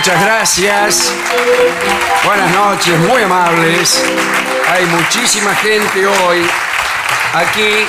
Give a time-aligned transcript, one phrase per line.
[0.00, 1.14] Muchas gracias.
[2.24, 4.02] Buenas noches, muy amables.
[4.70, 6.38] Hay muchísima gente hoy
[7.34, 7.86] aquí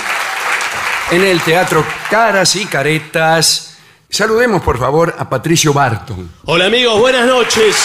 [1.12, 3.78] en el Teatro Caras y Caretas.
[4.10, 6.30] Saludemos por favor a Patricio Barton.
[6.44, 7.78] Hola amigos, buenas noches.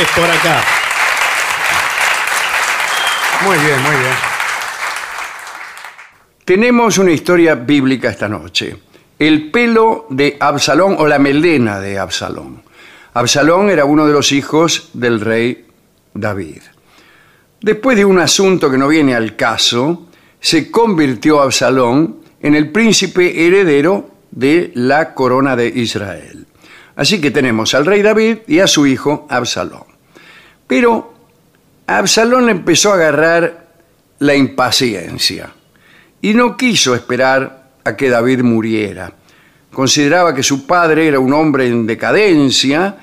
[0.00, 0.60] Es por acá.
[3.42, 4.14] Muy bien, muy bien.
[6.44, 8.91] Tenemos una historia bíblica esta noche.
[9.22, 12.64] El pelo de Absalón o la melena de Absalón.
[13.14, 15.64] Absalón era uno de los hijos del rey
[16.12, 16.60] David.
[17.60, 20.08] Después de un asunto que no viene al caso,
[20.40, 26.48] se convirtió Absalón en el príncipe heredero de la corona de Israel.
[26.96, 29.84] Así que tenemos al rey David y a su hijo Absalón.
[30.66, 31.14] Pero
[31.86, 33.68] Absalón empezó a agarrar
[34.18, 35.52] la impaciencia
[36.20, 39.12] y no quiso esperar a que David muriera.
[39.72, 42.96] Consideraba que su padre era un hombre en decadencia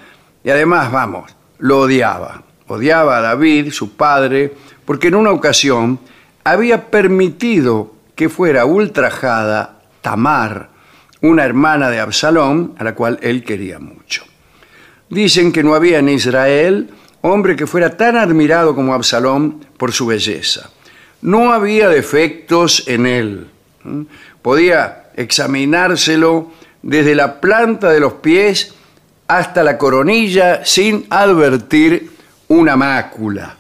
[0.44, 2.44] y además, vamos, lo odiaba.
[2.68, 4.54] Odiaba a David, su padre,
[4.86, 6.00] porque en una ocasión
[6.44, 10.70] había permitido que fuera ultrajada Tamar,
[11.22, 14.24] una hermana de Absalón, a la cual él quería mucho.
[15.10, 16.90] Dicen que no había en Israel
[17.22, 20.70] hombre que fuera tan admirado como Absalón por su belleza.
[21.22, 23.48] No había defectos en él.
[24.42, 26.52] Podía examinárselo
[26.82, 28.74] desde la planta de los pies
[29.28, 32.12] hasta la coronilla sin advertir
[32.48, 33.58] una mácula.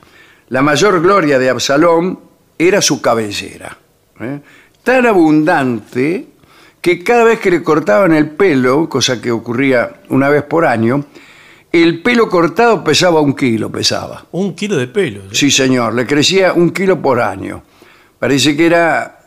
[0.50, 2.20] La mayor gloria de Absalón
[2.58, 3.78] era su cabellera,
[4.20, 4.40] ¿eh?
[4.84, 6.28] tan abundante
[6.82, 11.06] que cada vez que le cortaban el pelo, cosa que ocurría una vez por año,
[11.72, 14.26] el pelo cortado pesaba un kilo, pesaba.
[14.32, 15.22] Un kilo de pelo.
[15.32, 17.62] Sí, señor, le crecía un kilo por año.
[18.18, 19.19] Parece que era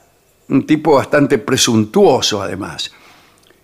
[0.52, 2.92] un tipo bastante presuntuoso, además.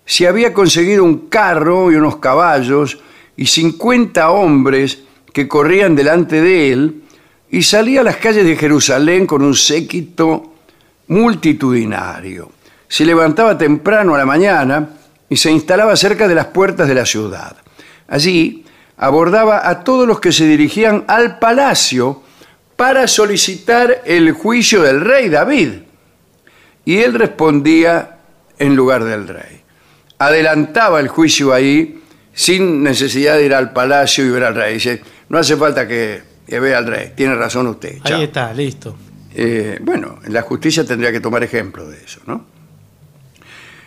[0.05, 2.97] Se había conseguido un carro y unos caballos
[3.37, 7.03] y 50 hombres que corrían delante de él
[7.51, 10.53] y salía a las calles de Jerusalén con un séquito
[11.07, 12.51] multitudinario.
[12.87, 14.89] Se levantaba temprano a la mañana
[15.29, 17.55] y se instalaba cerca de las puertas de la ciudad.
[18.07, 18.65] Allí
[18.97, 22.23] abordaba a todos los que se dirigían al palacio
[22.75, 25.88] para solicitar el juicio del rey David.
[26.85, 28.17] Y él respondía
[28.57, 29.61] en lugar del rey.
[30.17, 32.01] Adelantaba el juicio ahí
[32.33, 34.75] sin necesidad de ir al palacio y ver al rey.
[34.75, 37.13] Dice, no hace falta que llevé al rey.
[37.15, 37.99] Tiene razón usted.
[38.03, 38.17] chao.
[38.17, 38.95] Ahí está, listo.
[39.33, 42.45] Eh, bueno, la justicia tendría que tomar ejemplo de eso, ¿no?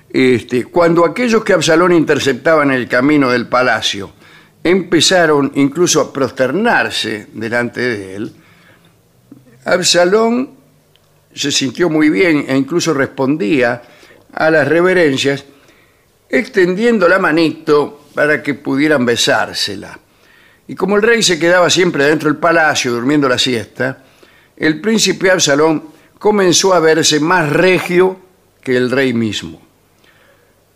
[0.08, 4.12] Este, cuando aquellos que Absalón interceptaban en el camino del palacio
[4.62, 8.32] empezaron incluso a prosternarse delante de él,
[9.64, 10.50] Absalón
[11.34, 13.82] se sintió muy bien e incluso respondía
[14.32, 15.44] a las reverencias
[16.28, 19.98] extendiendo la manito para que pudieran besársela.
[20.66, 24.02] Y como el rey se quedaba siempre dentro del palacio durmiendo la siesta,
[24.56, 25.84] el príncipe Absalón
[26.18, 28.18] comenzó a verse más regio
[28.62, 29.60] que el rey mismo.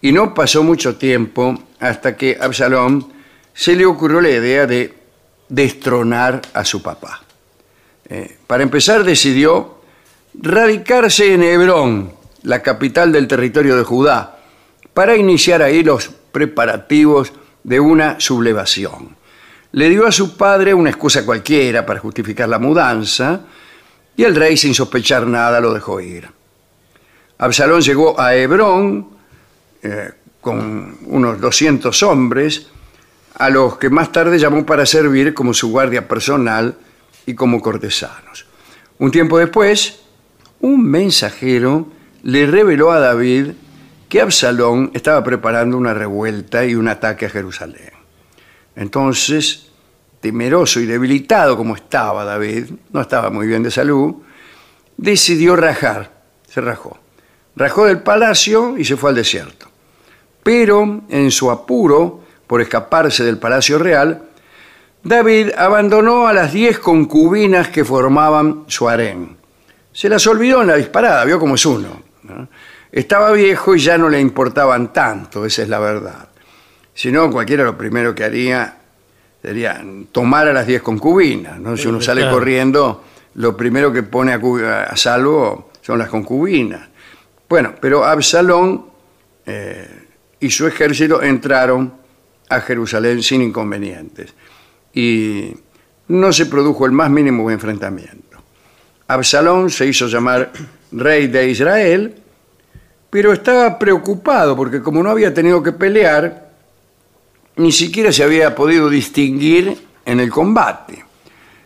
[0.01, 3.13] Y no pasó mucho tiempo hasta que Absalón
[3.55, 4.95] se le ocurrió la idea de
[5.49, 7.23] destronar a su papá.
[8.09, 9.76] Eh, para empezar decidió
[10.41, 12.13] radicarse en Hebrón,
[12.43, 14.39] la capital del territorio de Judá,
[14.95, 19.17] para iniciar ahí los preparativos de una sublevación.
[19.73, 23.41] Le dio a su padre una excusa cualquiera para justificar la mudanza
[24.17, 26.29] y el rey sin sospechar nada lo dejó ir.
[27.39, 29.09] Absalón llegó a Hebrón
[29.83, 32.69] eh, con unos 200 hombres,
[33.35, 36.77] a los que más tarde llamó para servir como su guardia personal
[37.27, 38.47] y como cortesanos.
[38.99, 40.06] Un tiempo después,
[40.61, 41.89] un mensajero
[42.23, 43.53] le reveló a David
[44.09, 47.91] que Absalón estaba preparando una revuelta y un ataque a Jerusalén.
[48.75, 49.69] Entonces,
[50.21, 54.17] temeroso y debilitado como estaba David, no estaba muy bien de salud,
[54.97, 56.13] decidió rajar,
[56.49, 56.99] se rajó.
[57.57, 59.67] Rajó del palacio y se fue al desierto.
[60.43, 64.23] Pero en su apuro por escaparse del palacio real,
[65.03, 69.37] David abandonó a las diez concubinas que formaban su harén.
[69.97, 72.03] Se las olvidó en la disparada, vio como es uno.
[72.25, 72.49] ¿no?
[72.93, 76.29] Estaba viejo y ya no le importaban tanto, esa es la verdad.
[76.93, 78.77] Si no, cualquiera lo primero que haría
[79.41, 79.83] sería
[80.13, 81.59] tomar a las diez concubinas.
[81.59, 81.79] ¿no?
[81.79, 82.37] Si uno sale Claro.
[82.37, 83.05] corriendo,
[83.37, 86.87] lo primero que pone a salvo son las concubinas.
[87.49, 88.85] Bueno, pero Absalón
[89.47, 90.09] eh,
[90.41, 91.95] y su ejército entraron
[92.51, 94.35] a Jerusalén sin inconvenientes
[94.93, 95.55] y
[96.09, 98.26] no se produjo el más mínimo enfrentamiento.
[99.09, 100.53] Absalón se hizo llamar
[100.93, 102.15] rey de Israel,
[103.11, 106.51] pero estaba preocupado porque como no había tenido que pelear,
[107.57, 111.05] ni siquiera se había podido distinguir en el combate.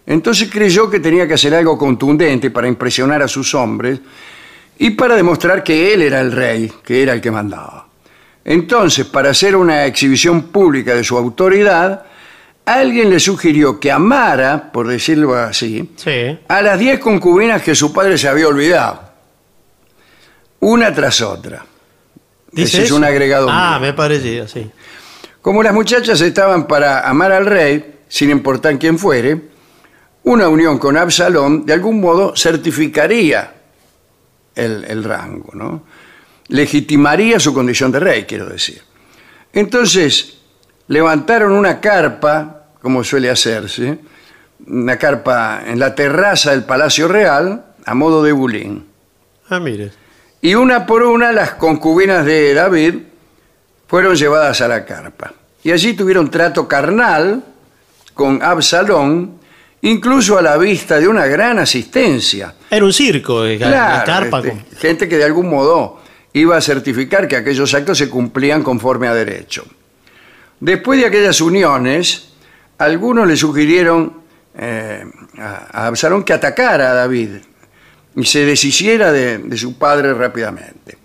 [0.07, 4.01] Entonces creyó que tenía que hacer algo contundente para impresionar a sus hombres
[4.79, 7.87] y para demostrar que él era el rey, que era el que mandaba.
[8.45, 12.05] Entonces, para hacer una exhibición pública de su autoridad,
[12.65, 16.39] alguien le sugirió que amara, por decirlo así, Sí.
[16.49, 19.11] a las diez concubinas que su padre se había olvidado.
[20.61, 21.65] Una tras otra.
[22.53, 22.97] ¿Dice Ese es eso?
[22.97, 23.49] un agregado.
[23.51, 23.89] Ah, mío.
[23.89, 24.71] me parecía, sí.
[25.41, 29.41] Como las muchachas estaban para amar al rey, sin importar quién fuere,
[30.25, 33.55] una unión con Absalón de algún modo certificaría
[34.55, 35.85] el, el rango, ¿no?
[36.49, 38.83] Legitimaría su condición de rey, quiero decir.
[39.53, 40.40] Entonces,
[40.91, 43.99] levantaron una carpa, como suele hacerse,
[44.67, 48.87] una carpa en la terraza del Palacio Real, a modo de bulín.
[49.49, 49.93] Ah, mire.
[50.43, 52.95] Y una por una las concubinas de David
[53.87, 55.33] fueron llevadas a la carpa.
[55.63, 57.45] Y allí tuvieron trato carnal
[58.13, 59.39] con Absalón,
[59.83, 62.55] incluso a la vista de una gran asistencia.
[62.69, 64.39] Era un circo, eh, la carpa.
[64.39, 66.01] este, con- gente que de algún modo
[66.33, 69.65] iba a certificar que aquellos actos se cumplían conforme a derecho.
[70.61, 72.29] Después de aquellas uniones,
[72.79, 74.21] algunos le sugirieron
[74.55, 75.05] eh,
[75.39, 77.31] a, Absalón que atacara a David
[78.15, 80.99] y se deshiciera de, de su padre rápidamente.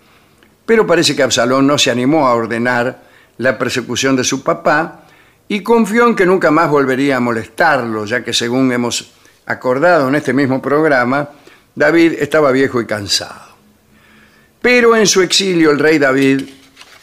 [0.66, 3.02] Pero parece que Absalón no se animó a ordenar
[3.38, 5.06] la persecución de su papá
[5.48, 9.12] y confió en que nunca más volvería a molestarlo, ya que según hemos
[9.46, 11.30] acordado en este mismo programa,
[11.74, 13.54] David estaba viejo y cansado.
[14.60, 16.42] Pero en su exilio el rey David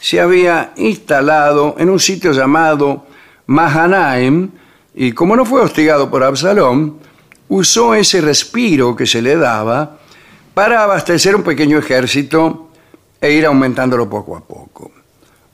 [0.04, 3.06] se había instalado en un sitio llamado
[3.46, 4.50] Mahanaim
[4.94, 6.98] y como no fue hostigado por Absalón,
[7.48, 9.96] usó ese respiro que se le daba
[10.52, 12.68] para abastecer un pequeño ejército
[13.18, 14.92] e ir aumentándolo poco a poco.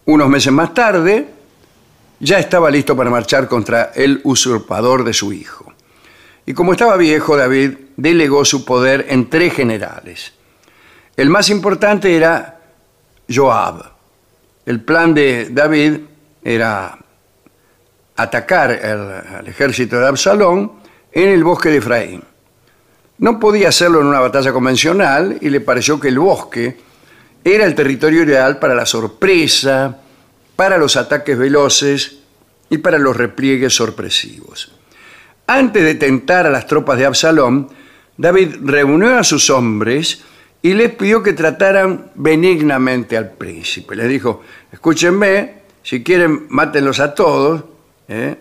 [0.06, 1.28] Unos meses más tarde,
[2.18, 5.72] ya estaba listo para marchar contra el usurpador de su hijo.
[6.44, 10.32] Y como estaba viejo, David delegó su poder en tres generales.
[11.16, 12.58] El más importante era
[13.32, 13.99] Joab.
[14.70, 15.94] El plan de David
[16.44, 16.96] era
[18.14, 19.00] atacar el,
[19.38, 20.74] al ejército de Absalón
[21.10, 22.22] en el bosque de Efraín.
[23.18, 26.78] No podía hacerlo en una batalla convencional y le pareció que el bosque
[27.42, 29.98] era el territorio ideal para la sorpresa,
[30.54, 32.20] para los ataques veloces
[32.68, 34.70] y para los repliegues sorpresivos.
[35.48, 37.70] Antes de tentar a las tropas de Absalón,
[38.16, 40.22] David reunió a sus hombres
[40.62, 43.96] y les pidió que trataran benignamente al príncipe.
[43.96, 47.64] Les dijo, escúchenme, si quieren, mátenlos a todos,
[48.08, 48.36] ¿eh?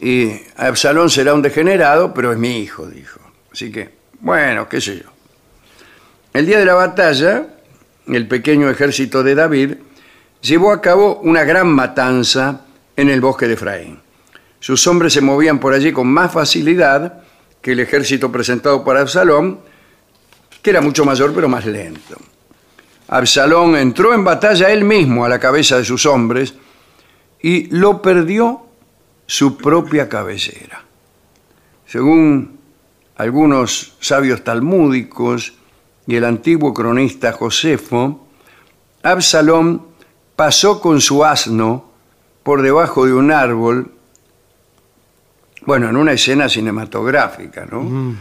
[0.00, 3.20] y Absalón será un degenerado, pero es mi hijo, dijo.
[3.52, 3.90] Así que,
[4.20, 5.10] bueno, qué sé yo.
[6.32, 7.46] El día de la batalla,
[8.06, 9.74] el pequeño ejército de David
[10.42, 12.62] llevó a cabo una gran matanza
[12.96, 14.00] en el bosque de Efraín.
[14.60, 17.22] Sus hombres se movían por allí con más facilidad
[17.60, 19.60] que el ejército presentado por Absalón,
[20.64, 22.16] que era mucho mayor pero más lento.
[23.08, 26.54] Absalón entró en batalla él mismo a la cabeza de sus hombres
[27.42, 28.62] y lo perdió
[29.26, 30.82] su propia cabellera.
[31.86, 32.58] Según
[33.16, 35.52] algunos sabios talmúdicos
[36.06, 38.26] y el antiguo cronista Josefo,
[39.02, 39.82] Absalón
[40.34, 41.90] pasó con su asno
[42.42, 43.92] por debajo de un árbol,
[45.66, 48.16] bueno, en una escena cinematográfica, ¿no?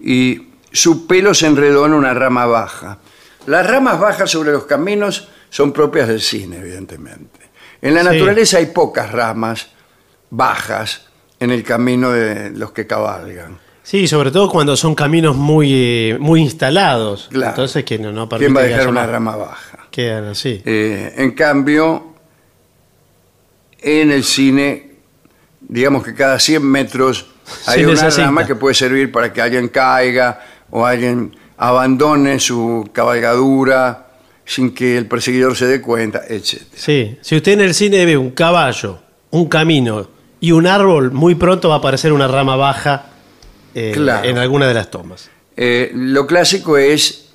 [0.00, 2.98] Y su pelo se enredó en una rama baja.
[3.46, 7.40] Las ramas bajas sobre los caminos son propias del cine, evidentemente.
[7.80, 8.06] En la Sí.
[8.08, 9.68] naturaleza hay pocas ramas
[10.30, 11.06] bajas
[11.40, 13.58] en el camino de los que cabalgan.
[13.82, 17.28] Sí, sobre todo cuando son caminos muy, eh, muy instalados.
[17.32, 17.50] Claro.
[17.50, 19.78] Entonces que no, no ¿Quién va a dejar una rama baja?
[19.90, 20.62] Quedan así.
[20.64, 22.14] Eh, en cambio,
[23.80, 24.92] en el cine,
[25.60, 27.26] digamos que cada 100 metros
[27.66, 28.24] hay Se una necesita.
[28.26, 30.40] rama que puede servir para que alguien caiga
[30.72, 34.08] o alguien abandone su cabalgadura
[34.44, 36.62] sin que el perseguidor se dé cuenta, etc.
[36.74, 38.98] Sí, si usted en el cine ve un caballo,
[39.30, 40.08] un camino
[40.40, 43.06] y un árbol, muy pronto va a aparecer una rama baja
[43.74, 44.28] eh, Claro.
[44.28, 45.30] en alguna de las tomas.
[45.56, 47.28] Eh, lo clásico es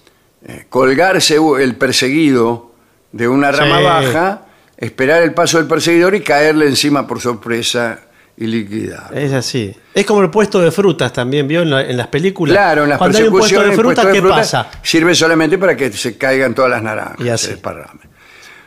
[0.46, 2.72] eh, colgarse el perseguido
[3.14, 3.84] de una rama Sí.
[3.84, 4.42] baja,
[4.78, 8.02] esperar el paso del perseguidor y caerle encima por sorpresa
[8.40, 9.10] y liquidar.
[9.18, 9.76] Es así.
[9.94, 11.64] Es como el puesto de frutas también, ¿vio?
[11.64, 12.54] En, la- en las películas.
[12.56, 14.70] Claro, en las Cuando hay un puesto de frutas, de ¿qué fruta pasa?
[14.84, 17.48] Sirve solamente para que se caigan todas las naranjas, Y así.
[17.48, 17.60] se.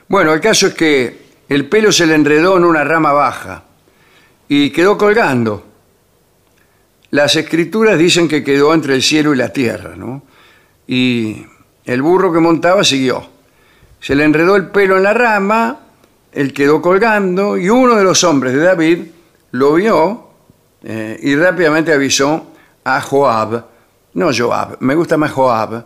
[0.09, 3.62] Bueno, el caso es que el pelo se le enredó en una rama baja
[4.49, 5.65] y quedó colgando.
[7.11, 10.23] Las escrituras dicen que quedó entre el cielo y la tierra, ¿no?
[10.87, 11.45] Y
[11.85, 13.29] el burro que montaba siguió.
[14.00, 15.79] Se le enredó el pelo en la rama,
[16.33, 18.99] él quedó colgando y uno de los hombres de David
[19.52, 20.30] lo vio
[20.83, 22.47] eh, y rápidamente avisó
[22.85, 23.64] a Joab,
[24.14, 25.85] no Joab, me gusta más Joab,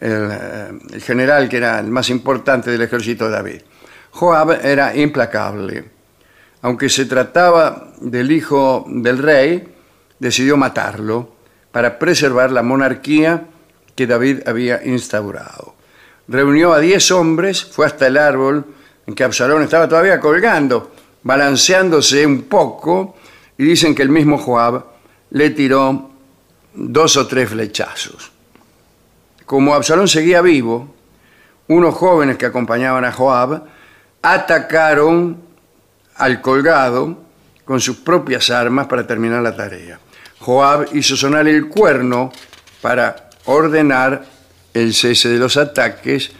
[0.00, 3.60] eh, el general que era el más importante del ejército de David.
[4.10, 5.90] Joab era implacable.
[6.62, 9.74] Aunque se trataba del hijo del rey,
[10.18, 11.34] decidió matarlo
[11.70, 13.44] para preservar la monarquía
[13.94, 15.74] que David había instaurado.
[16.26, 18.64] Reunió a diez hombres, fue hasta el árbol
[19.06, 20.92] en que Absalón estaba todavía colgando,
[21.24, 23.16] balanceándose un poco,
[23.58, 24.84] y dicen que el mismo Joab
[25.30, 26.10] le tiró
[26.74, 28.30] dos o tres flechazos.
[29.44, 30.94] Como Absalón seguía vivo,
[31.68, 33.64] unos jóvenes que acompañaban a Joab
[34.22, 35.38] atacaron
[36.16, 37.18] al colgado
[37.64, 39.98] con sus propias armas para terminar la tarea.
[40.40, 42.32] Joab hizo sonar el cuerno
[42.80, 44.24] para ordenar
[44.74, 46.32] el cese de los ataques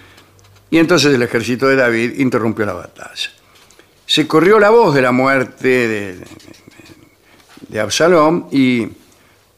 [0.71, 3.31] y entonces el ejército de David interrumpió la batalla.
[4.07, 6.25] Se corrió la voz de la muerte de, de-
[8.51, 8.89] y,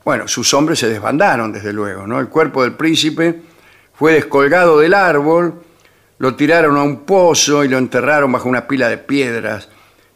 [0.04, 2.18] bueno, sus hombres se desbandaron, desde luego, ¿no?
[2.20, 3.42] El cuerpo del príncipe
[3.94, 5.62] fue descolgado del árbol,
[6.18, 9.68] lo tiraron a un pozo y lo enterraron bajo una pila de piedras,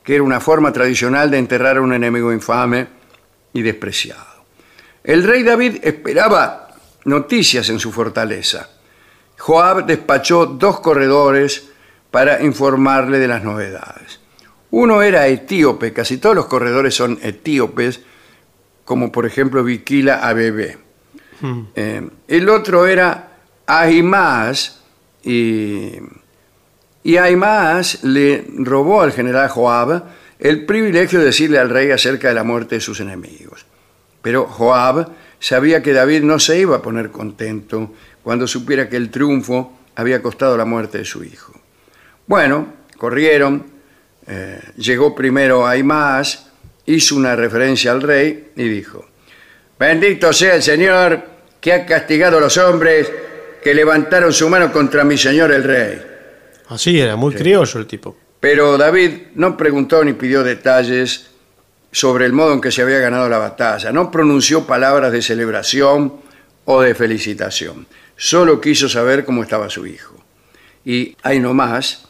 [0.03, 2.87] que era una forma tradicional de enterrar a un enemigo infame
[3.53, 4.45] y despreciado.
[5.05, 6.69] El rey David esperaba
[7.05, 8.69] noticias en su fortaleza.
[9.39, 11.69] Joab despachó dos corredores
[12.11, 14.10] para informarle de las novedades.
[14.73, 18.01] Uno era etíope, casi todos los corredores son etíopes,
[18.85, 20.79] como por ejemplo Viquila Abebe.
[21.75, 23.33] Eh, el otro era
[23.67, 24.81] Ahimaas,
[25.23, 25.93] y,
[27.03, 30.05] y Ahimaas le robó al general Joab
[30.39, 33.67] el privilegio de decirle al rey acerca de la muerte de sus enemigos.
[34.23, 39.11] Pero Joab sabía que David no se iba a poner contento cuando supiera que el
[39.11, 41.53] triunfo había costado la muerte de su hijo.
[42.27, 43.67] Bueno, corrieron,
[44.33, 46.47] eh, llegó primero Ahimaas,
[46.87, 49.05] hizo una referencia al rey y dijo,
[49.77, 51.21] Bendito sea el Señor
[51.61, 53.11] que ha castigado a los hombres
[53.61, 56.03] que levantaron su mano contra mi señor el rey.
[56.69, 58.17] Así era, muy criollo el tipo.
[58.39, 61.27] Pero David no preguntó ni pidió detalles
[61.91, 63.93] sobre el modo en que se había ganado la batalla.
[63.93, 66.21] No pronunció palabras de celebración
[66.65, 67.87] o de felicitación.
[68.17, 70.15] Solo quiso saber cómo estaba su hijo.
[70.85, 72.07] Y hay no más,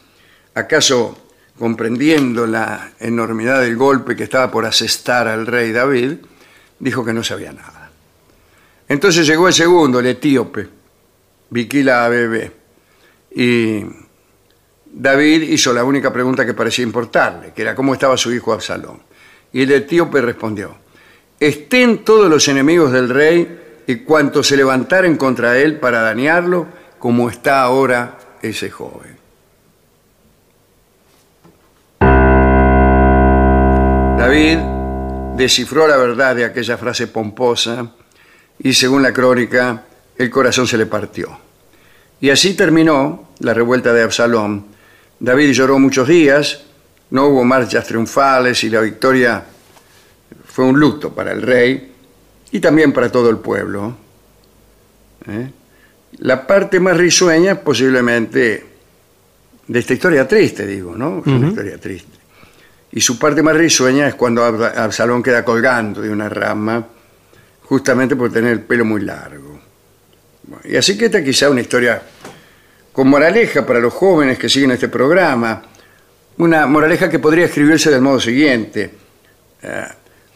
[0.55, 1.19] acaso
[1.61, 6.15] comprendiendo la enormidad del golpe que estaba por asestar al rey David,
[6.79, 7.91] dijo que no sabía nada.
[8.89, 10.67] Entonces llegó el segundo, el etíope,
[11.51, 12.51] Viquila Bebé,
[13.37, 13.85] y
[14.87, 19.03] David hizo la única pregunta que parecía importarle, que era cómo estaba su hijo Absalón.
[19.53, 20.75] Y el etíope respondió,
[21.39, 27.29] estén todos los enemigos del rey y cuantos se levantaren contra él para dañarlo, como
[27.29, 29.20] está ahora ese joven.
[34.21, 34.59] David
[35.39, 37.91] descifró la verdad de aquella frase pomposa
[38.59, 39.85] y según la crónica,
[40.19, 41.39] el corazón se le partió.
[42.21, 44.67] Y así terminó la revuelta de Absalón.
[45.19, 46.65] David lloró muchos días,
[47.13, 49.43] no hubo marchas triunfales y la victoria
[50.45, 51.91] fue un luto para el rey
[52.53, 53.97] y también para todo el pueblo.
[55.29, 55.51] ¿Eh?
[56.19, 58.67] La parte más risueña posiblemente
[59.67, 61.23] de esta historia triste, digo, ¿no?
[61.25, 62.20] Una historia triste.
[62.93, 66.87] Y su parte más risueña es cuando Absalón queda colgando de una rama,
[67.63, 69.61] justamente por tener el pelo muy largo.
[70.65, 72.03] y así que esta quizá una historia
[72.93, 75.63] con moraleja para los jóvenes que siguen este programa.
[76.39, 78.91] Una moraleja que podría escribirse del modo siguiente.
[79.63, 79.85] Eh,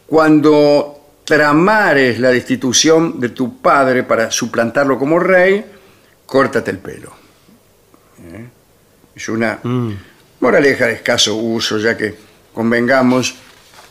[0.06, 5.64] cuando tramares la destitución de tu padre para suplantarlo como rey,
[6.26, 7.12] córtate el pelo.
[8.22, 8.46] ¿Eh?
[9.16, 9.92] Es una mm.
[10.40, 12.14] moraleja de escaso uso, ya que
[12.54, 13.34] convengamos,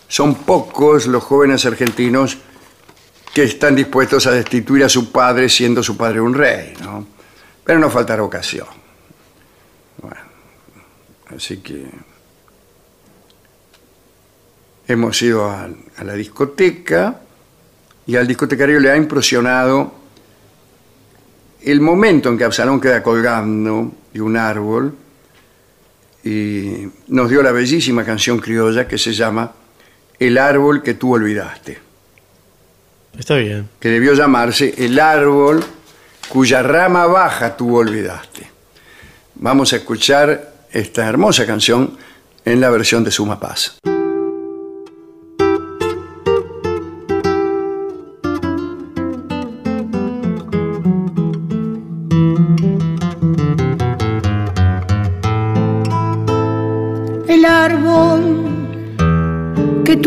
[0.08, 2.38] son pocos los jóvenes argentinos
[3.34, 7.06] que están dispuestos a destituir a su padre siendo su padre un rey, ¿no?
[7.64, 8.68] Pero no faltará ocasión.
[10.02, 10.22] Bueno,
[11.36, 11.86] así que
[14.88, 15.68] hemos ido a,
[15.98, 17.22] a la discoteca
[18.06, 19.94] y al discotecario le ha impresionado
[21.62, 24.96] el momento en que Absalón queda colgando de un árbol
[26.24, 29.52] y nos dio la bellísima canción criolla que se llama
[30.20, 31.80] El árbol que tú olvidaste.
[33.18, 33.70] Está bien.
[33.80, 35.64] Que debió llamarse El árbol
[36.30, 38.50] cuya rama baja tú olvidaste.
[39.36, 41.98] Vamos a escuchar esta hermosa canción
[42.46, 43.78] en la versión de Suma Paz.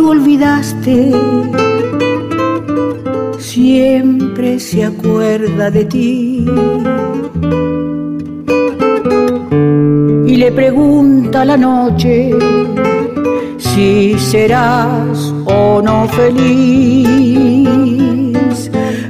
[0.09, 1.13] Olvidaste,
[3.39, 6.47] siempre se acuerda de ti.
[10.27, 12.31] Y le pregunta la noche
[13.59, 17.47] si serás o no feliz.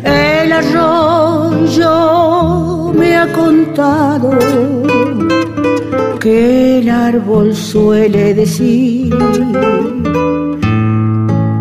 [0.05, 1.93] El arroyo
[2.95, 4.31] me ha contado
[6.21, 9.15] que el árbol suele decir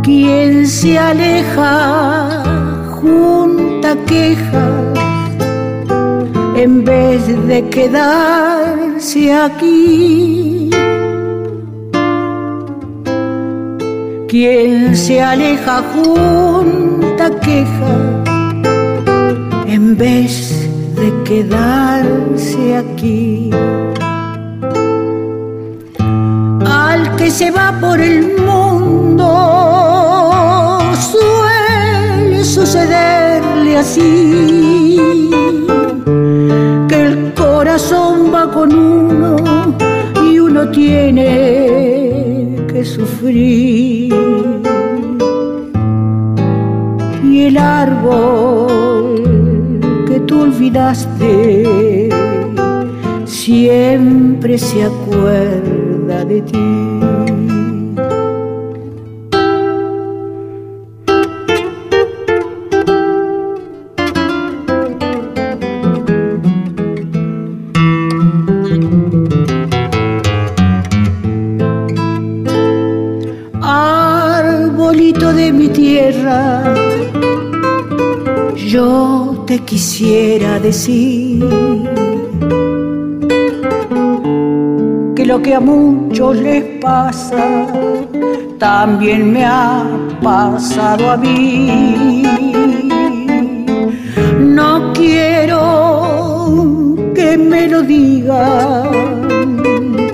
[0.05, 2.43] quien se aleja
[3.01, 4.99] junta quejas.
[6.55, 10.69] En vez de quedarse aquí.
[14.27, 18.29] Quien se aleja junta quejas.
[19.65, 23.49] En vez de quedarse aquí.
[26.63, 29.74] Al que se va por el mundo
[33.75, 34.97] así,
[36.87, 39.35] que el corazón va con uno
[40.23, 44.13] y uno tiene que sufrir.
[47.23, 49.21] Y el árbol
[50.07, 52.09] que tú olvidaste
[53.25, 56.84] siempre se acuerda de ti.
[80.65, 81.45] Decir
[85.15, 87.67] que lo que a muchos les pasa
[88.57, 89.83] también me ha
[90.23, 92.23] pasado a mí.
[94.39, 95.59] No quiero
[97.13, 98.89] que me lo digan,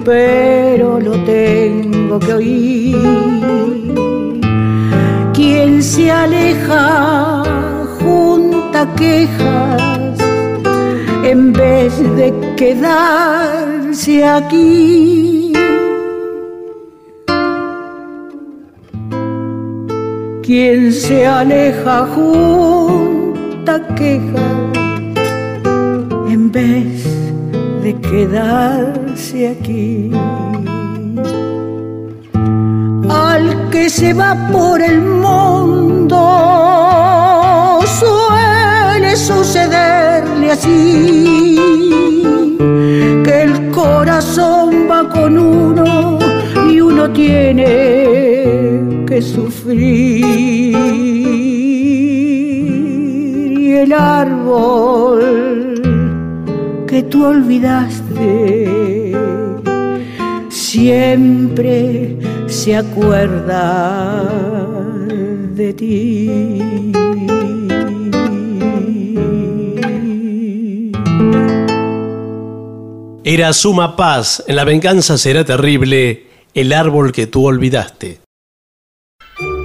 [0.03, 2.97] pero lo tengo que oír.
[5.33, 7.41] Quien se aleja
[8.95, 9.90] quejas en vez
[12.01, 15.51] de quedarse aquí.
[20.51, 24.47] quien se aleja junta queja
[26.27, 27.05] en vez
[27.83, 30.11] de quedarse aquí.
[33.09, 36.17] Al que se va por el mundo
[39.15, 41.57] sucederle así,
[43.23, 46.19] que el corazón va con uno
[46.69, 50.75] y uno tiene que sufrir.
[53.59, 55.81] Y el árbol
[56.87, 59.15] que tú olvidaste
[60.49, 64.23] siempre se acuerda
[65.55, 66.91] de ti.
[73.23, 78.19] Era suma paz, en la venganza será terrible el árbol que tú olvidaste.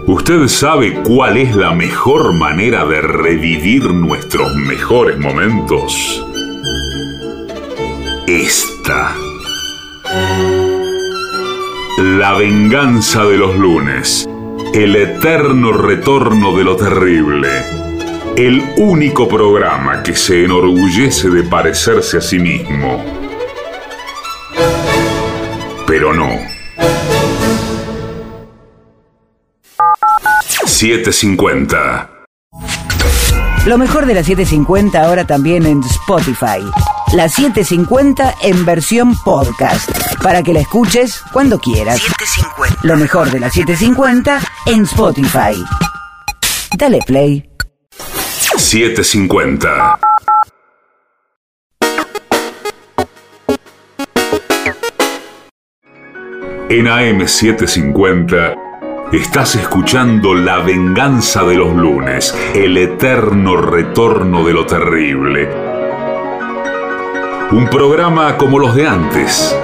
[0.07, 6.23] ¿Usted sabe cuál es la mejor manera de revivir nuestros mejores momentos?
[8.27, 9.17] Esta.
[11.99, 14.29] La venganza de los lunes.
[14.75, 17.49] El eterno retorno de lo terrible.
[18.37, 23.26] El único programa que se enorgullece de parecerse a sí mismo.
[25.99, 26.29] Pero no.
[30.67, 32.11] 750.
[33.65, 36.61] Lo mejor de la 750 ahora también en Spotify.
[37.15, 39.89] La 750 en versión podcast.
[40.23, 42.03] Para que la escuches cuando quieras.
[42.83, 45.65] Lo mejor de la 750 en Spotify.
[46.77, 47.49] Dale play.
[48.59, 49.99] 750.
[56.69, 65.49] En AM750 estás escuchando La venganza de los lunes, el eterno retorno de lo terrible.
[67.53, 69.57] Un programa como los de antes,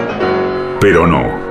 [0.80, 1.42] pero no.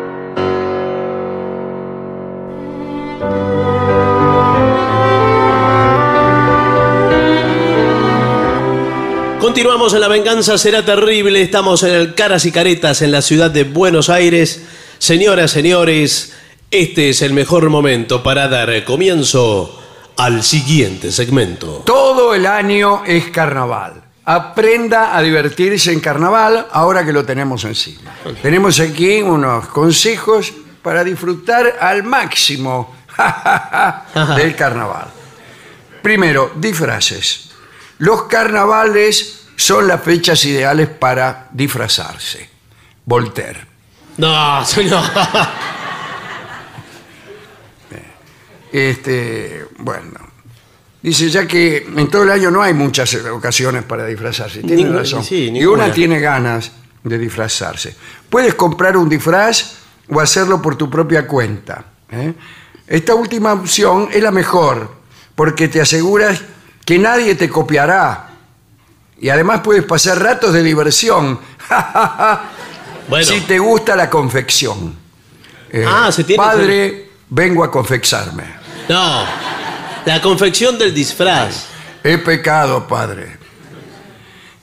[9.42, 11.42] Continuamos en La Venganza Será Terrible.
[11.42, 14.64] Estamos en el Caras y Caretas en la ciudad de Buenos Aires.
[15.02, 16.32] Señoras, señores,
[16.70, 19.82] este es el mejor momento para dar comienzo
[20.16, 21.82] al siguiente segmento.
[21.88, 24.04] Todo el año es carnaval.
[24.26, 28.12] Aprenda a divertirse en carnaval ahora que lo tenemos encima.
[28.44, 32.96] Tenemos aquí unos consejos para disfrutar al máximo
[34.38, 35.08] del carnaval.
[36.04, 37.50] Primero, disfraces.
[37.98, 42.48] Los carnavales son las fechas ideales para disfrazarse.
[43.04, 43.71] Voltaire.
[44.18, 45.04] No, señor.
[48.72, 50.20] Este, bueno,
[51.02, 54.62] dice ya que en todo el año no hay muchas ocasiones para disfrazarse.
[54.62, 55.24] Tiene razón.
[55.24, 55.86] sí, y ninguna.
[55.86, 56.72] una tiene ganas
[57.04, 57.96] de disfrazarse.
[58.30, 59.76] Puedes comprar un disfraz
[60.08, 61.84] o hacerlo por tu propia cuenta.
[62.12, 62.34] ¿eh?
[62.88, 64.90] Esta última opción es la mejor
[65.36, 66.42] porque te aseguras
[66.86, 68.30] que nadie te copiará.
[69.20, 71.40] Y además puedes pasar ratos de diversión.
[73.08, 74.96] Bueno, Si te gusta la confección.
[75.72, 78.44] Eh, Ah, se tiene- Padre, vengo a confexarme.
[78.90, 79.26] no.
[80.06, 81.68] La confección del disfraz.
[82.04, 83.38] He pecado, padre.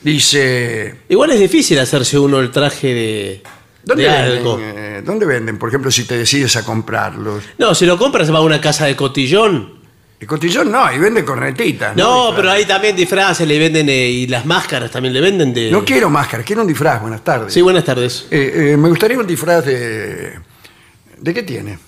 [0.02, 3.42] Dice, Igual es difícil hacerse uno el traje de,
[3.84, 4.58] ¿dónde de venden, algo.
[4.60, 5.58] eh, ¿dónde venden?
[5.58, 7.44] Por ejemplo, si te decides a comprarlos.
[7.58, 9.77] No, si lo compras va a una casa de cotillón.
[10.20, 11.94] El cotillón no, y venden cornetitas.
[11.94, 15.70] No, pero hay también disfraces, le venden eh, y las máscaras también le venden de.
[15.70, 17.00] No quiero máscara, quiero un disfraz.
[17.00, 17.52] Buenas tardes.
[17.52, 18.26] Sí, buenas tardes.
[18.30, 20.40] Eh, eh, me gustaría un disfraz de...
[21.18, 21.78] ¿De qué tiene?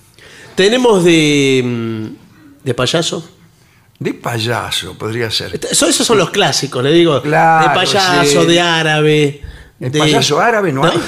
[0.55, 1.63] Tenemos de.
[1.65, 3.29] mm, de payaso.
[3.99, 5.59] De payaso, podría ser.
[5.69, 7.21] Eso- esos son los clásicos, le digo.
[7.23, 8.47] Claro, de payaso, sí.
[8.47, 9.41] de árabe.
[9.81, 10.93] ¿El de- payaso árabe no, hay?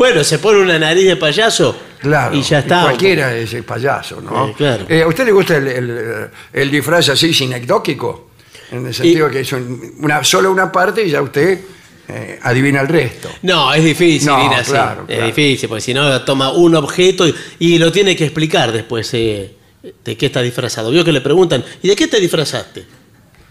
[0.00, 2.34] Bueno, se pone una nariz de payaso Claro.
[2.34, 2.84] y ya está.
[2.84, 4.48] Cualquiera es el payaso, ¿no?
[4.48, 4.86] Eh, claro.
[4.88, 8.30] Eh, ¿A usted le gusta el, el- el disfraz así sinecdóquico?
[8.72, 11.60] En el sentido que es un- una, solo una parte y ya usted
[12.08, 13.28] eh, adivina el resto.
[13.42, 14.70] No, es difícil No, ir así.
[14.72, 18.72] claro, es difícil, porque si no toma un objeto y, y lo tiene que explicar
[18.72, 19.54] después eh,
[20.02, 20.90] de qué está disfrazado.
[20.90, 22.86] Vio que le preguntan, ¿y de qué te disfrazaste?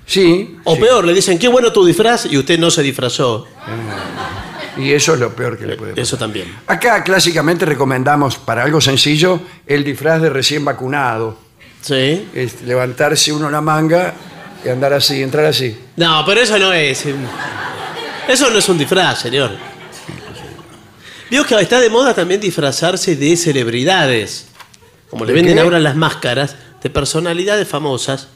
[0.08, 0.58] Sí.
[0.64, 0.82] O sí.
[0.82, 3.46] peor, le dicen, qué bueno tu disfraz y usted no se disfrazó.
[4.80, 6.04] Y eso es lo peor que le puede pasar.
[6.04, 6.56] Eso también.
[6.68, 11.38] Acá clásicamente recomendamos para algo sencillo el disfraz de recién vacunado.
[11.82, 12.28] Sí.
[12.34, 14.14] Es levantarse uno la manga
[14.64, 15.78] y andar así, entrar así.
[15.96, 17.06] No, pero eso no es.
[18.28, 19.52] Eso no es un disfraz, señor.
[21.30, 24.48] Vio que está de moda también disfrazarse de celebridades.
[25.10, 25.62] Como le ¿De venden qué?
[25.62, 28.28] ahora las máscaras de personalidades famosas.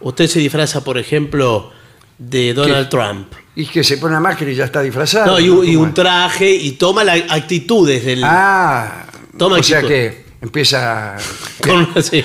[0.00, 1.72] Usted se disfraza, por ejemplo,
[2.18, 3.32] de Donald Trump.
[3.54, 5.26] Y que se pone una máscara y ya está disfrazado.
[5.32, 8.22] No, y, un- traje y toma las actitudes del.
[8.24, 11.16] Ah, Toma o sea que empieza...
[11.62, 12.22] con- sí.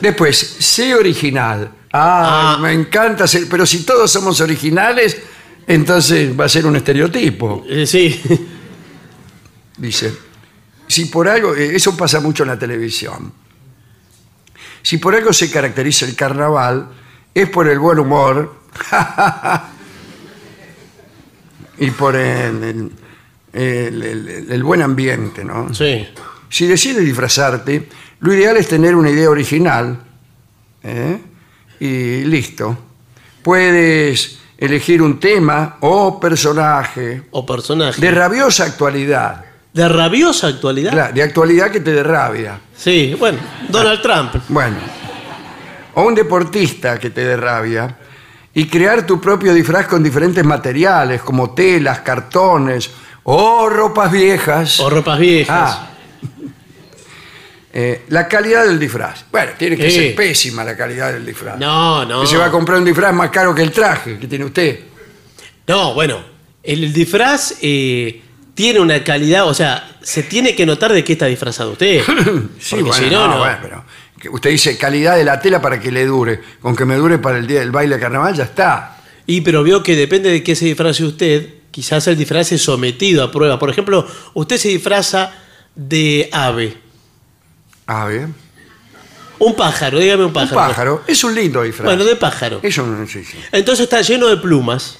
[0.00, 1.70] Después, sé original.
[1.92, 2.58] Ah, Ah.
[2.60, 3.46] me encanta ser...
[3.50, 5.18] Pero si todos somos originales,
[5.66, 7.64] entonces va a ser un estereotipo.
[7.68, 8.20] Eh, sí.
[9.76, 10.12] Dice,
[10.86, 11.54] si por algo...
[11.54, 13.32] eh, Eso pasa mucho en la televisión.
[14.82, 16.88] Si por algo se caracteriza el carnaval,
[17.34, 18.61] es por el buen humor
[21.78, 22.92] y por el, el-
[23.52, 25.72] el- el- el buen ambiente, ¿no?
[25.74, 26.06] Sí.
[26.48, 27.88] Si decides disfrazarte,
[28.20, 29.98] lo ideal es tener una idea original
[30.82, 31.18] ¿eh?
[31.80, 32.76] y listo.
[33.42, 38.00] Puedes elegir un tema o personaje O personaje.
[38.00, 40.92] de rabiosa actualidad, ¿De rabiosa actualidad?
[40.92, 42.60] Claro, de actualidad que te dé rabia.
[42.76, 43.38] Sí, bueno,
[43.70, 44.34] Donald Trump.
[44.48, 44.76] Bueno,
[45.94, 47.96] o un deportista que te dé rabia
[48.54, 52.90] y crear tu propio disfraz con diferentes materiales como telas, cartones
[53.24, 54.80] o ropas viejas.
[54.80, 55.78] O ropas viejas.
[55.80, 55.88] Ah.
[57.74, 59.24] Eh, la calidad del disfraz.
[59.32, 61.58] Bueno, tiene que ser pésima la calidad del disfraz.
[61.58, 62.20] No, no.
[62.20, 64.80] Que se va a comprar un disfraz más caro que el traje que tiene usted.
[65.66, 66.22] No, bueno,
[66.62, 68.20] el disfraz eh,
[68.54, 72.02] tiene una calidad, o sea, se tiene que notar de qué está disfrazado usted.
[72.60, 73.38] Sí, bueno, si no, no, no.
[73.38, 73.84] bueno, pero
[74.28, 76.40] usted dice calidad de la tela para que le dure.
[76.60, 78.98] Con que me dure para el día del baile de carnaval ya está.
[79.26, 83.22] Y pero vio que depende de qué se disfrace usted, quizás el disfraz es sometido
[83.22, 83.58] a prueba.
[83.58, 85.32] Por ejemplo, usted se disfraza
[85.74, 86.76] de ave.
[87.86, 88.28] A ver.
[89.38, 90.56] Un pájaro, dígame un Un pájaro.
[90.56, 91.02] pájaro.
[91.06, 91.84] Es un lindo disfraz.
[91.86, 92.60] Bueno, de pájaro.
[92.62, 93.36] Es un, sí, sí.
[93.50, 94.98] Entonces está lleno de plumas.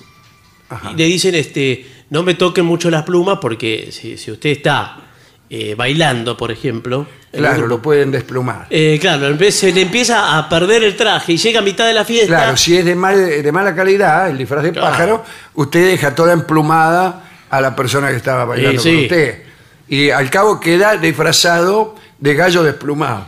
[0.69, 0.91] Ajá.
[0.93, 5.12] Y le dicen, este, no me toquen mucho las plumas porque si, si usted está
[5.55, 7.07] eh, bailando, por ejemplo.
[7.31, 8.67] Claro, lo pueden desplumar.
[8.71, 12.07] eh, claro, se le empieza a perder el traje y llega a mitad de la
[12.07, 12.27] fiesta.
[12.37, 14.89] Claro, si es de, mal- de mala calidad, el disfraz de Claro.
[14.91, 19.03] pájaro, usted deja toda emplumada a la persona que estaba bailando Sí, con sí.
[19.05, 19.43] usted.
[19.89, 23.27] Y al cabo queda disfrazado de gallo desplumado.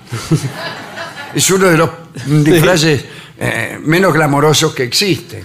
[1.35, 1.91] es uno de los
[2.43, 3.05] disfraces
[3.39, 5.43] eh, menos glamorosos que existen.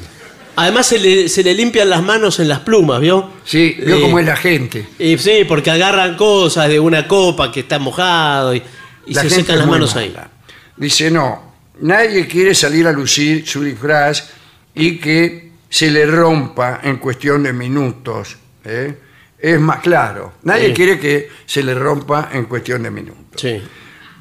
[0.62, 3.30] Además se le, se le limpian las manos en las plumas, ¿vio?
[3.46, 4.88] Sí, veo Eh, cómo es la gente.
[5.00, 8.62] y sí, porque agarran cosas de una copa que está mojado y,
[9.08, 10.10] y la se gente secan es las muy manos ahí.
[10.10, 10.30] mala.
[10.76, 14.30] Dice, no, nadie quiere salir a lucir su disfraz
[14.76, 18.36] y que se le rompa en cuestión de minutos.
[18.66, 18.98] ¿eh?
[19.40, 20.74] Es más claro, nadie Sí.
[20.74, 23.40] quiere que se le rompa en cuestión de minutos.
[23.42, 23.62] Sí.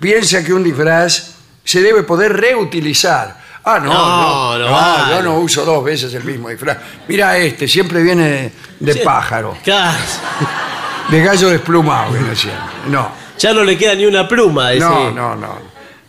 [0.00, 3.47] Piensa que un disfraz se debe poder reutilizar.
[3.70, 5.14] Ah, no, No, no, no vale.
[5.16, 6.78] yo no uso dos veces el mismo disfraz.
[7.06, 9.00] Mira este, siempre viene de, de Sí.
[9.04, 9.98] pájaro, Claro.
[11.10, 12.62] de gallo desplumado, viene siempre.
[12.88, 13.10] No.
[13.38, 15.58] Ya no le queda ni una pluma a ese No, no, no.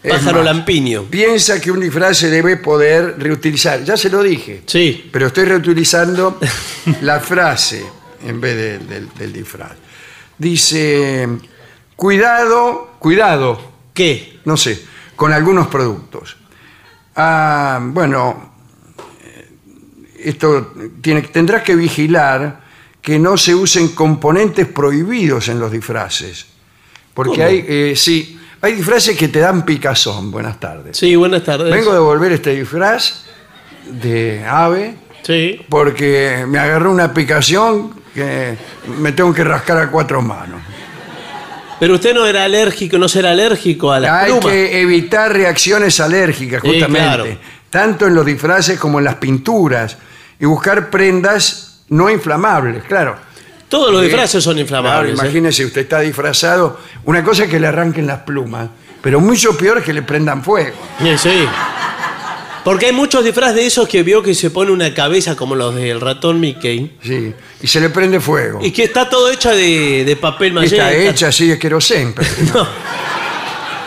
[0.02, 1.04] Es pájaro más, lampiño.
[1.04, 3.84] Piensa que un disfraz se debe poder reutilizar.
[3.84, 4.63] Ya se lo dije.
[4.65, 5.10] Sí.
[5.12, 6.39] Pero estoy reutilizando
[7.02, 7.86] la frase
[8.26, 9.72] en vez de- del, del disfraz.
[10.38, 11.28] Dice,
[11.98, 13.62] cuidado, cuidado,
[13.93, 14.39] ¿Qué?
[14.45, 14.82] no sé,
[15.17, 16.38] con algunos productos.
[17.21, 18.51] Ah, bueno,
[20.17, 22.62] esto tiene, tendrás que vigilar
[23.01, 26.45] que no se usen componentes prohibidos en los disfraces.
[27.13, 27.43] Porque ¿Cómo?
[27.43, 30.32] hay, eh, sí, hay disfraces que te dan picazón.
[30.32, 30.95] Buenas tardes.
[30.95, 31.73] Sí, buenas tardes.
[31.73, 33.25] Vengo a devolver este disfraz
[33.89, 35.60] de ave Sí.
[35.67, 38.58] porque me agarró una picación que
[38.97, 40.62] me tengo que rascar a cuatro manos.
[41.80, 44.46] Pero usted no era alérgico, no será alérgico a las Hay plumas.
[44.52, 47.26] que evitar reacciones alérgicas, Sí, justamente, claro.
[47.70, 49.98] tanto en los disfraces como en las pinturas,
[50.39, 53.15] y buscar prendas no inflamables, claro.
[53.70, 55.12] Todos los disfraces son Claro, inflamables.
[55.12, 55.22] ¿eh?
[55.24, 58.68] imagínese, usted está disfrazado, una cosa es que le arranquen las plumas,
[59.02, 60.76] pero mucho peor es que le prendan fuego.
[61.02, 61.46] Sí, sí.
[62.63, 65.74] Porque hay muchos disfraces de esos que vio que se pone una cabeza como los
[65.76, 66.98] del ratón Mickey.
[67.02, 68.60] Sí, y se le prende fuego.
[68.62, 70.76] Y que está todo hecha de, de papel maché.
[70.76, 72.67] Está hecha así de querosén, pero No.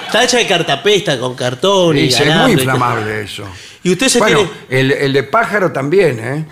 [0.07, 2.53] Está hecha de cartapesta con cartón y, sí, es muy alambre.
[2.65, 3.45] inflamable eso.
[3.83, 4.81] Y usted se Bueno, tiene...
[4.81, 6.45] el, el de pájaro también, ¿eh?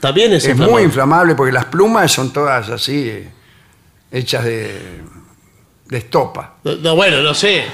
[0.00, 0.72] También es, Es inflamable.
[0.72, 3.12] muy inflamable porque las plumas son todas así,
[4.10, 4.80] hechas de,
[5.86, 6.56] de estopa.
[6.64, 7.64] No, no, bueno, no sé.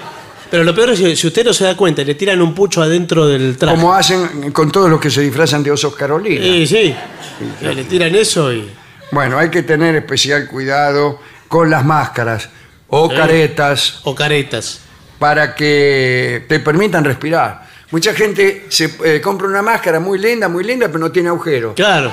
[0.50, 2.80] Pero lo peor es que si usted no se da cuenta, le tiran un pucho
[2.82, 3.76] adentro del traje.
[3.76, 6.42] Como hacen con todos los que se disfrazan de osos Carolina.
[6.42, 6.94] Sí, sí.
[7.62, 8.70] Le tiran eso y...
[9.10, 12.48] Bueno, hay que tener especial cuidado con las máscaras
[12.88, 13.16] o Sí.
[13.16, 14.80] caretas O caretas.
[15.18, 17.66] para que te permitan respirar.
[17.90, 21.74] Mucha gente se eh, compra una máscara muy linda, muy linda, pero no tiene agujero.
[21.74, 22.12] Claro.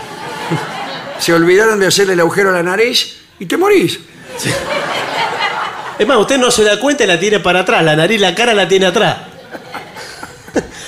[1.20, 4.00] Se olvidaron de hacerle el agujero a la nariz y te morís.
[5.98, 7.84] Es más, usted no se da cuenta y la tiene para atrás.
[7.84, 9.18] La nariz, la cara la tiene atrás.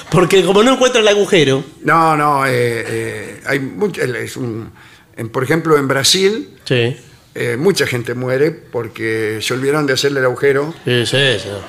[0.10, 1.64] Porque como no encuentra el agujero.
[1.84, 4.72] No, no, eh, eh, hay mucha- es un-
[5.16, 6.98] en- por ejemplo, en Brasil, Sí.
[7.36, 11.18] eh, mucha gente muere porque se olvidaron de hacerle el agujero Sí, sí,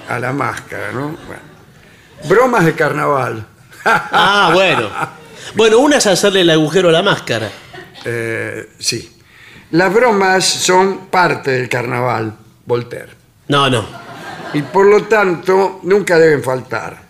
[0.09, 1.16] a la máscara, ¿no?
[1.27, 1.42] Bueno.
[2.29, 3.46] Bromas de carnaval.
[3.85, 4.88] Ah, bueno.
[5.55, 7.51] Bueno, una es hacerle el agujero a la máscara.
[8.79, 9.16] Sí.
[9.70, 12.35] Las bromas son parte del carnaval,
[12.66, 13.17] Voltaire.
[13.49, 13.85] No, no.
[14.55, 17.09] Y por lo tanto, nunca deben faltar.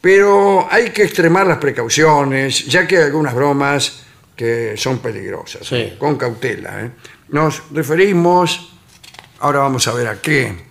[0.00, 4.02] Pero hay que extremar las precauciones, ya que hay algunas bromas
[4.36, 5.66] que son peligrosas.
[5.66, 5.94] Sí.
[5.98, 6.82] Con cautela.
[6.82, 6.90] ¿eh?
[7.30, 8.72] Nos referimos,
[9.40, 10.66] ahora vamos a ver a qué,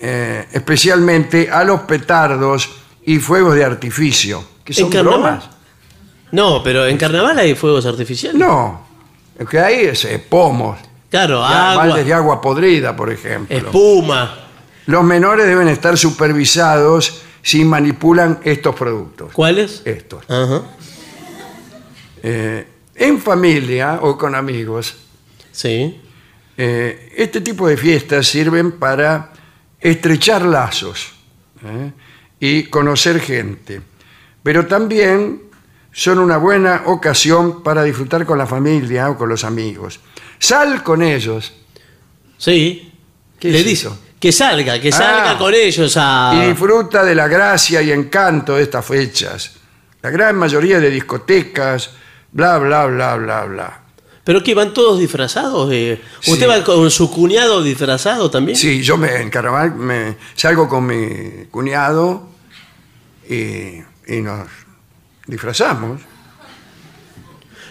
[0.00, 2.70] eh, especialmente a los petardos
[3.04, 4.44] y fuegos de artificio.
[4.64, 5.20] ¿Que son ¿En carnaval?
[5.20, 5.50] bromas?
[6.30, 8.38] No, pero en carnaval hay fuegos artificiales.
[8.38, 8.86] No.
[9.38, 10.78] Lo que hay es eh, pomos.
[11.12, 13.54] Claro, Ya, agua, baldes de agua podrida, por ejemplo.
[13.56, 14.34] espuma.
[14.86, 19.32] Los menores deben estar supervisados si manipulan estos productos.
[19.32, 19.82] ¿Cuáles?
[19.84, 20.24] Estos.
[20.28, 20.62] Ajá.
[22.22, 24.94] Eh, en familia o con amigos,
[25.50, 26.00] Sí.
[26.56, 29.32] eh, este tipo de fiestas sirven para
[29.80, 31.12] estrechar lazos
[31.64, 31.92] ¿eh?
[32.40, 33.80] y conocer gente,
[34.42, 35.42] pero también
[35.92, 40.00] son una buena ocasión para disfrutar con la familia o con los amigos.
[40.42, 41.52] Sal con ellos
[42.36, 42.90] Sí.
[43.38, 43.98] ¿Qué Le dice eso?
[44.18, 45.38] que salga, que salga Ah.
[45.38, 46.32] con ellos a.
[46.34, 49.52] y disfruta de la gracia y encanto de estas fechas.
[50.02, 51.90] La gran mayoría de discotecas,
[52.32, 53.80] bla, bla, bla, bla, bla.
[54.24, 55.66] ¿Pero que van todos disfrazados?
[55.66, 56.44] ¿Usted Sí.
[56.44, 58.56] va con su cuñado disfrazado también?
[58.58, 62.28] Sí, yo me, en carnaval me salgo con mi cuñado
[63.28, 63.34] y,
[64.08, 64.48] y nos
[65.26, 66.00] disfrazamos.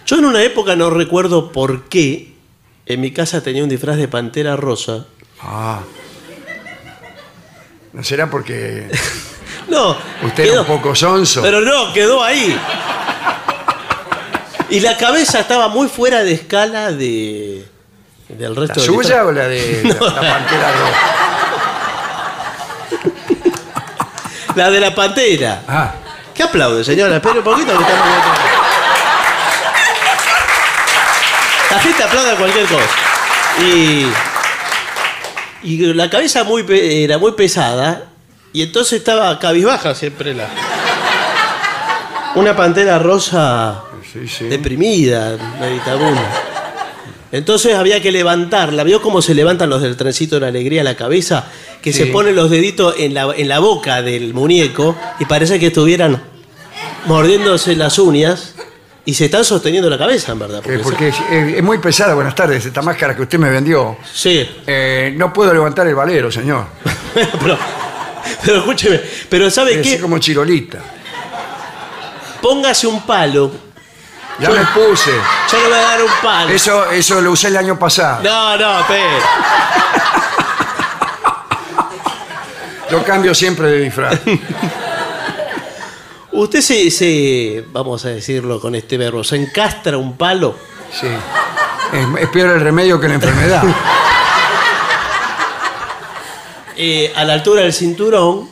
[0.06, 2.31] Yo en una época no recuerdo por qué
[2.86, 5.06] en mi casa tenía un disfraz de pantera rosa.
[5.42, 5.80] Ah.
[7.94, 8.90] ¿No será porque
[9.68, 11.42] No, usted era quedó- un poco sonso?
[11.42, 12.58] Pero no, quedó ahí.
[14.70, 17.66] Y la cabeza estaba muy fuera de escala de
[18.30, 19.26] del ¿La resto del suya disfraz.
[19.26, 21.00] o la de la, la pantera roja?
[24.56, 25.64] La de la pantera.
[25.68, 25.94] Ah,
[26.34, 27.16] ¿Qué aplaude, señora?
[27.18, 28.08] Espere un poquito que estamos
[31.72, 32.86] La gente aplaude cualquier cosa.
[33.66, 34.06] Y,
[35.64, 38.10] y la cabeza muy era muy pesada
[38.54, 40.50] y entonces estaba cabizbaja siempre la...
[42.36, 44.46] Una pantera rosa sí, sí.
[44.46, 46.30] deprimida, meditabunda.
[47.32, 48.84] Entonces había que levantarla.
[48.84, 51.46] ¿Vio cómo se levantan los del trencito de la alegría la cabeza?
[51.82, 55.68] Que se ponen los deditos en la, en la boca del muñeco y parece que
[55.68, 56.22] estuvieran
[57.06, 58.56] mordiéndose las uñas
[59.06, 60.62] y se están sosteniendo la cabeza, en verdad.
[60.66, 62.14] Eh, porque es, es- es muy pesada.
[62.14, 62.66] Buenas tardes.
[62.66, 63.98] Esta máscara que usted me vendió.
[64.14, 64.48] Sí.
[64.68, 66.66] Eh, no puedo levantar el valero, señor.
[67.14, 67.58] pero,
[68.46, 70.00] pero escúcheme, pero ¿sabe Es qué?
[70.00, 70.80] como chirolita.
[72.42, 73.52] Póngase un palo.
[74.40, 75.12] Ya Yo- me puse.
[75.52, 76.50] Yo le voy a dar un palo.
[76.52, 78.22] Eso, eso lo usé el año pasado.
[78.24, 79.04] No, no, espere.
[82.90, 84.20] Yo cambio siempre de disfraz.
[86.34, 90.56] Usted se, se, vamos a decirlo con este verbo, se encastra un palo.
[90.92, 91.08] Sí.
[91.08, 93.64] Es, es peor el remedio que la enfermedad.
[96.78, 98.50] eh, a la altura del cinturón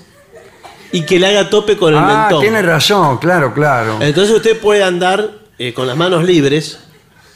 [0.92, 2.42] y que le haga tope con el Ah, mentón.
[2.42, 3.98] tiene razón, claro, claro.
[4.02, 6.80] Entonces usted puede andar eh, con las manos libres,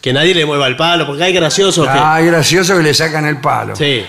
[0.01, 1.93] que nadie le mueva el palo, porque hay graciosos que...
[1.97, 3.75] Ah, es gracioso que le sacan el palo.
[3.75, 4.03] Sí.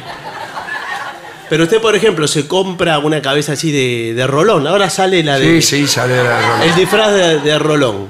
[1.55, 4.67] Pero usted, por ejemplo, se compra una cabeza así de, de rolón.
[4.67, 5.63] Ahora sale la de...
[5.63, 6.65] Sí, sí, sale de la broma.
[6.65, 8.09] El disfraz de, de rolón.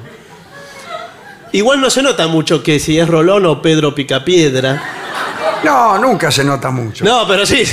[1.52, 4.82] Igual no se nota mucho que si es rolón o Pedro Picapiedra.
[5.62, 7.04] No, nunca se nota mucho.
[7.04, 7.64] No, pero sí.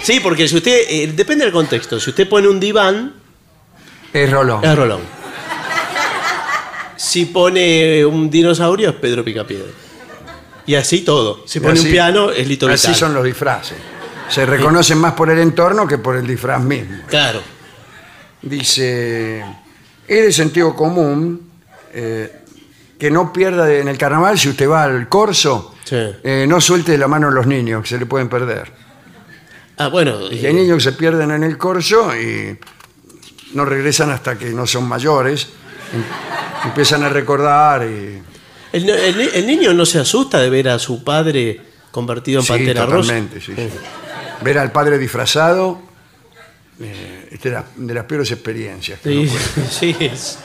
[0.00, 0.82] Sí, porque si usted...
[0.88, 1.98] eh, depende del contexto.
[1.98, 3.12] Si usted pone un diván,
[4.12, 4.64] Es rolón.
[4.64, 5.00] es rolón.
[6.94, 9.72] Si pone un dinosaurio, es Pedro Picapiedra.
[10.66, 11.42] Y así todo.
[11.48, 12.94] Si pone Así- un piano, es Lito Así Vitale.
[12.96, 13.76] son los disfraces.
[14.28, 16.98] Se reconocen más por el entorno que por el disfraz mismo.
[17.08, 17.40] Claro.
[18.42, 19.40] Dice,
[20.06, 21.50] es de sentido común
[21.92, 22.32] eh,
[22.98, 25.96] que no pierda de- en el carnaval, si usted va al corso, Sí.
[26.22, 28.70] eh, no suelte la mano a los niños, que se le pueden perder.
[29.78, 30.30] Ah, bueno.
[30.30, 32.58] Y eh, hay niños que se pierden en el corso y
[33.54, 35.48] no regresan hasta que no son mayores.
[35.92, 36.02] Em-
[36.68, 38.20] Empiezan a recordar y...
[38.72, 41.60] el, el ni- el niño no se asusta de ver a su padre
[41.92, 42.96] convertido en Sí, pantera rosa.
[43.12, 43.68] totalmente, sí, sí.
[44.42, 45.80] Ver al padre disfrazado
[46.80, 49.00] eh, es de, la- de las peores experiencias.
[49.00, 50.38] que Sí, puede- sí, es-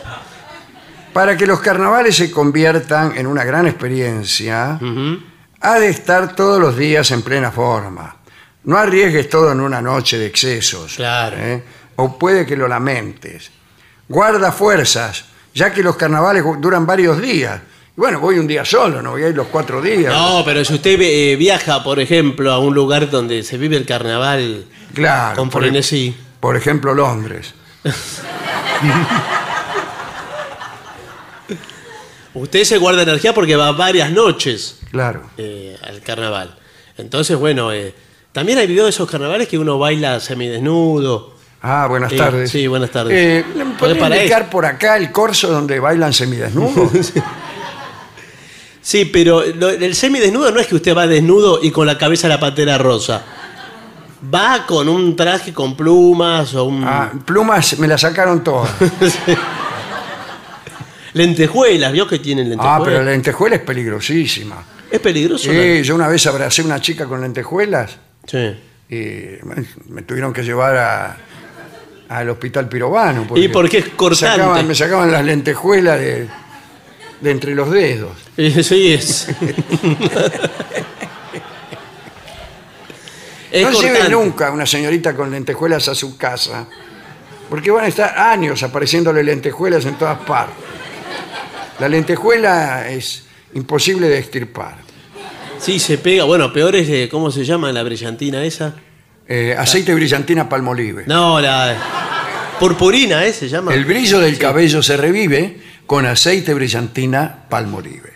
[1.14, 5.20] Para que los carnavales se conviertan en una gran experiencia, Ujú.
[5.60, 8.16] ha de estar todos los días en plena forma.
[8.64, 10.96] No arriesgues todo en una noche de excesos.
[10.96, 11.36] Claro.
[11.38, 11.64] ¿eh?
[11.98, 13.52] O puede que lo lamentes.
[14.08, 17.60] Guarda fuerzas, ya que los carnavales duran varios días.
[18.02, 20.12] Bueno, voy un día solo, no voy a ir los cuatro días.
[20.12, 23.86] No, pero si usted eh, viaja, por ejemplo, a un lugar donde se vive el
[23.86, 25.36] carnaval claro.
[25.36, 26.16] con por, frenesí.
[26.40, 27.54] por ejemplo, Londres.
[32.34, 35.22] Usted se guarda energía porque va varias noches Claro.
[35.38, 36.58] eh, al carnaval.
[36.98, 37.94] Entonces, bueno, eh,
[38.32, 41.36] también hay videos de esos carnavales que uno baila semidesnudo.
[41.62, 42.50] Ah, buenas tardes.
[42.50, 43.14] sí, buenas tardes.
[43.16, 47.14] Eh, ¿Me Porque podría para indicar por acá el corso donde bailan semidesnudos?
[48.82, 52.28] Sí, pero lo- el semidesnudo no es que usted va desnudo y con la cabeza
[52.28, 53.24] la pantera rosa.
[54.34, 58.70] Va con un traje con plumas o un Ah, plumas me las sacaron todas.
[61.14, 62.82] lentejuelas, ¿vio que tienen lentejuelas?
[62.82, 64.64] Ah, pero la lentejuela es peligrosísima.
[64.90, 65.50] Es peligroso.
[65.52, 68.56] Sí, yo una vez abracé a una chica con lentejuelas Sí.
[68.90, 71.18] y bueno, me tuvieron que llevar a-
[72.10, 73.26] al hospital pirobano.
[73.28, 74.38] porque Y porque es cortante.
[74.42, 76.28] sacaban- me sacaban las lentejuelas de,
[77.22, 78.18] de entre los dedos.
[78.38, 79.28] Eh, Sí, es.
[83.52, 84.10] es no lleve cortante.
[84.12, 86.68] nunca a una señorita con lentejuelas a su casa,
[87.50, 90.56] porque van a estar años apareciéndole lentejuelas en todas partes.
[91.80, 94.76] La lentejuela es imposible de extirpar.
[95.60, 96.24] Sí, se pega.
[96.24, 98.76] Bueno, peor es, eh, ¿cómo se llama la brillantina esa?
[99.28, 101.04] Eh, aceite brillantina palmolive.
[101.08, 101.76] No, la
[102.60, 103.34] purpurina, ¿eh?
[103.34, 103.74] Se llama.
[103.74, 105.58] El brillo del cabello se revive
[105.92, 108.14] con aceite brillantina palmolive.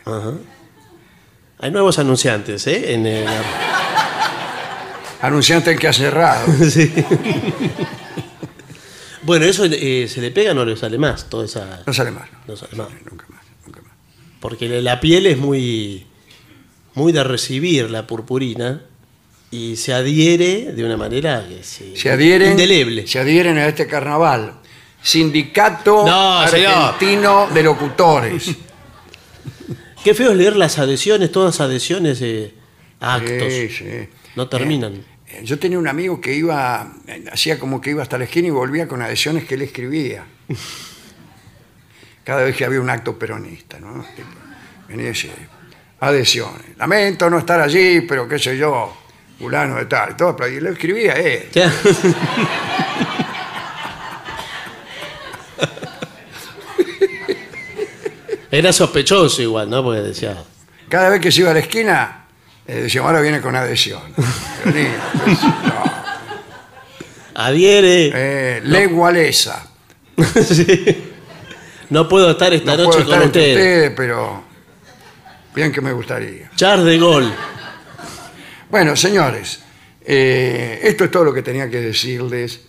[1.60, 2.94] Hay nuevos anunciantes, ¿eh?
[2.94, 3.26] En, eh,
[5.22, 6.46] Anunciante que ha cerrado.
[6.72, 6.90] Sí.
[9.24, 11.84] bueno, eso eh, se le pega, no le sale más, toda esa.
[11.86, 12.30] No sale más.
[12.48, 12.88] No sale más.
[13.12, 13.92] Nunca más, nunca más.
[14.40, 16.08] Porque la- piel es muy,
[16.94, 18.84] muy de recibir la purpurina
[19.52, 23.06] y se adhiere de una manera que es, eh, Se adhieren, indeleble.
[23.06, 24.62] se adhieren a este carnaval.
[25.06, 26.40] Sindicato No.
[26.40, 28.56] Argentino de Locutores.
[30.04, 32.56] Qué feo es leer las adhesiones, todas adhesiones de
[33.00, 33.54] actos.
[33.54, 34.10] Sí, sí.
[34.36, 35.06] No terminan.
[35.28, 38.48] Eh, Yo tenía un amigo que iba, eh, hacía como que iba hasta la esquina
[38.48, 40.24] y volvía con adhesiones que él escribía.
[42.24, 44.04] Cada vez que había un acto peronista, ¿no?
[44.16, 44.28] Tipo,
[44.88, 45.32] Venía y decía,
[46.00, 46.78] adhesiones.
[46.78, 48.92] Lamento no estar allí, pero qué sé yo,
[49.38, 50.18] fulano de tal.
[50.18, 51.48] Todo, pero y lo escribía él.
[51.50, 51.72] O sea,
[58.58, 59.84] Era sospechoso igual, ¿no?
[59.84, 60.36] Porque decía,
[60.88, 62.26] Cada vez que se iba a la esquina,
[62.66, 64.02] eh, decía, ahora viene con adhesión.
[64.66, 64.96] Venía,
[65.26, 65.84] pues, no.
[67.36, 68.12] adhiere.
[68.14, 68.62] Eh.
[70.42, 71.12] Sí.
[71.90, 74.44] No puedo estar esta No noche puedo estar con entre ustedes, pero
[75.54, 76.50] bien que me gustaría.
[76.56, 77.32] Char de gol.
[78.70, 79.60] Bueno, señores,
[80.06, 82.62] eh, esto es todo lo que tenía que decirles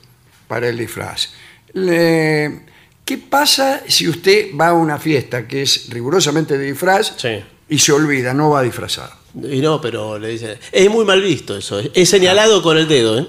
[0.48, 1.28] para el disfraz.
[1.72, 2.60] Le-
[3.06, 7.42] ¿Qué pasa si usted va a una fiesta que es rigurosamente de disfraz Sí.
[7.68, 9.10] y se olvida, no va a disfrazar?
[9.34, 10.58] Y no, pero le dice.
[10.72, 11.80] Es muy mal visto eso.
[11.94, 13.28] Es señalado con el dedo, ¿eh?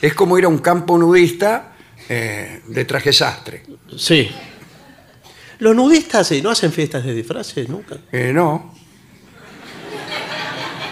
[0.00, 1.74] Es como ir a un campo nudista
[2.08, 3.62] eh, de traje sastre.
[3.98, 4.30] Sí.
[5.58, 7.96] Los nudistas eh, no hacen fiestas de disfraces nunca.
[8.10, 8.74] Eh, no.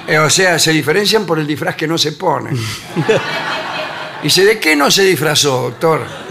[0.06, 2.50] Eh, o sea, se diferencian por el disfraz que no se pone.
[4.22, 6.23] Dice, ¿de qué no se disfrazó, doctor?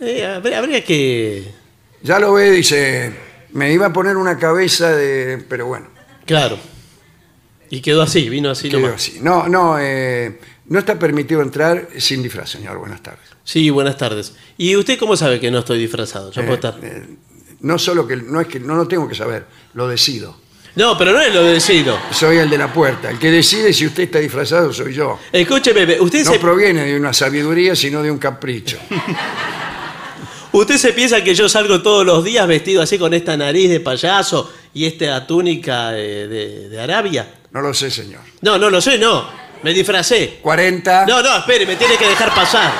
[0.00, 1.44] Eh, habría, habría que.
[2.02, 3.12] Ya lo ve, dice,
[3.52, 5.44] me iba a poner una cabeza de...
[5.48, 5.88] Pero bueno,
[6.28, 6.58] Claro.
[7.70, 8.96] Y quedó así, vino así quedó nomás.
[8.96, 9.18] así.
[9.22, 12.78] No, no, eh, no está permitido entrar sin disfraz, señor.
[12.78, 13.24] Buenas tardes.
[13.44, 14.34] Sí, buenas tardes.
[14.58, 16.30] ¿Y usted cómo sabe que no estoy disfrazado?
[16.30, 16.78] Yo puedo estar.
[16.82, 17.06] Eh,
[17.60, 20.36] no solo que, no es que no lo tengo que saber, lo decido.
[20.76, 21.98] No, pero no es lo decido.
[22.12, 23.10] Soy el de la puerta.
[23.10, 25.18] El que decide si usted está disfrazado soy yo.
[25.32, 28.78] Escúcheme, usted, No se, proviene de una sabiduría, sino de un capricho.
[30.58, 33.80] usted se piensa que yo salgo todos los días vestido así con esta nariz de
[33.80, 37.34] payaso y esta túnica de, de Arabia.
[37.50, 38.20] No lo sé, señor.
[38.42, 39.26] No, no lo sé, no.
[39.62, 40.38] Me disfracé.
[40.42, 41.06] 40.
[41.06, 42.70] No, no, espere, me tiene que dejar pasar.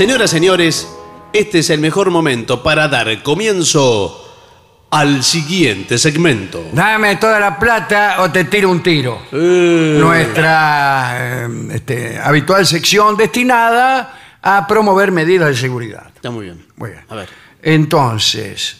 [0.00, 0.88] Señoras, señores,
[1.30, 6.64] este es el mejor momento para dar comienzo al siguiente segmento.
[6.72, 9.20] Dame toda la plata o te tiro un tiro.
[9.30, 16.10] Eh, Nuestra eh, este, habitual sección destinada a promover medidas de seguridad.
[16.14, 16.64] Está muy bien.
[16.76, 17.02] Muy bien.
[17.10, 17.28] A ver.
[17.60, 18.78] Entonces,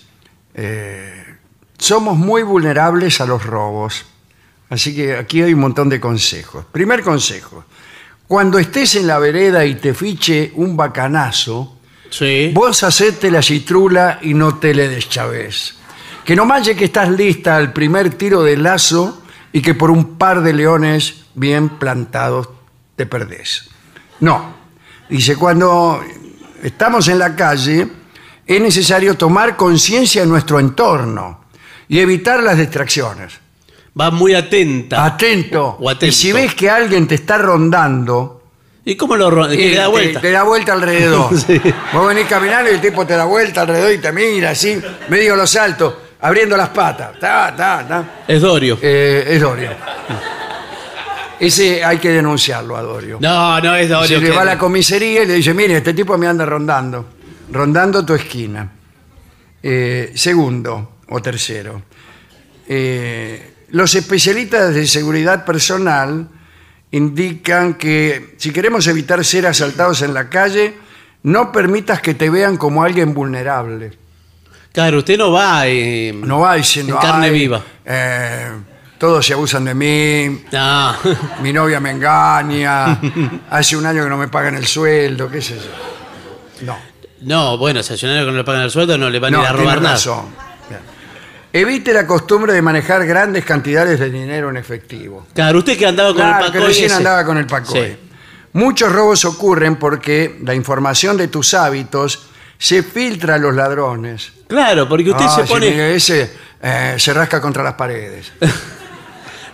[0.55, 1.37] eh,
[1.77, 4.07] somos muy vulnerables a los robos.
[4.71, 6.65] Así que aquí hay un montón de consejos.
[6.73, 7.67] Primer consejo.
[8.31, 11.79] Cuando estés en la vereda y te fiche un bacanazo,
[12.11, 12.53] Sí.
[12.55, 15.75] vos hacete la citrula y no te le deschaves.
[16.25, 20.17] Que no manche que estás lista al primer tiro de lazo y que por un
[20.17, 22.49] par de leones bien plantados
[22.95, 23.69] te perdés.
[24.21, 24.55] No.
[25.09, 26.01] Dice, cuando
[26.63, 27.89] estamos en la calle,
[28.47, 31.47] es necesario tomar conciencia de nuestro entorno
[31.89, 33.41] y evitar las distracciones.
[33.99, 35.05] Va muy atenta.
[35.05, 35.77] Atento.
[35.81, 36.07] O atento.
[36.07, 38.37] Y si ves que alguien te está rondando,
[38.85, 40.21] ¿Y cómo lo ro- que eh, le da te- vuelta?
[40.21, 41.37] Te, da vuelta alrededor.
[41.47, 41.61] Sí.
[41.93, 45.37] Vos venís caminando y el tipo te da vuelta alrededor y te mira así, medio
[45.37, 47.19] los saltos, abriendo las patas.
[47.19, 48.05] Ta, ta, ta.
[48.27, 48.79] Es Dorio.
[48.81, 49.71] Eh, es Dorio.
[51.39, 53.19] Ese hay que denunciarlo a Dorio.
[53.21, 54.19] No, no es Dorio.
[54.19, 57.07] Se le va a la comisaría y le dice, mire, este tipo me anda rondando,
[57.51, 58.71] rondando tu esquina.
[59.63, 61.83] Eh, segundo o tercero,
[62.69, 66.29] eh, los especialistas de seguridad personal
[66.91, 70.75] indican que si queremos evitar ser asaltados en la calle,
[71.23, 73.93] no permitas que te vean como alguien vulnerable.
[74.73, 75.67] Claro, usted no va.
[75.67, 77.63] eh, No va diciendo, En carne "Ay, viva".
[77.85, 78.49] eh,
[78.99, 80.95] todos se abusan de mí, No.
[81.43, 82.99] mi novia me engaña,
[83.51, 86.67] hace un año que no me pagan el sueldo, qué sé yo.
[86.67, 86.77] No,
[87.23, 89.37] No, bueno, si a Llonero que no le pagan el sueldo no le van a
[89.39, 89.95] no, ir a tiene robar nada.
[89.95, 90.27] razón.
[91.53, 95.27] Evite la costumbre de manejar grandes cantidades de dinero en efectivo.
[95.35, 96.95] Claro, usted que andaba con Claro, el que Pacoy recién ese.
[96.95, 97.89] andaba con el Pacoy.
[97.91, 97.97] Sí.
[98.53, 102.27] Muchos robos ocurren porque la información de tus hábitos
[102.59, 104.33] se filtra a los ladrones.
[104.49, 105.71] Claro, porque usted Ah, se sí, pone.
[105.71, 106.31] mire, ese
[106.63, 108.33] eh, se rasca contra las paredes.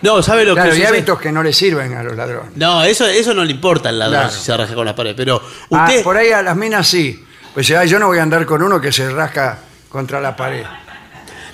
[0.02, 0.94] No, ¿sabe lo Claro, que y sucede?
[0.98, 2.52] hábitos que no le sirven a los ladrones.
[2.54, 4.36] No, eso, eso no le importa al ladrón Claro.
[4.36, 5.14] si se raja con la pared.
[5.16, 5.40] Pero
[5.72, 6.02] Ah, usted.
[6.04, 7.24] por ahí a las minas sí.
[7.54, 10.64] Pues ah, yo no voy a andar con uno que se rasca contra la pared.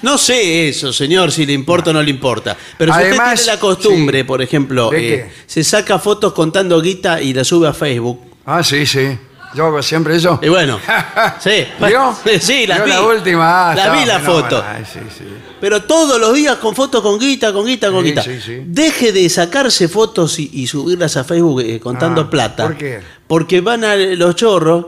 [0.02, 2.56] No sé eso, señor, si le importa o no le importa.
[2.76, 4.24] Pero si Además, usted tiene la costumbre, sí.
[4.24, 5.32] por ejemplo, ¿De eh, qué?
[5.46, 8.20] se saca fotos contando guita y la sube a Facebook.
[8.44, 9.16] Ah, sí, sí.
[9.54, 10.40] Yo hago siempre eso.
[10.42, 10.80] Y bueno,
[11.40, 11.64] sí.
[11.86, 12.16] ¿Vio?
[12.40, 12.90] Sí, las vi.
[12.90, 13.70] la última.
[13.70, 14.64] ah, la vi la foto.
[14.66, 15.24] Ay, sí, sí.
[15.60, 18.22] Pero todos los días con fotos con guita, con guita, con Sí, guita.
[18.22, 18.62] sí, sí.
[18.66, 22.64] Deje de sacarse fotos y, y subirlas a Facebook eh, contando Ah, plata.
[22.64, 23.00] ¿por qué?
[23.28, 24.86] Porque van a los chorros,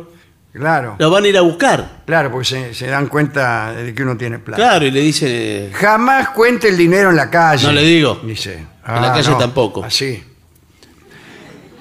[0.55, 2.03] Claro, los van a ir a buscar.
[2.07, 4.57] claro, porque se, se dan cuenta de que uno tiene plata.
[4.63, 5.29] Claro, y le dicen.
[5.33, 7.67] eh, Jamás cuente el dinero en la calle.
[7.67, 8.21] No le digo.
[8.25, 8.55] Dice.
[8.87, 9.83] En la calle tampoco.
[9.85, 10.23] Así.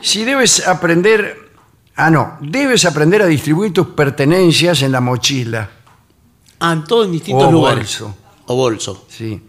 [0.02, 1.52] Si debes aprender.
[1.96, 2.38] Ah, no.
[2.42, 5.70] Debes aprender a distribuir tus pertenencias en la mochila.
[6.60, 8.00] Ah, en todos en distintos O lugares.
[8.00, 8.18] bolso.
[8.48, 9.06] O bolso.
[9.10, 9.40] Sí.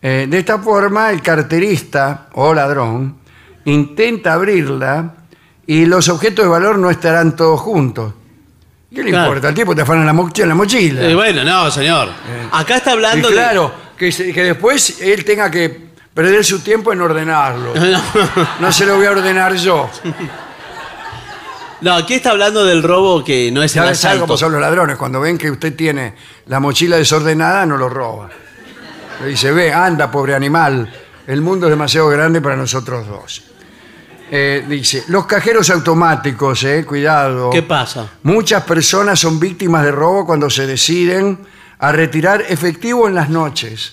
[0.00, 3.18] Eh, de esta forma, el carterista o ladrón
[3.66, 5.14] intenta abrirla
[5.66, 8.14] y los objetos de valor no estarán todos juntos.
[8.96, 9.26] ¿Qué le Claro.
[9.26, 9.48] importa?
[9.50, 11.02] El tipo te afana la, mochila, en la mochila.
[11.02, 12.08] Eh, bueno, no, señor.
[12.50, 16.94] Acá está y hablando claro, que, se- que después él tenga que perder su tiempo
[16.94, 17.72] en ordenarlo.
[17.74, 17.94] de.
[18.58, 19.90] No se lo voy a ordenar yo.
[21.82, 24.26] No, aquí está hablando del robo que no es el ¿Sabes sabe asalto.
[24.28, 24.96] cómo son los ladrones?
[24.96, 26.14] Cuando ven que usted tiene
[26.46, 28.30] la mochila desordenada, no lo roba.
[29.20, 30.90] Le dice, ve, anda, pobre animal.
[31.26, 33.42] El mundo es demasiado grande para nosotros dos.
[34.30, 37.50] Eh, dice, los cajeros automáticos, eh, cuidado.
[37.50, 38.10] ¿Qué pasa?
[38.24, 41.38] Muchas personas son víctimas de robo cuando se deciden
[41.78, 43.92] a retirar efectivo en las noches.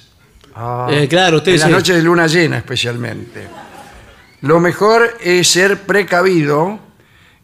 [0.56, 3.48] Ah, Eh, claro, usted En las noches de luna llena especialmente.
[4.42, 6.80] Lo mejor es ser precavido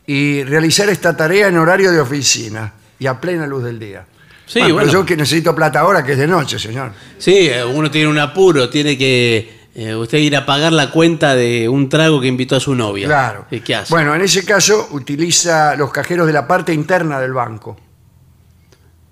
[0.06, 4.06] y realizar esta tarea en horario de oficina y a plena luz del día.
[4.46, 4.92] Sí, pero bueno.
[4.92, 6.92] yo que necesito plata ahora, que es de noche, señor.
[7.20, 11.36] Sí, eh, uno tiene un apuro, tiene que eh, usted ir a pagar la cuenta
[11.36, 13.08] de un trago que invitó a su novia.
[13.08, 13.46] Claro.
[13.52, 13.94] ¿Y qué hace?
[13.94, 17.78] Bueno, en ese caso utiliza los cajeros de la parte interna del banco,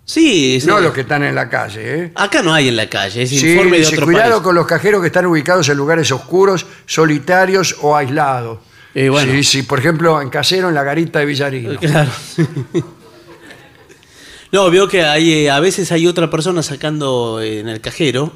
[0.03, 0.67] sí, sí.
[0.67, 2.03] no los que están en la calle.
[2.03, 2.11] ¿eh?
[2.15, 4.43] Acá no hay en la calle, es Sí, informe de otro cuidado país.
[4.43, 8.59] con los cajeros que están ubicados en lugares oscuros, solitarios o aislados.
[8.93, 9.31] Bueno.
[9.31, 11.75] Sí, sí, por ejemplo, en Casero, en la garita de Villarino.
[11.79, 12.09] Claro.
[14.51, 18.31] no, veo que hay, eh, a veces hay otra persona sacando eh, en el cajero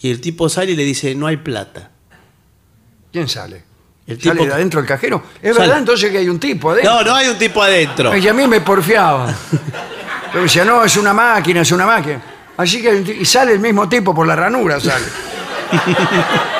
[0.00, 1.90] y el tipo sale y le dice, no hay plata.
[3.12, 3.64] ¿Quién sale?
[4.06, 5.22] El ¿Sale tipo- de adentro del cajero?
[5.42, 5.66] Es Sale.
[5.66, 6.92] verdad entonces que hay un tipo adentro.
[6.94, 8.16] No, no hay un tipo adentro.
[8.16, 9.34] Y a mí me porfiaba.
[10.34, 12.22] Yo decía, no, es una máquina, es una máquina.
[12.56, 15.04] Así que, y sale el mismo tipo por la ranura, sale.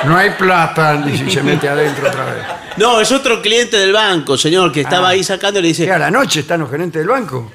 [0.07, 2.45] No hay plata, y se mete adentro otra vez.
[2.77, 5.11] No, es otro cliente del banco, señor, que estaba Ah.
[5.13, 7.51] ahí sacando y le ¿Qué, dice, a la noche están los gerentes del banco?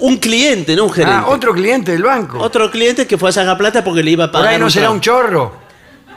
[0.00, 1.14] Un cliente, no un gerente.
[1.18, 2.38] Ah, otro cliente del banco.
[2.38, 4.54] Otro cliente que fue a sacar plata porque le iba a Por pagar.
[4.54, 5.54] ahí no será un chorro.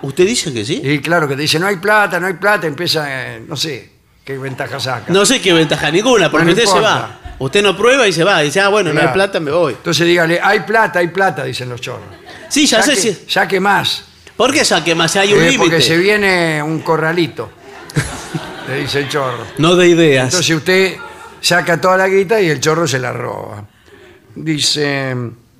[0.01, 0.81] ¿Usted dice que sí?
[0.83, 3.05] Y claro, que te dice, no hay plata, no hay plata, empieza,
[3.35, 3.89] eh, no sé,
[4.23, 5.11] qué ventaja saca.
[5.11, 6.95] No sé qué ventaja ninguna, porque No, usted se importa.
[6.95, 7.19] va.
[7.39, 8.39] Usted no prueba y se va.
[8.41, 9.73] Dice, ah, bueno, no hay plata, me voy.
[9.73, 12.03] Entonces dígale, hay plata, hay plata, dicen los chorros.
[12.49, 13.13] Sí, ya sé si.
[13.27, 14.03] saque más.
[14.37, 15.15] ¿Por qué saque más?
[15.17, 16.03] Hay un eh, porque se límite.
[16.19, 17.49] viene un corralito,
[18.69, 19.45] le dice el chorro.
[19.57, 20.25] No de ideas.
[20.25, 20.95] Entonces usted
[21.41, 23.65] saca toda la guita y el chorro se la roba.
[24.35, 25.15] Dice,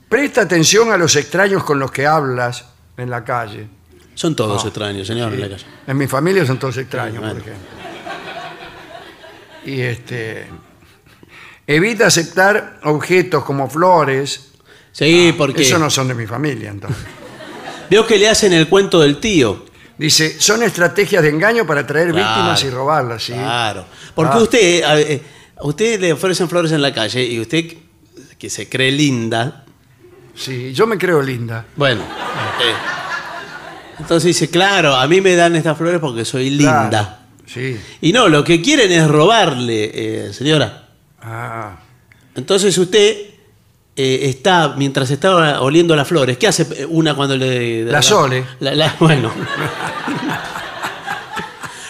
[0.08, 2.66] presta atención a los extraños con los que hablas
[2.98, 3.68] en la calle.
[4.16, 5.66] Son todos Ah, extraños, señor, en la calle.
[5.88, 7.34] En mi familia son todos extraños, Sí, bueno.
[7.36, 7.70] por ejemplo.
[9.66, 10.48] Y este.
[11.68, 14.52] Evita aceptar objetos como flores.
[14.92, 15.60] Sí, porque.
[15.62, 17.06] Ah, Eso no son de mi familia, entonces.
[17.90, 19.66] Veo que le hacen el cuento del tío.
[19.98, 22.26] Dice, son estrategias de engaño para atraer Claro.
[22.28, 23.34] víctimas y robarlas, ¿sí?
[23.34, 23.86] Claro.
[24.16, 24.42] Porque Ah.
[24.42, 25.22] usted, eh,
[25.60, 27.66] a usted le ofrecen flores en la calle y usted,
[28.38, 29.66] que se cree linda,
[30.36, 31.66] Sí, yo me creo linda.
[31.76, 32.02] bueno.
[32.02, 32.74] eh,
[34.00, 36.90] entonces dice, claro, a mí me dan estas flores porque soy linda.
[36.90, 37.10] Claro,
[37.46, 37.78] Sí.
[38.02, 39.92] Y no, lo que quieren es robarle,
[40.28, 40.88] eh, señora.
[41.22, 41.80] Ah.
[42.36, 43.18] Entonces usted
[43.96, 47.84] eh, está, mientras está oliendo las flores, ¿qué hace una cuando le...
[47.86, 48.46] La sole.
[48.62, 49.32] la- la- bueno.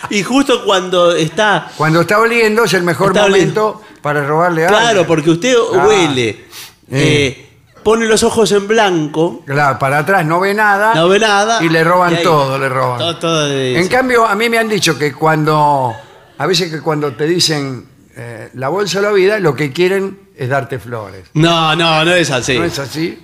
[0.10, 1.72] y justo cuando está...
[1.78, 5.86] Cuando está oliendo es el mejor Está momento para robarle a Claro, porque usted Ah.
[5.88, 6.45] huele,
[6.91, 7.49] eh,
[7.84, 10.93] pone los ojos en blanco, Claro, para atrás no ve nada.
[10.95, 11.64] no ve nada.
[11.64, 12.99] Y le roban y ahí- todo, le roban.
[12.99, 15.95] Todo, todo En cambio, a mí me han dicho que cuando,
[16.38, 17.88] a veces que cuando te dicen
[18.22, 21.28] eh, la bolsa de la vida, lo que quieren es darte flores.
[21.36, 22.57] No, no, no es así.
[22.57, 23.18] ¿No es así?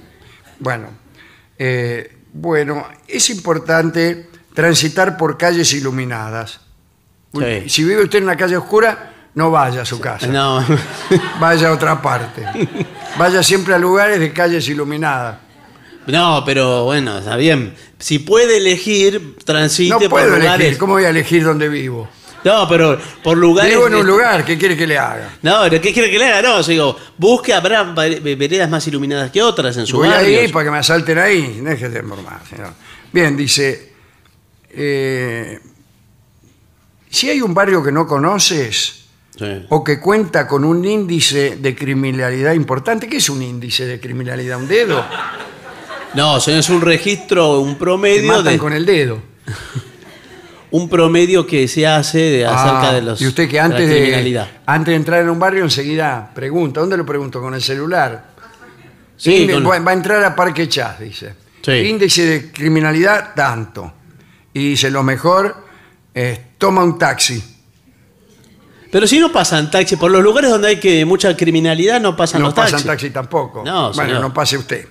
[0.60, 0.88] Bueno,
[1.60, 6.62] eh, bueno, es importante transitar por calles iluminadas.
[7.44, 7.70] Sí.
[7.70, 10.28] Si vive usted en una calle oscura, no vaya a su casa.
[10.28, 10.66] No.
[11.40, 12.46] Vaya a otra parte.
[13.18, 15.38] Vaya siempre a lugares de calles iluminadas.
[16.08, 17.74] no, pero bueno, está bien.
[18.00, 20.56] Si puede elegir, transite No por puedo lugares.
[20.62, 20.78] elegir.
[20.78, 22.08] ¿Cómo voy a elegir dónde vivo?
[22.46, 23.72] No, pero por lugares.
[23.74, 24.46] Vivo en un lugar.
[24.46, 25.32] ¿Qué quiere que le haga?
[25.42, 26.42] No, ¿qué quiere que le haga?
[26.44, 30.40] No, digo, busque, habrá veredas más iluminadas que otras en su Voy barrio.
[30.42, 31.60] ahí para que me asalten ahí.
[31.62, 32.74] Déjese de mormar, señor.
[33.12, 33.92] Bien, dice.
[34.70, 35.60] eh,
[37.16, 39.02] si hay un barrio que no conoces
[39.38, 39.66] Sí.
[39.70, 44.58] o que cuenta con un índice de criminalidad importante, ¿qué es un índice de criminalidad?
[44.58, 45.04] ¿Un dedo?
[46.14, 49.22] No, es un registro, un Te promedio matan de, con el dedo.
[50.72, 54.46] un promedio que se hace de, acerca Ah, de los y usted que antes de,
[54.66, 56.80] antes de entrar en un barrio enseguida pregunta.
[56.80, 57.42] ¿Dónde lo pregunto?
[57.42, 58.26] Con el celular.
[59.18, 61.34] Sí, con- va, a entrar a Parque Chas, dice.
[61.62, 61.72] Sí.
[61.72, 63.94] Índice de criminalidad, tanto.
[64.54, 65.56] Y dice, lo mejor
[66.58, 67.44] toma un taxi.
[68.92, 72.42] Pero si no pasan taxis, por los lugares donde hay que mucha criminalidad no pasan
[72.42, 72.88] no los pasan taxis.
[72.88, 73.64] taxi tampoco.
[73.66, 74.22] No, bueno, señor.
[74.22, 74.88] no pase usted.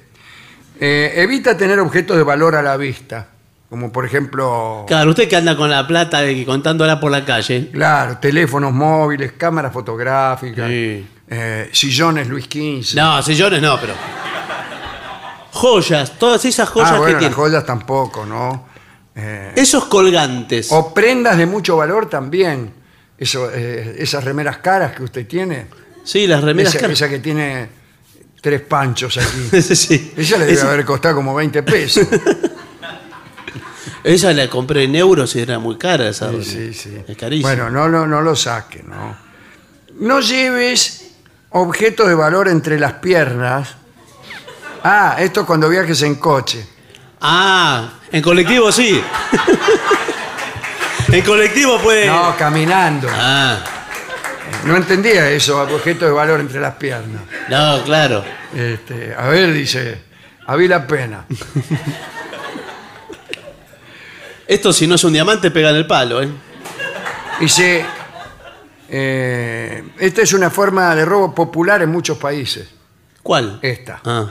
[0.79, 3.29] Eh, evita tener objetos de valor a la vista.
[3.71, 7.71] Como por ejemplo, Claro, usted que anda con la plata y contándola por la calle.
[7.73, 11.07] claro, teléfonos móviles, cámaras fotográficas, Sí.
[11.29, 12.95] eh, sillones Luis XV.
[12.97, 13.95] No, sillones no, pero.
[15.53, 17.35] Joyas, todas esas joyas ah, bueno, que las tiene.
[17.35, 18.67] joyas tampoco, ¿no?
[19.17, 20.69] Eh, Esos colgantes.
[20.73, 22.73] o prendas de mucho valor también.
[23.17, 25.67] Eso, eh, esas remeras caras que usted tiene.
[26.05, 26.97] sí, las remeras esa, caras.
[27.01, 27.69] esa que tiene
[28.41, 29.63] tres panchos aquí.
[29.75, 30.13] sí.
[30.17, 32.07] Esa le debe Esa- haber costado como 20 pesos.
[34.03, 36.31] Esa la compré en euros y era muy cara esa.
[36.31, 37.03] Sí, sí, sí.
[37.09, 37.49] Es carísima.
[37.49, 39.17] Bueno, no, lo- no lo saque, ¿no?
[39.99, 41.13] No lleves
[41.51, 43.77] objetos de valor entre las piernas
[44.87, 46.67] Ah, esto es cuando viajes en coche.
[47.27, 49.03] Ah, en colectivo sí.
[51.09, 52.07] en colectivo puede.
[52.07, 53.09] No, caminando.
[53.11, 53.57] Ah,
[54.67, 57.23] No entendía eso, objeto de valor entre las piernas.
[57.49, 58.23] no, claro.
[58.55, 60.03] Este, a ver, dice,
[60.47, 61.25] había la pena.
[64.47, 66.29] Esto si no es un diamante pega en el palo, ¿eh?
[67.41, 67.85] Dice,
[68.91, 72.69] eh, esta es una forma de robo popular en muchos países.
[73.23, 73.59] ¿Cuál?
[73.63, 74.01] Esta.
[74.05, 74.27] Ah,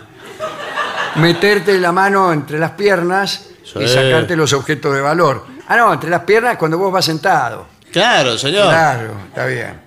[1.16, 3.88] Meterte la mano entre las piernas y Sí.
[3.88, 5.46] sacarte los objetos de valor.
[5.68, 7.68] Ah, no, entre las piernas cuando vos vas sentado.
[7.92, 8.68] claro, señor.
[8.70, 9.82] Claro, está bien.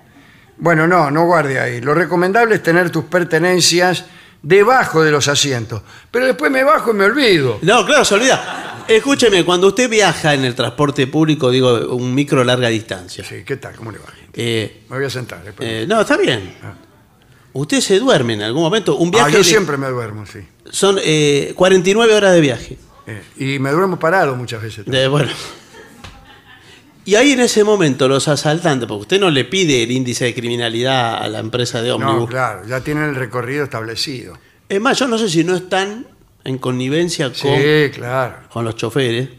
[0.57, 1.81] Bueno, no, no guarde ahí.
[1.81, 4.05] Lo recomendable es tener tus pertenencias
[4.41, 5.81] debajo de los asientos.
[6.09, 7.59] Pero después me bajo y me olvido.
[7.61, 8.85] No, claro, se olvida.
[8.87, 13.23] Escúcheme, cuando usted viaja en el transporte público, digo, un micro larga distancia.
[13.27, 13.75] Sí, ¿qué tal?
[13.75, 14.05] ¿Cómo le va?
[14.33, 15.43] eh, Me voy a sentar.
[15.43, 15.67] después.
[15.69, 16.55] eh, no, está bien.
[17.57, 18.95] Usted se duerme en algún momento.
[18.97, 20.39] Un viaje ah, yo de- siempre me duermo, sí.
[20.69, 22.77] son eh, 49 horas de viaje.
[23.07, 24.85] Eh, y me duermo parado muchas veces.
[24.85, 25.31] De- bueno.
[27.05, 30.33] Y ahí en ese momento los asaltantes, porque usted no le pide el índice de
[30.33, 32.29] criminalidad a la empresa de No, ómnibus.
[32.29, 34.37] claro, ya tienen el recorrido establecido.
[34.67, 36.05] Es más, yo no sé si no están
[36.43, 38.35] en connivencia con, Sí, claro.
[38.51, 39.29] con los choferes.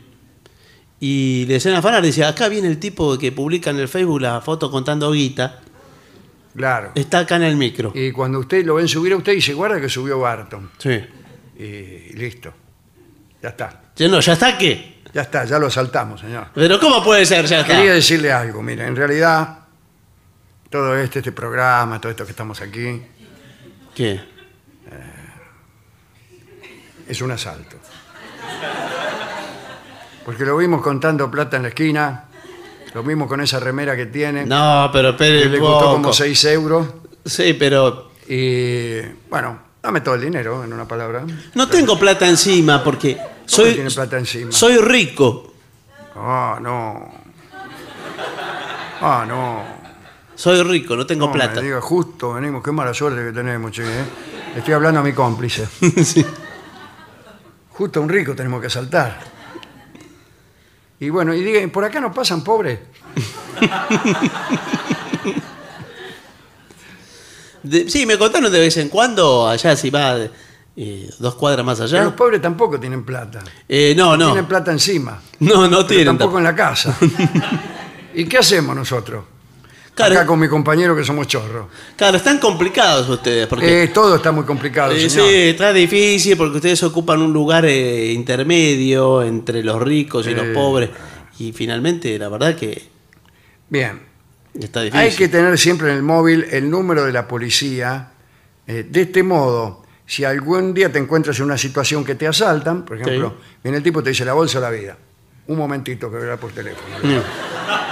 [1.01, 4.41] Y le decían afanar, dice, acá viene el tipo que publica en el Facebook la
[4.41, 5.61] foto contando guita,
[6.55, 6.93] Claro.
[6.95, 7.93] está acá en el micro.
[7.95, 10.71] Y cuando usted lo ven subir a usted, dice, guarda que subió Barton.
[10.79, 11.01] Sí.
[11.59, 12.53] Y listo.
[13.43, 13.83] Ya está.
[13.95, 14.99] Ya no, ¿ya está qué?
[15.13, 16.49] Ya está, ya lo saltamos, señor.
[16.55, 17.47] Pero ¿cómo puede ser?
[17.47, 17.77] Ya está.
[17.77, 19.61] Quería decirle algo, mire, en realidad,
[20.69, 23.03] todo este, este programa, todo esto que estamos aquí,
[23.95, 24.21] ¿Qué?
[27.09, 27.77] es un asalto.
[30.25, 32.28] Porque lo vimos contando plata en la esquina,
[32.95, 36.45] lo vimos con esa remera que tiene, No, pero espere que le costó como 6
[36.47, 36.87] euros.
[37.25, 41.25] Sí, pero Y bueno, dame todo el dinero, en una palabra.
[41.55, 44.53] no tengo plata encima porque ¿Cómo soy, tiene plata encima?
[44.53, 45.53] soy rico.
[46.17, 47.13] Ah, no.
[49.01, 49.63] Ah, no.
[50.35, 51.57] Soy rico, no tengo No plata.
[51.57, 54.05] me diga, justo venimos, qué mala suerte que tenemos, che, ¿eh?
[54.57, 55.67] Estoy hablando a mi cómplice.
[56.05, 56.25] Sí.
[57.71, 59.19] Justo a un rico tenemos que saltar.
[61.01, 62.79] Y bueno, y digan, ¿por acá no pasan pobres?
[67.63, 70.17] De- sí, me contaron de vez en cuando, allá si va
[70.77, 72.05] eh, dos cuadras más Pero allá.
[72.05, 73.41] los pobres tampoco tienen plata.
[73.69, 74.27] Eh, no, no.
[74.27, 75.21] Tienen plata encima.
[75.41, 76.07] No, no pero tienen.
[76.19, 76.97] tampoco en la casa.
[78.15, 79.25] ¿Y qué hacemos nosotros?
[79.99, 80.15] Claro.
[80.15, 81.67] Acá con mi compañero que somos chorros.
[81.97, 83.49] Claro, están complicados ustedes.
[83.49, 85.29] Porque, Eh, todo está muy complicado, eh, señor.
[85.29, 90.47] sí, está difícil porque ustedes ocupan un lugar eh, intermedio entre los ricos y los
[90.55, 90.91] pobres.
[91.41, 92.81] Y finalmente, la verdad que
[93.69, 94.01] Bien.
[94.55, 95.01] está difícil.
[95.05, 98.13] Hay que tener siempre en el móvil el número de la policía.
[98.67, 103.01] de este modo, si algún día te encuentras en una situación que te asaltan, por
[103.01, 103.35] ejemplo,
[103.65, 104.97] viene el tipo y te dice la bolsa o la vida.
[105.49, 106.99] Un momentito que verá por teléfono.
[107.03, 107.88] Mm.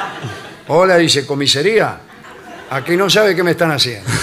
[0.69, 1.99] Hola, dice comisaría.
[2.71, 4.09] Aquí no sabe qué me están haciendo.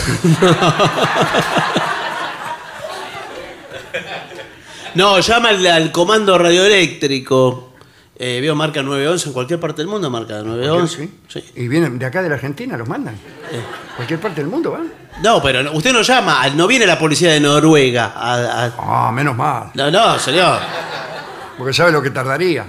[4.96, 7.70] No, llama al, al comando radioeléctrico.
[8.16, 11.10] Eh, veo marca 911 en cualquier parte del mundo, marca 911.
[11.28, 11.44] Sí.
[11.56, 13.16] Y vienen de acá de la Argentina, los mandan.
[13.96, 14.92] Cualquier parte del mundo van.
[15.24, 18.14] No, pero no- usted no llama, no viene la policía de Noruega.
[18.16, 18.74] a- a-
[19.08, 19.72] Ah, menos mal.
[19.74, 20.60] No, no, señor.
[21.58, 22.64] Porque sabe lo que tardaría.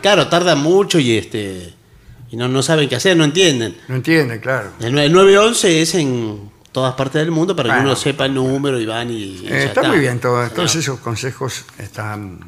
[0.00, 1.74] Claro, tarda mucho y este
[2.34, 3.76] y no, no saben qué hacer, no entienden.
[3.88, 4.70] No entiende, claro.
[4.80, 7.90] El, nue- el 911 es en todas partes del mundo para que Bueno.
[7.90, 9.14] uno sepa el número y van y.
[9.14, 12.40] y Eh, está, muy bien, todo- todos esos consejos están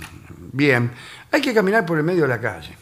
[0.52, 0.90] bien.
[1.30, 2.76] Hay que caminar por el medio de la calle,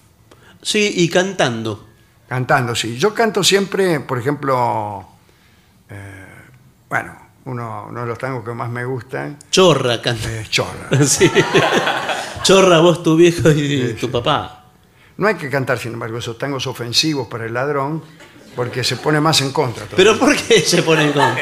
[0.63, 1.87] Sí, y cantando.
[2.29, 2.97] cantando, sí.
[2.97, 5.07] Yo canto siempre, por ejemplo,
[5.91, 6.25] eh,
[6.89, 10.31] bueno, uno, uno de los tangos que más me gustan Chorra canta.
[10.41, 10.89] es Chorra.
[11.05, 11.31] Sí.
[12.43, 14.64] Chorra, vos, tu viejo y tu papá.
[15.17, 18.03] No hay que cantar, sin embargo, esos tangos ofensivos para el ladrón,
[18.57, 19.87] porque se pone más en contra.
[19.95, 21.35] ¿Pero por qué se ponen con.?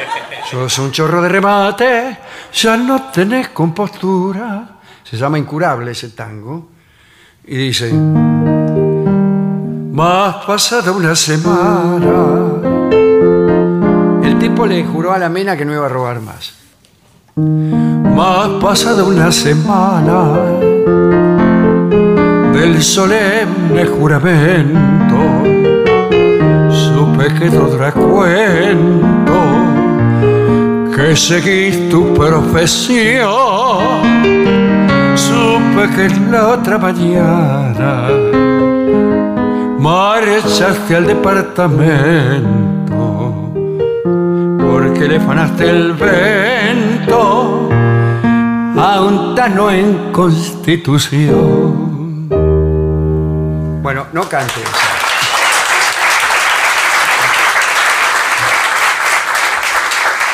[0.49, 2.17] Sos un chorro de remate,
[2.53, 4.79] ya no tenés compostura.
[5.03, 6.69] Se llama Incurable ese tango.
[7.45, 7.91] Y dice,
[9.91, 12.11] más pasada una semana.
[14.23, 16.53] El tipo le juró a la mena que no iba a robar más.
[17.35, 20.82] Más pasada una semana
[22.53, 25.17] del solemne juramento,
[26.69, 29.39] supe que dará cuento
[30.95, 33.31] que seguís tu profesión.
[35.15, 38.09] Supe que en la otra mañana
[39.79, 42.73] marchaste al departamento
[44.59, 47.69] porque le fanaste el vento
[48.75, 51.82] Pauntano en Constitución.
[53.93, 54.71] Bueno, no cante esa.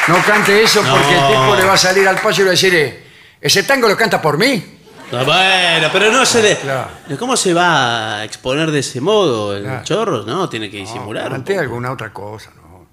[0.07, 2.49] No cante eso porque el tipo le va a salir al paso y le va
[2.49, 3.03] a decir, eh,
[3.39, 4.63] ¿ese tango lo canta por mí?
[5.11, 6.57] Bueno, pero no se le.
[6.57, 6.89] Claro.
[7.19, 9.83] ¿Cómo se va a exponer de ese modo el Claro.
[9.83, 10.23] chorro?
[10.23, 11.25] No, tiene que disimular.
[11.27, 11.61] un Cante poco.
[11.61, 12.87] alguna otra cosa, ¿no?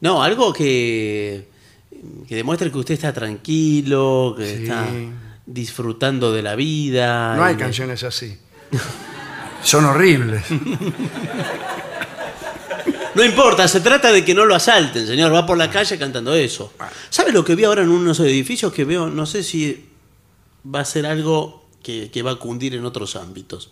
[0.00, 1.48] No, algo que,
[2.28, 4.62] que demuestre que usted está tranquilo, que Sí.
[4.64, 4.84] está
[5.46, 7.34] disfrutando de la vida.
[7.36, 8.38] No hay y- canciones así.
[9.62, 10.44] Son horribles.
[13.14, 15.32] No importa, se trata de que no lo asalten, señor.
[15.32, 16.74] Va por la calle cantando eso.
[17.08, 19.08] ¿Sabe lo que vi ahora en unos edificios que veo?
[19.08, 19.86] No sé si
[20.64, 23.70] va a ser algo que, que va a cundir en otros ámbitos.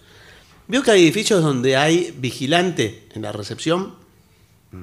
[0.67, 3.95] Veo que hay edificios donde hay vigilante en la recepción.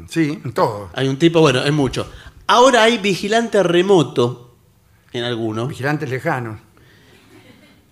[0.07, 0.91] Sí, en todo.
[0.93, 2.07] Hay un tipo, bueno, es mucho.
[2.47, 4.55] Ahora hay vigilante remoto
[5.11, 5.67] en algunos.
[5.69, 6.59] Vigilantes lejanos.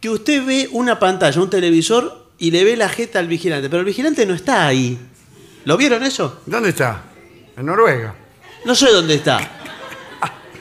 [0.01, 3.69] Que usted ve una pantalla, un televisor y le ve la jeta al vigilante.
[3.69, 4.97] Pero el vigilante no está ahí.
[5.65, 6.41] ¿Lo vieron eso?
[6.45, 7.01] ¿Dónde está?
[7.57, 8.15] En Noruega.
[8.65, 9.39] No sé dónde está.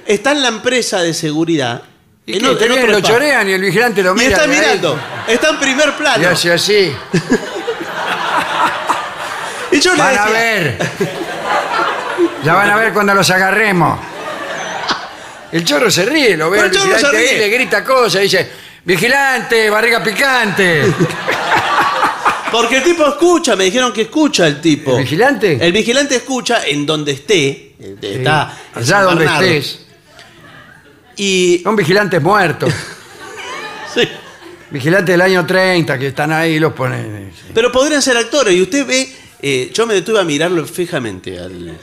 [0.06, 1.82] Está en la empresa de seguridad.
[2.26, 2.46] ¿Y en qué?
[2.48, 4.30] o- en otro lo chorean y el vigilante lo Y mira.
[4.30, 4.60] está de ahí.
[4.60, 4.98] mirando.
[5.28, 6.28] Está en primer Y plano.
[6.28, 6.92] hace así.
[9.70, 10.78] Y yo le Van a ver.
[12.42, 13.98] Ya van a ver cuando los agarremos.
[15.52, 17.38] El chorro se ríe, lo ve Pero el el vigilante se ahí, ríe.
[17.38, 18.50] le grita cosas, dice,
[18.88, 20.82] vigilante, barriga picante.
[22.50, 24.96] Porque el tipo escucha, me dijeron que escucha el tipo.
[24.96, 25.58] ¿El vigilante?
[25.60, 27.74] El vigilante escucha en donde esté.
[27.78, 29.46] eh, Está en Allá San donde Bernardo.
[29.46, 29.86] estés.
[31.16, 31.60] Y.
[31.62, 32.72] Son vigilantes muertos.
[33.94, 34.08] sí.
[34.70, 37.30] Vigilantes del año 30 que están ahí y los ponen.
[37.52, 38.54] Pero podrían ser actores.
[38.54, 39.12] Y usted ve.
[39.42, 41.76] eh, yo me detuve a mirarlo fijamente al,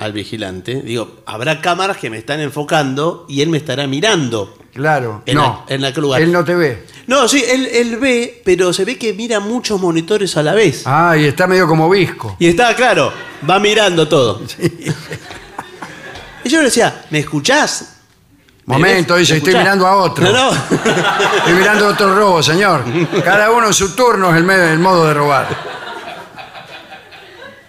[0.00, 0.82] al vigilante.
[0.82, 4.58] Digo, habrá cámaras que me están enfocando y él me estará mirando.
[4.74, 5.22] Claro.
[5.26, 5.64] En no.
[5.68, 6.20] la- en aquel lugar.
[6.20, 6.86] Él no te ve.
[7.06, 10.82] No, sí, él, él ve, pero se ve que mira muchos monitores a la vez.
[10.86, 12.36] Ah, y está medio como visco.
[12.38, 13.12] Y está claro,
[13.48, 14.42] va mirando todo.
[16.44, 17.94] Y yo le decía, ¿me escuchás?
[18.66, 20.24] ¿Me Momento, dice, ¿Me estoy mirando a otro.
[20.24, 20.50] No, no.
[21.38, 22.84] Estoy mirando otro robo, señor.
[23.24, 25.48] Cada uno en su turno es el, modo de robar.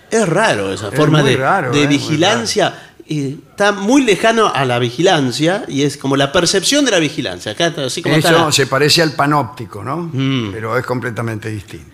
[0.10, 2.85] Es raro esa forma de, raro, de eh, vigilancia.
[3.08, 7.52] Está muy lejano a la vigilancia y es como la percepción de la vigilancia.
[7.52, 10.10] Acá, está así como está Eso la- se parece al panóptico, ¿no?
[10.12, 10.50] Mm.
[10.52, 11.94] Pero es completamente distinto.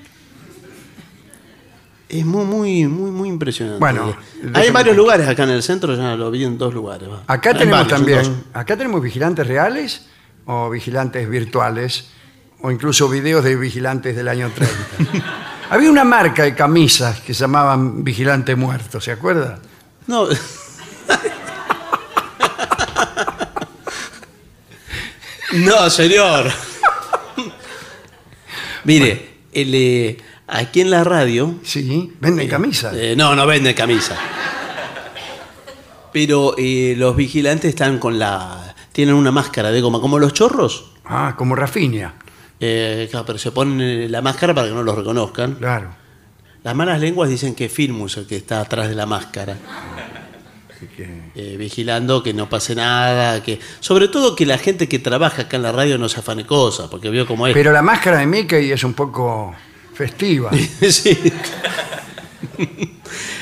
[2.07, 3.80] es muy, muy, muy, muy impresionante.
[3.80, 4.14] Bueno,
[4.53, 7.09] Hay varios lugares acá en el centro, ya lo vi en dos lugares.
[7.09, 7.24] va.
[7.28, 8.24] Acá En tenemos varios, en dos.
[8.24, 10.05] también, acá tenemos vigilantes reales
[10.45, 12.09] o vigilantes virtuales
[12.62, 14.76] o incluso videos de vigilantes del año 30.
[15.70, 19.59] Había una marca de camisas que se llamaban Vigilante Muerto, ¿se acuerda?
[20.07, 20.28] No.
[25.54, 26.52] No, señor.
[28.84, 31.56] Mire, el, eh, aquí en la radio.
[31.64, 32.93] Sí, venden camisas.
[32.95, 34.18] eh, no, no venden camisa.
[36.12, 38.76] Pero eh, los vigilantes están con la.
[38.91, 40.91] Tienen una máscara de goma, como los chorros.
[41.06, 42.14] Ah, como Rafinia,
[42.60, 45.56] Eh, claro, pero se ponen eh, la máscara para que no los reconozcan.
[45.56, 45.95] claro.
[46.64, 49.58] Las malas lenguas dicen que Filmus el que está atrás de la máscara.
[51.36, 55.58] Eh, vigilando que no pase nada, que sobre todo que la gente que trabaja acá
[55.58, 57.54] en la radio no se afane cosas, porque veo cómo es.
[57.54, 59.54] Pero la máscara de Mickey es un poco
[59.94, 60.52] festiva.
[60.90, 61.18] sí.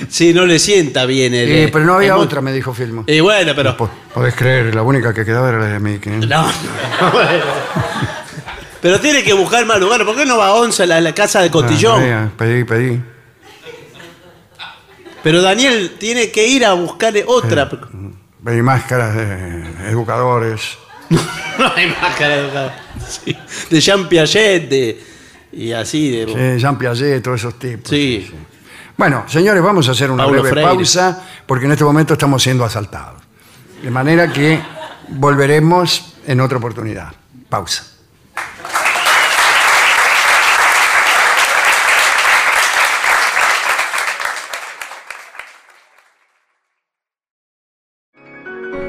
[0.10, 1.34] Sí, no le sienta bien.
[1.34, 3.04] el- Eh, pero no había otra, me dijo Filmo.
[3.08, 3.76] Y bueno, pero.
[3.78, 6.14] Po- Podés creer, la única que quedaba era la de Mickey.
[6.14, 6.18] ¿eh?
[6.18, 6.44] No,
[7.14, 7.44] bueno.
[8.82, 10.06] Pero tiene que buscar más lugar.
[10.06, 12.02] ¿Por qué no va a Once, a la, la casa de Cotillón?
[12.04, 13.02] Eh, pedí, pedí.
[15.24, 17.70] Pero Daniel tiene que ir a buscar otra.
[18.44, 20.78] Pedí máscaras de educadores.
[21.60, 22.72] No hay máscara de educador.
[23.10, 23.36] Sí.
[23.70, 25.04] De Jean Piaget, de.
[25.52, 26.26] Y así, de.
[26.56, 27.90] Sí, Jean Piaget, todos esos tipos.
[27.90, 28.32] Sí.
[28.96, 30.70] Bueno, señores, vamos a hacer una Paulo breve Freire.
[30.70, 33.22] pausa porque en este momento estamos siendo asaltados.
[33.84, 34.62] De manera que
[35.10, 37.12] volveremos en otra oportunidad.
[37.50, 37.86] Pausa.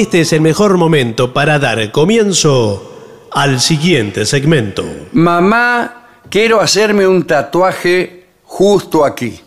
[0.00, 4.84] este es el mejor momento para dar comienzo al siguiente segmento.
[5.12, 9.40] Mamá, quiero hacerme un tatuaje justo aquí.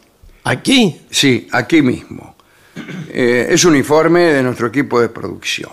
[0.45, 1.01] ¿Aquí?
[1.09, 2.37] Sí, aquí mismo.
[3.09, 5.71] Eh, es un informe de nuestro equipo de producción.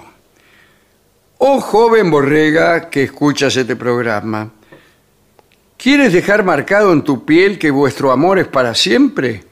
[1.39, 4.51] Oh joven borrega que escuchas este programa,
[5.77, 9.45] ¿quieres dejar marcado en tu piel que vuestro amor es para siempre?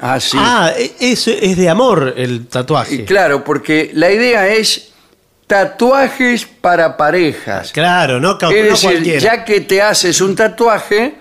[0.00, 0.36] Ah, sí.
[0.40, 2.94] Ah, e- eso es de amor el tatuaje.
[2.96, 4.92] Y claro, porque la idea es
[5.46, 7.70] tatuajes para parejas.
[7.72, 9.18] Claro, no, ca- Es no decir, cualquiera.
[9.20, 11.14] ya que te haces un tatuaje,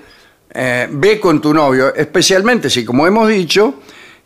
[0.53, 3.75] eh, ve con tu novio, especialmente si, como hemos dicho,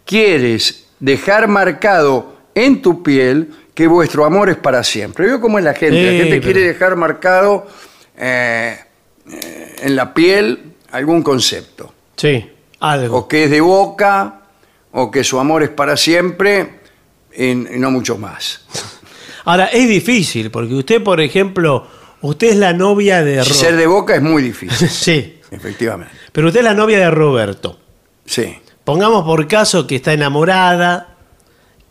[0.05, 5.27] quieres dejar marcado en tu piel que vuestro amor es para siempre.
[5.27, 6.01] Veo cómo es la gente.
[6.03, 7.67] la gente pero- quiere dejar marcado
[8.17, 8.77] eh,
[9.31, 11.93] eh, en la piel algún concepto.
[12.15, 13.17] Sí, algo.
[13.17, 14.36] O que es de boca,
[14.99, 16.79] o que su amor es para siempre,
[17.35, 18.65] y, y no mucho más.
[19.45, 21.85] Ahora, es difícil, porque usted, por ejemplo,
[22.21, 26.13] usted es la novia de Ro- Ser de boca es muy difícil, Sí, efectivamente.
[26.31, 27.79] pero usted es la novia de Roberto.
[28.25, 28.57] Sí.
[28.83, 31.15] Pongamos por caso que está enamorada,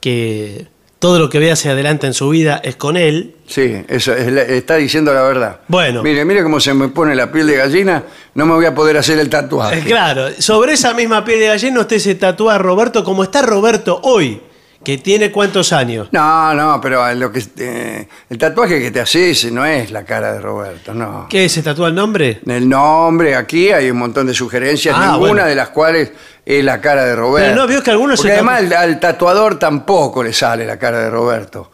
[0.01, 0.67] que
[0.99, 3.35] todo lo que ve hacia adelante en su vida es con él.
[3.47, 5.61] Sí, eso es la- está diciendo la verdad.
[5.69, 6.03] Bueno.
[6.03, 8.03] Mire, mire cómo se me pone la piel de gallina,
[8.35, 9.81] no me voy a poder hacer el tatuaje.
[9.81, 13.43] Eh, Claro, sobre esa misma piel de gallina usted se tatúa a Roberto como está
[13.43, 14.41] Roberto hoy,
[14.87, 16.07] que tiene cuántos años.
[16.13, 20.33] No, no, pero lo que eh, el tatuaje que te haces no es la cara
[20.35, 21.27] de Roberto, no.
[21.29, 21.49] ¿Qué?
[21.49, 22.41] ¿Se tatúa el nombre?
[22.47, 25.45] El nombre, aquí hay un montón de sugerencias, Ah, ninguna bueno.
[25.47, 26.13] de las cuales
[26.45, 27.49] es la cara de Roberto.
[27.51, 30.79] Pero no, vio que algunos Porque se además tatu- al, tatuador tampoco le sale la
[30.79, 31.73] cara de Roberto.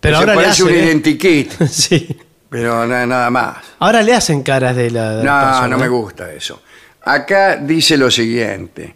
[0.00, 0.86] Pero Se ahora le parece hacen, un ¿eh?
[0.86, 2.18] identikit, sí.
[2.48, 3.56] pero na- nada más.
[3.80, 5.16] Ahora le hacen caras de la.
[5.16, 5.68] de No, persona.
[5.68, 6.62] no me gusta eso.
[7.02, 8.94] Acá dice lo siguiente.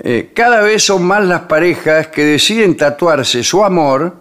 [0.00, 4.16] Eh, cada vez son más las parejas que deciden tatuarse su amor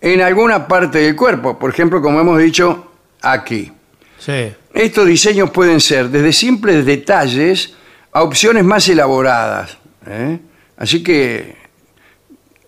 [0.00, 1.58] en alguna parte del cuerpo.
[1.58, 3.70] Por ejemplo, como hemos dicho, aquí.
[4.18, 4.52] Sí.
[4.72, 7.74] Estos diseños pueden ser desde simples detalles
[8.12, 9.76] a opciones más elaboradas.
[10.06, 10.38] ¿eh?
[10.76, 11.56] Así que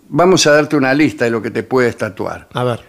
[0.09, 2.49] vamos a darte una lista de lo que te puedes tatuar.
[2.53, 2.81] A ver.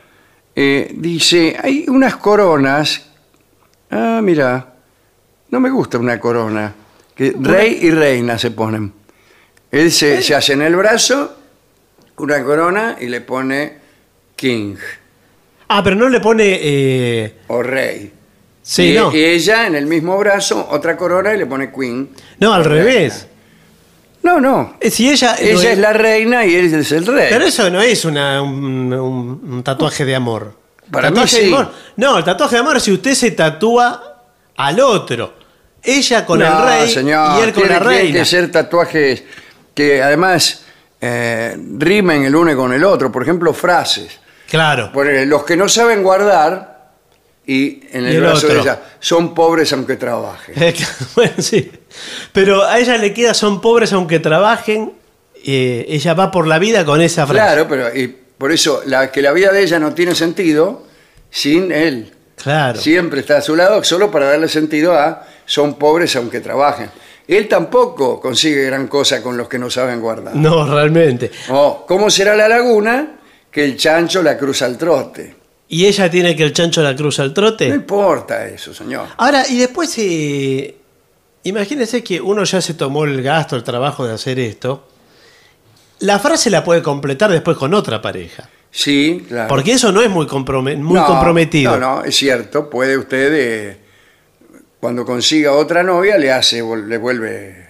[0.56, 3.10] Eh, dice, hay unas coronas.
[3.90, 4.74] Ah, mira,
[5.50, 6.74] no me gusta una corona.
[7.16, 9.03] Que rey y reina se ponen.
[9.74, 11.36] Él se, se hace en el brazo
[12.18, 13.78] una corona y le pone
[14.36, 14.76] king
[15.68, 16.60] Ah, pero no le pone.
[16.62, 18.14] eh, o rey.
[18.62, 19.12] Sí, y, no.
[19.14, 22.10] y ella en el mismo brazo otra corona y le pone queen.
[22.40, 23.28] No, al revés.
[24.22, 24.78] No, no.
[24.80, 25.36] Eh, Si ella.
[25.42, 27.28] no Ella es la reina y él es el rey.
[27.32, 30.56] Pero eso no es una- un, un- un tatuaje de amor.
[30.92, 31.54] Para mí Tatuaje de sí.
[31.54, 34.22] amor- No, el tatuaje de amor es si usted se tatúa
[34.56, 35.34] al otro.
[35.82, 38.20] Ella con No, el rey señor, y él con tiene, la tiene reina.
[38.20, 39.24] que ser tatuajes
[39.74, 40.64] que además
[41.02, 43.12] eh, rimen el uno con el otro.
[43.12, 44.20] Por ejemplo, frases.
[44.50, 44.92] Claro.
[44.94, 46.92] Ponele, los que no saben guardar
[47.46, 48.62] y en el, Y el brazo de otro.
[48.72, 50.56] ella son pobres aunque trabajen.
[51.16, 51.72] bueno, sí.
[52.32, 54.94] Pero a ella le queda, son pobres aunque trabajen.
[55.46, 57.42] eh, ella va por la vida con esa frase.
[57.42, 58.08] Claro, pero y
[58.38, 60.86] por eso la, que la vida de ella no tiene sentido
[61.30, 62.14] sin él.
[62.38, 62.80] Claro.
[62.80, 66.90] Siempre está a su lado solo para darle sentido a son pobres aunque trabajen.
[67.28, 70.36] Él tampoco consigue gran cosa con los que no saben guardar.
[70.36, 71.32] No, realmente.
[71.50, 73.20] Oh, ¿Cómo será la laguna?
[73.50, 75.36] Que el chancho la cruza al trote.
[75.70, 77.68] ¿Y ella tiene que el chancho la cruza al No trote?
[77.68, 79.08] importa eso, señor.
[79.18, 80.76] Ahora, y después, eh,
[81.44, 84.88] imagínense que uno ya se tomó el gasto, el trabajo de hacer esto.
[86.00, 88.50] La frase la puede completar después con otra pareja.
[88.70, 89.48] Sí, claro.
[89.48, 91.78] Porque eso no es muy, comprome- muy No, comprometido.
[91.80, 92.70] No, no, es cierto.
[92.70, 93.78] Puede usted, eh,
[94.84, 97.68] cuando consiga otra novia, le hace, le vuelve,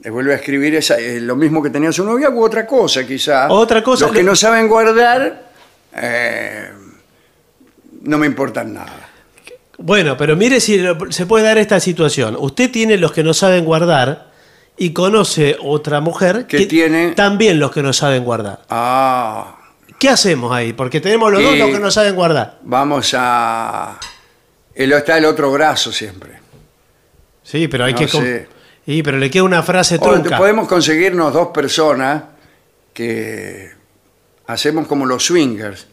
[0.00, 3.06] le vuelve a escribir esa, eh, lo mismo que tenía su novia u otra cosa,
[3.06, 3.48] quizá.
[3.48, 5.44] Otra cosa, Los que le- no saben guardar,
[5.94, 6.70] eh,
[8.02, 9.10] no me importan nada.
[9.78, 12.36] Bueno, pero mire si lo- se puede dar esta situación.
[12.36, 14.32] Usted tiene los que no saben guardar
[14.76, 18.62] y conoce otra mujer Que tiene- también los que no saben guardar.
[18.70, 19.56] Ah,
[20.00, 20.72] ¿Qué hacemos ahí?
[20.72, 22.58] Porque tenemos los dos los que no saben guardar.
[22.64, 24.00] vamos a...
[24.74, 26.32] él está el otro brazo siempre.
[27.42, 28.08] Sí, pero hay No que...
[28.08, 28.48] sé.
[28.84, 30.36] Sí, pero le queda una frase O trunca.
[30.36, 32.22] podemos conseguirnos dos personas
[32.92, 33.70] que
[34.46, 35.86] hacemos como los swingers,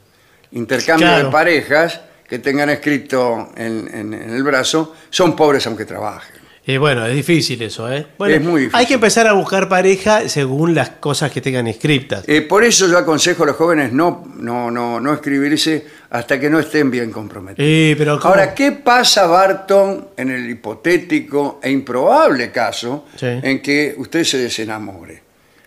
[0.51, 1.25] intercambio Claro.
[1.27, 6.35] de parejas que tengan escrito en, en- en el brazo, son pobres aunque trabajen.
[6.65, 8.05] Y bueno, es difícil eso, ¿eh?
[8.17, 8.79] Bueno, Es muy difícil.
[8.79, 12.23] Hay que empezar a buscar pareja según las cosas que tengan inscriptas.
[12.27, 16.49] Eh, por eso yo aconsejo a los jóvenes no, no, no, no escribirse hasta que
[16.49, 17.67] no estén bien comprometidos.
[17.67, 18.33] Sí, pero ¿cómo?
[18.33, 23.27] Ahora, ¿qué pasa, Barton, en el hipotético e improbable caso Sí.
[23.27, 25.21] en que usted se desenamore?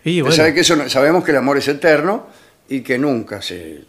[0.04, 2.26] Y Usted bueno, sabe que eso no- sabemos que el amor es eterno
[2.68, 3.82] y que nunca se,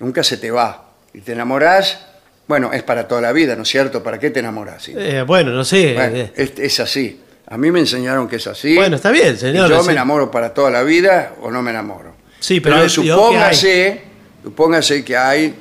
[0.00, 0.90] nunca se te va.
[1.12, 2.06] Y te enamorás
[2.46, 4.02] Bueno, es para toda la vida, ¿no es cierto?
[4.02, 4.82] ¿Para qué te enamoras?
[4.82, 4.92] sí?
[4.94, 5.94] Eh, bueno, no sé.
[5.94, 7.18] Bueno, eh, es, es así.
[7.46, 8.74] A mí me enseñaron que es así.
[8.74, 9.70] Bueno, está bien, señor.
[9.70, 9.86] yo sí.
[9.86, 12.14] me enamoro para toda la vida o no me enamoro.
[12.40, 14.02] Sí, pero Pero supóngase,
[14.42, 15.54] supóngase que hay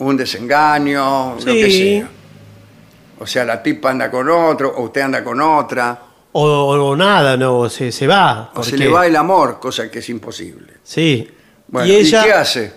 [0.00, 1.98] un desengaño, lo que Sí.
[1.98, 2.08] sea.
[3.18, 5.98] O sea, la tipa anda con otro, o usted anda con otra,
[6.32, 8.50] O, o nada, no, se, se va.
[8.54, 10.74] o se porque- le va el amor, cosa que es imposible.
[10.84, 11.28] Sí.
[11.68, 12.22] Bueno, y ¿y, ella.
[12.24, 12.72] qué hace?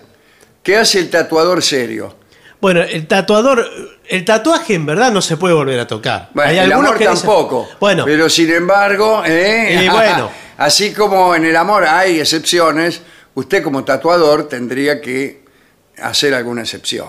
[0.62, 2.16] ¿Qué hace el tatuador serio?
[2.60, 3.64] Bueno, el tatuador.
[4.08, 6.30] El tatuaje en verdad no se puede volver a tocar.
[6.34, 7.68] Bueno, Hay el algunos amor que dicen- tampoco.
[7.80, 9.82] Bueno, Pero sin embargo, ¿eh?
[9.84, 10.30] Y bueno.
[10.58, 13.02] así como en el amor hay excepciones,
[13.34, 15.43] usted como tatuador tendría que
[16.02, 17.08] hacer alguna excepción.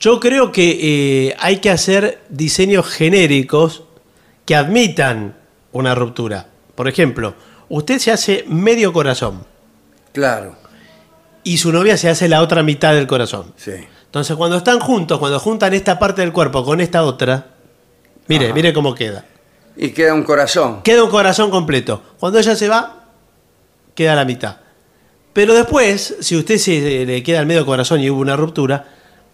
[0.00, 3.82] yo creo que eh, hay que hacer diseños genéricos
[4.44, 5.36] que admitan
[5.72, 6.46] una ruptura.
[6.74, 7.34] Por ejemplo,
[7.68, 9.44] usted se hace medio corazón
[10.12, 10.56] Claro,
[11.44, 13.52] y su novia se hace la otra mitad del corazón.
[13.56, 13.72] sí.
[14.06, 17.48] Entonces, cuando están juntos, cuando juntan esta parte del cuerpo con esta otra,
[18.26, 18.54] mire, Ajá.
[18.54, 19.26] mire cómo queda.
[19.76, 20.82] Y queda un corazón.
[20.82, 22.02] Queda un corazón completo.
[22.18, 23.04] Cuando ella se va,
[23.94, 24.56] queda la mitad.
[25.38, 28.84] Pero después, si usted se le queda el medio corazón y hubo una ruptura,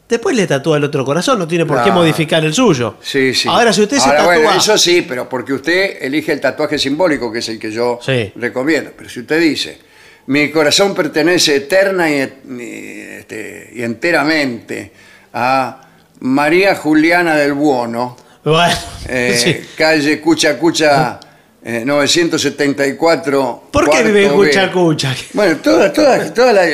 [0.07, 2.00] después le tatúa el otro corazón, no tiene por qué Claro.
[2.00, 2.96] modificar el suyo.
[3.00, 3.48] Sí, sí.
[3.48, 4.34] Ahora, si usted se Ahora, tatúa.
[4.36, 7.98] bueno, eso sí, pero porque usted elige el tatuaje simbólico, que es el que yo
[8.05, 8.30] Sí.
[8.36, 8.90] recomiendo.
[8.94, 9.78] Pero si usted dice,
[10.26, 14.92] mi corazón pertenece eterna y, y, este, y enteramente
[15.32, 15.80] a
[16.20, 18.74] María Juliana del Buono, Bueno,
[19.09, 19.57] eh, sí.
[19.74, 21.18] calle Cucha Cucha
[21.64, 23.64] eh, 974.
[23.70, 24.28] ¿Por qué vive.
[24.28, 25.14] Cucha Cucha?
[25.32, 25.90] Bueno, todos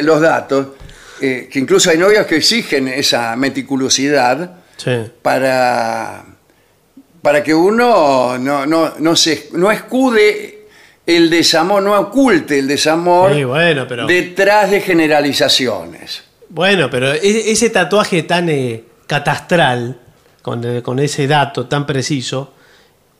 [0.03, 0.66] los datos,
[1.20, 4.91] eh, que incluso hay novias que exigen esa meticulosidad Sí.
[5.20, 6.24] para,
[7.20, 10.66] para que uno no, no, no, se, no escude
[11.07, 16.22] el desamor, no oculte el desamor Sí, bueno, pero- detrás de generalizaciones.
[16.49, 19.99] Bueno, pero e- ese tatuaje tan eh, catastral,
[20.43, 22.55] con, eh, con ese dato tan preciso,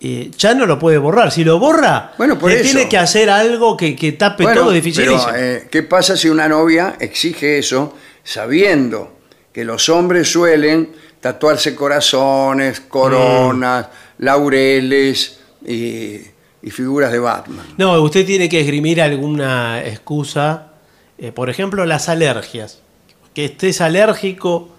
[0.01, 1.31] eh, ya no lo puede borrar.
[1.31, 2.65] Si lo borra, Bueno, por le eso.
[2.73, 5.25] tiene que hacer algo que, que tape Bueno, todo dificilísimo.
[5.27, 7.95] pero, eh, ¿Qué pasa si una novia exige eso
[8.25, 9.17] sabiendo
[9.53, 10.91] que los hombres suelen
[11.21, 13.87] tatuarse corazones, coronas,
[14.19, 14.25] Mm.
[14.25, 16.21] laureles y,
[16.63, 17.67] y figuras de Batman?
[17.77, 20.73] No, usted tiene que esgrimir alguna excusa,
[21.19, 22.81] eh, por ejemplo, las alergias.
[23.35, 24.71] Que estés alérgico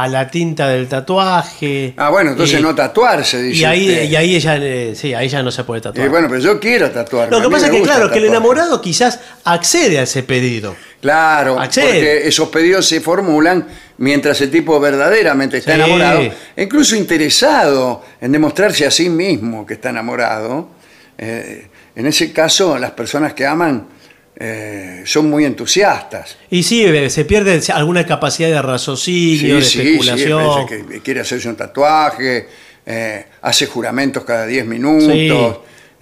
[0.00, 1.92] a la tinta del tatuaje.
[1.96, 4.02] Ah, bueno, entonces y- no tatuarse, dice Y ahí, usted.
[4.04, 6.06] y ahí ella, eh, sí, ahí ya no se puede tatuar.
[6.06, 7.36] Eh, bueno, pero yo quiero tatuarme.
[7.36, 10.76] Lo que pasa es que, claro, que el enamorado quizás accede a ese pedido.
[11.00, 11.86] Claro, Accede.
[11.86, 15.80] porque esos pedidos se formulan mientras el tipo verdaderamente está Sí.
[15.80, 16.20] enamorado,
[16.54, 20.68] e incluso interesado en demostrarse a sí mismo que está enamorado.
[21.18, 23.88] Eh, en ese caso, las personas que aman
[24.40, 26.36] eh, son muy entusiastas.
[26.50, 30.42] Y sí, eh, se pierde alguna capacidad de raciocinio, de especulación.
[30.66, 32.46] parece que quiere hacerse un tatuaje,
[32.86, 35.12] eh, hace juramentos cada 10 minutos.
[35.12, 35.28] Sí.
[35.30, 35.52] Eh,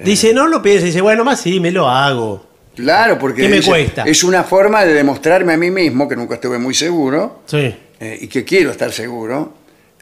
[0.05, 2.47] Dice, no lo piensa, dice, bueno, más sí, me lo hago.
[2.77, 4.03] Claro, porque ¿Qué me dice, cuesta?
[4.03, 7.75] es una forma de demostrarme a mí mismo, que nunca estuve muy seguro, Sí.
[7.99, 9.55] eh, y que quiero estar seguro,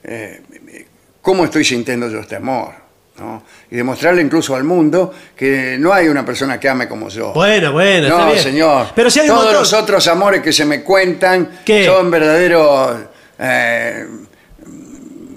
[0.02, 0.42] eh,
[1.22, 2.74] cómo estoy sintiendo yo este amor.
[3.18, 3.42] ¿No?
[3.70, 7.32] Y demostrarle incluso al mundo que no hay una persona que ame como yo.
[7.32, 8.38] Bueno, bueno, está no, bien.
[8.42, 8.86] señor.
[8.94, 11.86] Pero si hay un Todos montón- los otros amores que se me cuentan ¿Qué?
[11.86, 12.96] son verdaderos
[13.38, 14.06] eh,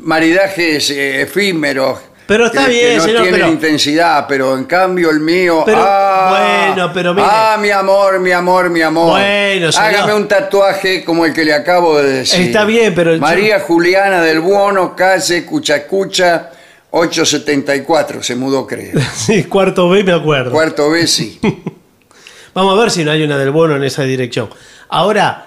[0.02, 2.00] maridajes eh, efímeros.
[2.28, 5.64] Pero está que- que bien, no señor, tienen pero- intensidad, pero en cambio el mío.
[5.66, 7.26] Pero, ah, bueno, pero mire.
[7.30, 9.12] Ah, mi amor, mi amor, mi amor.
[9.12, 9.88] Bueno, señor.
[9.96, 12.42] Hágame un tatuaje como el que le acabo de decir.
[12.48, 16.50] Está bien, pero el- María Juliana del Buono, calle Cuchacucha,
[16.92, 18.24] 874.
[18.24, 19.00] Se mudó, creo.
[19.16, 20.52] Sí, cuarto B me acuerdo.
[20.52, 21.40] Cuarto B, sí.
[22.54, 24.50] Vamos a ver si no hay una del bono en esa dirección.
[24.90, 25.46] Ahora,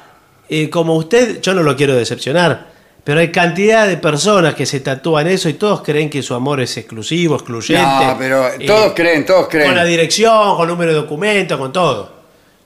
[0.49, 2.71] eh, como usted, yo no lo quiero decepcionar,
[3.03, 6.61] pero hay cantidad de personas que se tatúan eso y todos creen que su amor
[6.61, 7.85] es exclusivo, excluyente.
[8.05, 9.69] No, pero Eh, todos creen, todos creen.
[9.69, 12.12] Con la dirección, con número de documento, con todo.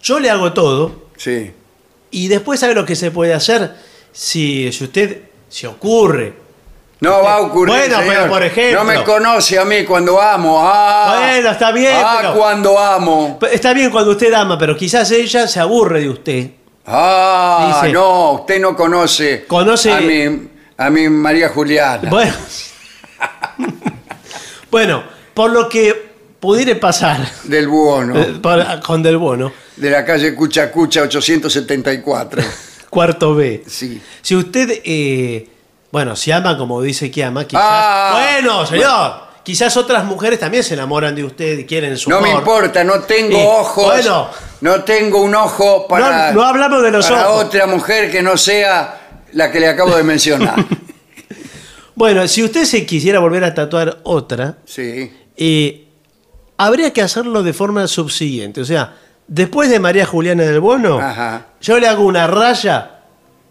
[0.03, 1.51] Yo le hago todo Sí.
[2.11, 3.75] y después sabe lo que se puede hacer
[4.13, 6.44] si, si usted se ocurre.
[7.05, 7.75] No va a ocurrir.
[7.75, 10.61] Bueno, pero por ejemplo- No me conoce a mí cuando amo.
[10.63, 13.39] Ah, Bueno, está bien, Ah, pero- cuando amo.
[13.53, 16.51] Está bien cuando usted ama, pero quizás ella se aburre de usted.
[16.87, 22.11] Ah, Dice- no, usted no conoce, Conoce- a mi, a mi María Juliana.
[22.11, 22.33] Bueno.
[24.71, 25.03] bueno,
[25.33, 30.35] por lo que pudiera pasar Del Buono, eh, para- con Del Bono, de la calle
[30.35, 32.43] Cuchacucha 874.
[32.91, 33.65] cuarto B.
[33.67, 34.01] Sí.
[34.23, 35.49] Si usted, eh,
[35.95, 37.63] bueno, si ama como dice que ama, quizás.
[37.65, 38.11] Ah,
[38.41, 39.13] bueno, señor.
[39.45, 42.99] Quizás otras mujeres también se enamoran de usted y quieren su No me importa, no
[43.03, 43.85] tengo Sí, ojos.
[43.87, 44.29] bueno.
[44.63, 47.45] no tengo un ojo para, No- no hablamos de los para ojos.
[47.45, 50.57] otra mujer que no sea la que le acabo de mencionar.
[51.95, 55.13] Bueno, si usted se quisiera volver a tatuar otra, Sí.
[55.37, 55.87] eh,
[56.59, 58.61] habría que hacerlo de forma subsiguiente.
[58.61, 58.95] O sea,
[59.29, 61.47] después de María Juliana del Bono, Ajá.
[61.61, 62.94] yo le hago una raya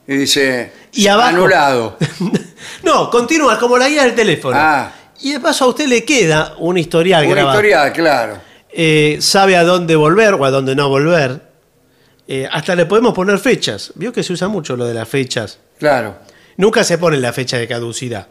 [0.07, 1.29] Y dice, y abajo.
[1.29, 1.97] anulado.
[2.83, 4.57] no, continúa como la guía del teléfono.
[4.59, 4.91] Ah.
[5.21, 7.55] Y de paso a usted le queda un historial Una grabado.
[7.57, 8.37] historial, claro.
[8.69, 11.41] Eh, sabe a dónde volver o a dónde no volver.
[12.27, 13.91] Eh, hasta le podemos poner fechas.
[13.95, 15.59] Vio que se usa mucho lo de las fechas.
[15.79, 16.17] Claro.
[16.57, 18.27] Nunca se pone la fecha de caducidad.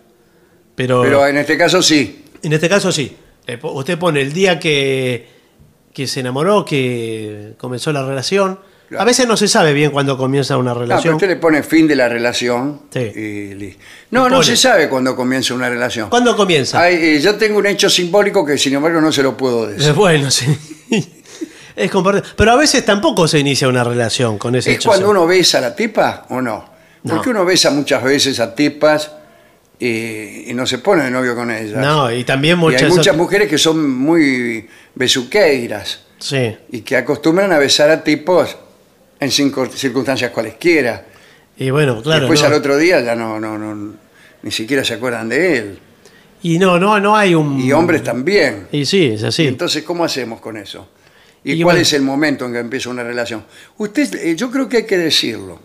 [0.74, 2.24] Pero, Pero en este caso sí.
[2.42, 3.16] en este caso sí.
[3.62, 5.28] Usted pone el día que,
[5.92, 8.58] que se enamoró, que comenzó la relación.
[8.98, 11.14] A veces no se sabe bien cuándo comienza una No, pero relación.
[11.14, 12.82] usted le pone fin de la relación.
[12.92, 13.00] Sí.
[13.00, 13.76] y
[14.10, 16.10] No, no se sabe cuándo comienza una relación.
[16.10, 16.80] ¿Cuándo comienza?
[16.80, 19.92] Hay, eh, yo tengo un hecho simbólico que sin embargo no se lo puedo decir.
[19.94, 20.46] Bueno, sí.
[20.90, 21.90] es.
[22.36, 24.88] Pero a veces tampoco se inicia una relación con ese ¿Es hecho.
[24.90, 26.70] cuando uno besa a la tipa o no?
[27.02, 27.14] No.
[27.14, 29.10] Porque uno besa muchas veces a tipas
[29.80, 31.78] y, y no se pone de novio con ellas.
[31.78, 32.82] No, y también Y muchas.
[32.82, 36.56] hay muchas mujeres que son muy besuqueiras Sí.
[36.70, 38.56] y que acostumbran a besar a tipos
[39.22, 41.04] en circunstancias cualesquiera.
[41.56, 42.22] Y bueno, claro.
[42.22, 42.46] Después no.
[42.48, 43.94] al otro día ya no, no, no,
[44.42, 45.78] ni siquiera se acuerdan de él.
[46.42, 47.60] Y no, no, no hay un.
[47.60, 48.66] Y hombres también.
[48.72, 49.46] Y sí, es así.
[49.46, 50.88] Entonces, ¿cómo hacemos con eso?
[51.44, 51.80] ¿Y, Y cuál bueno.
[51.82, 53.44] es el momento en que empieza una relación?
[53.78, 55.60] Usted, eh, yo creo que hay que decirlo.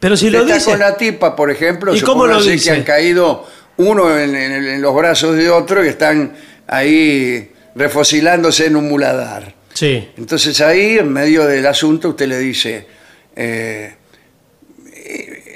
[0.00, 0.70] Pero si Usted lo está dice.
[0.70, 2.64] con la tipa, por ejemplo, ¿Y cómo lo dice?
[2.70, 3.46] que han caído
[3.76, 6.34] uno en, en- en los brazos de otro y están
[6.66, 9.54] ahí refocilándose en un muladar.
[9.74, 10.08] Sí.
[10.16, 12.86] Entonces ahí, en medio del asunto, usted le dice,
[13.36, 13.94] eh,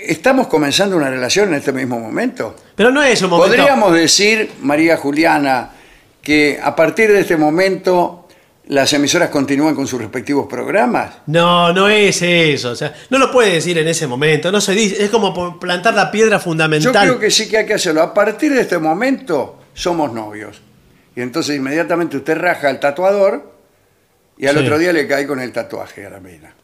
[0.06, 2.56] ¿estamos comenzando una relación en este mismo momento?
[2.74, 3.56] Pero no es un momento.
[3.56, 5.70] Podríamos decir, María Juliana,
[6.20, 8.28] que a partir de este momento
[8.66, 11.18] las emisoras continúan con sus respectivos programas.
[11.26, 12.70] No, no es eso.
[12.70, 14.52] O sea, no lo puede decir en ese momento.
[14.52, 15.02] No se dice.
[15.02, 17.06] Es como plantar la piedra Yo fundamental.
[17.06, 18.02] creo que sí que hay que hacerlo.
[18.02, 20.60] A partir de este momento somos novios.
[21.16, 23.57] Y entonces inmediatamente usted raja al tatuador
[24.38, 24.62] y al Sí.
[24.62, 26.54] otro día le cae con el tatuaje a la mina.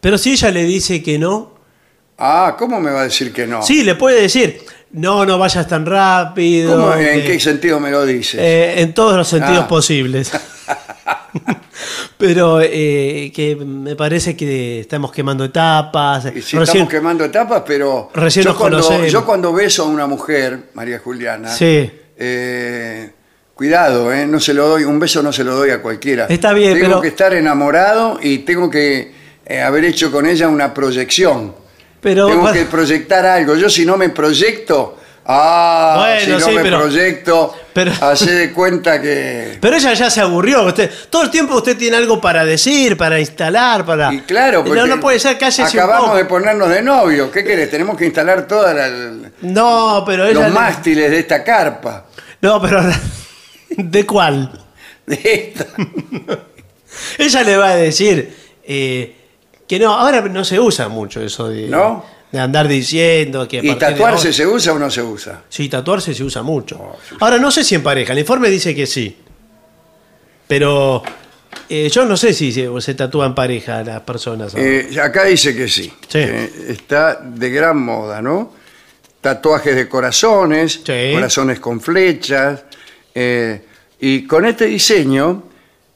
[0.00, 1.54] Pero si ella le dice que no.
[2.18, 3.62] Ah, ¿cómo me va a decir que no?
[3.62, 4.60] Sí, le puede decir.
[4.92, 6.76] No, no vayas tan rápido.
[6.76, 8.38] ¿Cómo, ¿En que- qué sentido me lo dices?
[8.40, 9.68] Eh, en todos los sentidos Ah.
[9.68, 10.30] posibles.
[12.16, 16.26] Pero eh, que me parece que estamos quemando etapas.
[16.26, 19.10] Y si Recién- estamos quemando etapas, pero Recién yo, nos cuando, conocemos.
[19.12, 21.90] yo cuando beso a una mujer, María Juliana, Sí.
[22.16, 23.10] eh,
[23.54, 26.26] cuidado, eh, no se lo doy, un beso no se lo doy a cualquiera.
[26.28, 29.12] Está bien, tengo pero- que estar enamorado y tengo que
[29.46, 31.54] eh, haber hecho con ella una proyección.
[32.00, 33.54] Pero, tengo que proyectar algo.
[33.56, 38.30] Yo si no me proyecto, ah, Bueno, si no sí, me pero- proyecto, pero- hace
[38.32, 39.56] de cuenta que...
[39.60, 40.64] Pero ella ya se aburrió.
[40.64, 44.12] Usted, todo el tiempo usted tiene algo para decir, para instalar, para.
[44.12, 47.30] Y claro, porque no, no puede ser, un acabamos de ponernos de novio.
[47.30, 47.70] ¿Qué querés?
[47.70, 48.74] Tenemos que instalar todos
[49.42, 50.34] No, pero ella.
[50.34, 52.06] los le- mástiles de esta carpa.
[52.42, 52.82] No, pero.
[53.76, 54.50] ¿De cuál?
[55.06, 55.66] De esta.
[57.18, 58.34] Ella le va a decir
[58.64, 59.14] eh,
[59.68, 62.04] que no, ahora no se usa mucho eso de, ¿No?
[62.30, 63.58] de andar diciendo que.
[63.58, 65.42] a ¿Y partir de tatuarse se usa o no se usa?
[65.48, 66.76] Sí, tatuarse se usa mucho.
[66.80, 67.16] Oh, sí.
[67.20, 68.12] Ahora, no sé si en pareja.
[68.12, 69.16] El informe dice que sí.
[70.46, 71.02] Pero
[71.68, 74.54] eh, yo no sé si se, se tatúa en pareja las personas.
[74.54, 74.66] ahora.
[74.66, 75.92] Eh, acá dice que sí.
[76.08, 76.18] Sí.
[76.18, 78.52] Eh, está de gran moda, ¿no?
[79.20, 81.12] Tatuajes de corazones, Sí.
[81.14, 82.62] corazones con flechas.
[83.14, 83.62] Eh,
[84.00, 85.44] y con este diseño,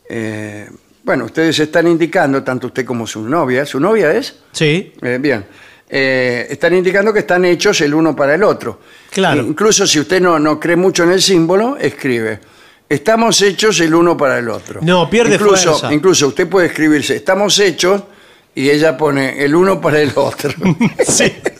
[0.08, 0.68] eh,
[1.02, 4.36] bueno, ustedes están indicando, tanto usted como su novia, ¿su novia es?
[4.52, 4.92] Sí.
[5.02, 5.44] Eh, bien.
[5.90, 8.78] Están indicando que están hechos el uno para el otro.
[9.10, 9.42] Claro.
[9.42, 12.40] Incluso si usted no, no cree mucho en el símbolo, escribe.
[12.86, 14.80] Estamos hechos el uno para el otro.
[14.82, 15.92] No, pierde incluso, fuerza.
[15.92, 18.02] Incluso usted puede escribirse, estamos hechos,
[18.54, 20.52] y ella pone el uno para el otro.
[21.06, 21.32] Sí.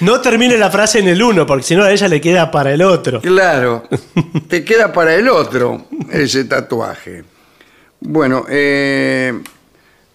[0.00, 2.72] No termine la frase en el uno, porque si no a ella le queda para
[2.72, 3.20] el otro.
[3.20, 3.84] claro,
[4.48, 7.24] te queda para el otro ese tatuaje.
[8.00, 9.32] Bueno, eh,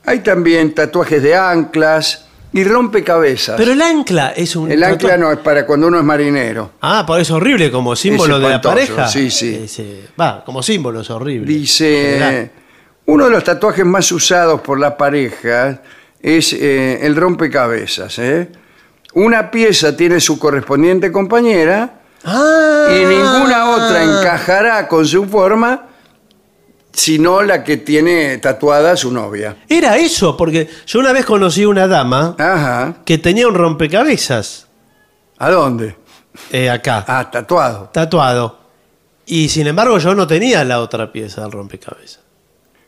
[0.05, 3.55] hay también tatuajes de anclas y rompecabezas.
[3.57, 4.71] Pero el ancla es un.
[4.71, 6.71] el ancla no es para cuando uno es marinero.
[6.81, 9.07] Ah, pues es horrible como símbolo Es de la espantoso, pareja.
[9.07, 9.61] sí, sí.
[9.65, 11.47] Ese- Va, como símbolo es horrible.
[11.51, 12.51] Dice,
[13.05, 15.81] uno de los tatuajes más usados por la pareja
[16.21, 18.17] es eh, el rompecabezas.
[18.19, 18.49] ¿eh?
[19.19, 22.87] Una pieza tiene su correspondiente compañera Ah.
[22.89, 25.85] y ninguna otra encajará con su forma
[26.91, 29.55] sino la que tiene tatuada su novia.
[29.69, 32.95] Era eso, porque yo una vez conocí una dama Ajá.
[33.05, 34.67] que tenía un rompecabezas
[35.39, 35.95] ¿A dónde?
[36.51, 37.89] eh, acá, Ah, tatuado.
[37.93, 38.59] tatuado.
[39.25, 42.19] Y sin embargo yo no tenía la otra pieza del rompecabezas.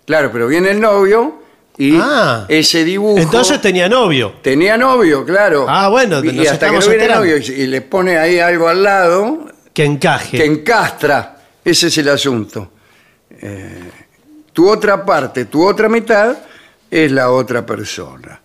[0.05, 1.41] Claro, pero viene el novio
[1.81, 2.45] Y Ah.
[2.49, 3.17] ese dibujo...
[3.17, 4.33] Entonces tenía novio.
[4.41, 5.65] Tenía novio, claro.
[5.67, 7.23] Ah, bueno, y, nos hasta que no enterando.
[7.25, 10.35] novio y, y le pone ahí algo al lado Que encaje.
[10.37, 11.37] que encastra.
[11.63, 12.73] Ese es el asunto.
[13.41, 13.89] Eh,
[14.51, 16.35] tu otra parte, tu otra mitad
[16.91, 18.41] es la otra persona.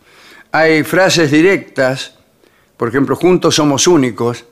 [0.52, 2.14] Hay frases directas,
[2.76, 4.44] por ejemplo, juntos somos únicos.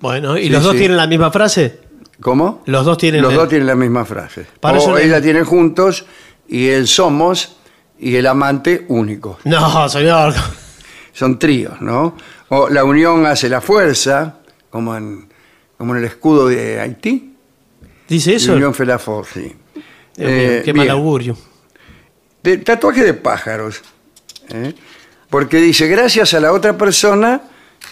[0.00, 0.80] Bueno, ¿y los dos sí.
[0.80, 1.80] tienen la misma frase?
[2.20, 2.62] ¿Cómo?
[2.66, 4.46] Los dos tienen Los el- dos tienen la misma frase.
[4.60, 6.04] Para o eso le- ella tiene juntos
[6.48, 7.56] y el somos
[7.98, 9.38] y el amante único.
[9.44, 10.34] No, señor.
[11.12, 12.16] Son tríos, ¿no?
[12.48, 14.36] O la unión hace la fuerza,
[14.70, 15.28] como en,
[15.78, 17.34] como en el escudo de Haití.
[18.08, 18.52] ¿Dice eso?
[18.52, 19.52] Unión fue la fuerza, sí.
[20.18, 21.36] Eh, qué mal augurio.
[22.42, 23.80] De- tatuaje de pájaros.
[24.50, 24.74] ¿eh?
[25.30, 27.40] Porque dice, gracias a la otra persona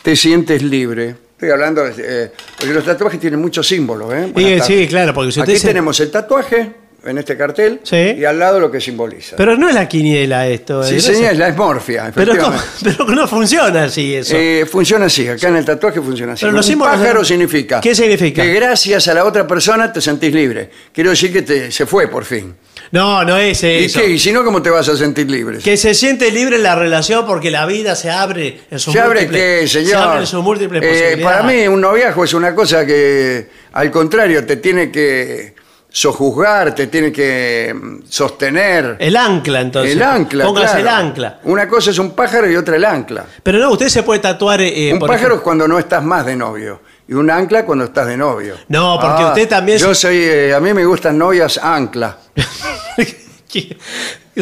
[0.03, 1.17] te sientes libre.
[1.33, 4.13] Estoy hablando, de, eh, porque los tatuajes tienen muchos símbolos.
[4.15, 4.33] ¿eh?
[4.37, 6.73] Sí, sí, claro, porque si Aquí se- tenemos el tatuaje
[7.07, 8.15] en este cartel Sí.
[8.19, 9.37] y al lado lo que simboliza.
[9.37, 10.83] Pero no es la quiniela esto.
[10.83, 12.35] sí, eh, señor, es la esmorfia, Pero,
[12.83, 14.35] pero no funciona así eso.
[14.37, 16.45] Eh, funciona así, acá en el tatuaje funciona así.
[16.45, 18.43] Pero los símbolos pájaro de- significa, ¿Qué significa?
[18.43, 20.71] que gracias a la otra persona te sentís libre.
[20.93, 22.55] Quiero decir que te, se fue por fin.
[22.91, 24.01] no, no es ¿Y eso.
[24.01, 24.11] qué?
[24.11, 25.59] ¿Y si no, cómo te vas a sentir libre?
[25.59, 29.01] Que se siente libre en la relación porque la vida se abre en sus ¿Se
[29.01, 29.89] abre qué, señor?
[29.91, 31.25] Se abre en sus múltiples Eh, posibilidades.
[31.25, 35.55] para mí, un noviazgo es una cosa que, al contrario, te tiene que
[35.97, 38.97] sojuzgar, te tiene que mm, sostener.
[38.99, 39.93] El ancla, entonces.
[39.93, 40.81] el ancla, Póngase claro.
[40.81, 41.39] el ancla.
[41.45, 43.25] Una cosa es un pájaro y otra el ancla.
[43.45, 44.61] Pero no, usted se puede tatuar.
[44.61, 46.81] eh, un por pájaro ejemplo- es cuando no estás más de novio.
[47.07, 48.57] Y un ancla cuando estás de novio.
[48.59, 50.17] Ah, No, porque usted también Yo soy.
[50.17, 52.17] eh, a mí me gustan novias ancla.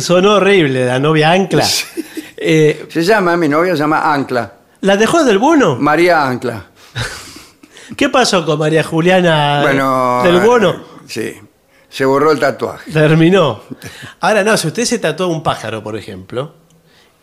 [0.01, 1.67] Sonó horrible, la novia ancla.
[2.37, 4.53] Eh, Se llama, mi novia se llama Ancla.
[4.81, 5.77] ¿La dejó del bono?
[5.77, 6.65] María Ancla.
[7.97, 10.23] ¿Qué pasó con María Juliana Bueno.
[10.25, 10.92] del bono?
[11.09, 11.35] Sí.
[11.89, 12.91] Se borró el tatuaje.
[12.91, 13.63] Terminó.
[14.21, 16.55] Ahora no, si usted se tatúa un pájaro, por ejemplo,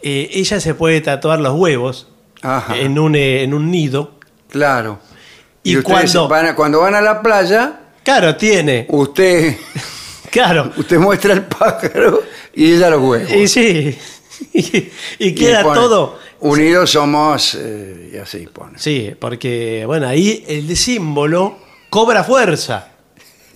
[0.02, 2.08] eh, ella se puede tatuar los huevos
[2.42, 2.78] Ajá.
[2.78, 4.12] en un, eh, en un nido.
[4.50, 5.00] Claro.
[5.64, 8.86] Y cuando- van a- cuando van a la playa, Claro, tiene.
[8.90, 9.58] usted,
[10.32, 10.72] Claro.
[10.78, 12.22] usted muestra el pájaro
[12.54, 13.32] y ella los huevos.
[13.32, 13.98] Y sí.
[14.54, 14.90] Y,
[15.20, 16.18] y queda pone, todo.
[16.40, 18.80] Unidos somos, eh, y así pone.
[18.80, 21.58] Sí, porque, bueno, ahí el símbolo
[21.90, 22.88] cobra fuerza.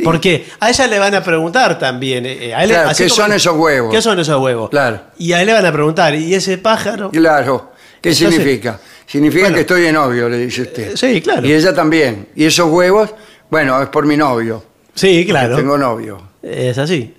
[0.03, 2.25] Porque a ella le van a preguntar también.
[2.25, 3.93] eh, a él- Claro, ¿qué son esos huevos?
[3.93, 4.69] ¿Qué son esos huevos?
[4.69, 5.01] Claro.
[5.17, 7.11] Y a él le van a preguntar, ¿y ese pájaro?
[7.11, 7.71] Claro.
[8.01, 8.79] ¿Qué Entonces- significa?
[9.05, 9.55] Significa Bueno.
[9.55, 10.93] que estoy de novio, le dice usted.
[10.93, 11.45] Eh, sí, claro.
[11.45, 12.29] Y ella también.
[12.35, 13.13] Y esos huevos,
[13.49, 14.63] bueno, es por mi novio.
[14.95, 15.55] Sí, claro.
[15.55, 16.29] Tengo novio.
[16.41, 17.13] Es así.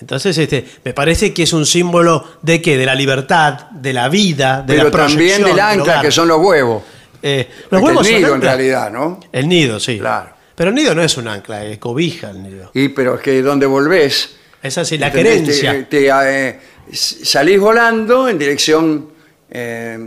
[0.00, 2.78] Entonces, este, me parece que es un símbolo de qué?
[2.78, 6.28] De la libertad, de la vida, de Pero la también proyección, del ancla, que son
[6.28, 6.82] los huevos.
[7.22, 8.50] Eh, Este, los huevos el son nido, en ancla.
[8.56, 9.20] realidad, ¿no?
[9.30, 9.98] El nido, sí.
[9.98, 10.30] Claro.
[10.60, 12.70] Pero el nido no es un ancla, es cobija el nido.
[12.74, 15.72] Y pero es que donde volvés, Es así, la querencia.
[15.88, 16.60] Te, te, eh,
[16.92, 19.08] salís volando en dirección,
[19.50, 19.98] eh,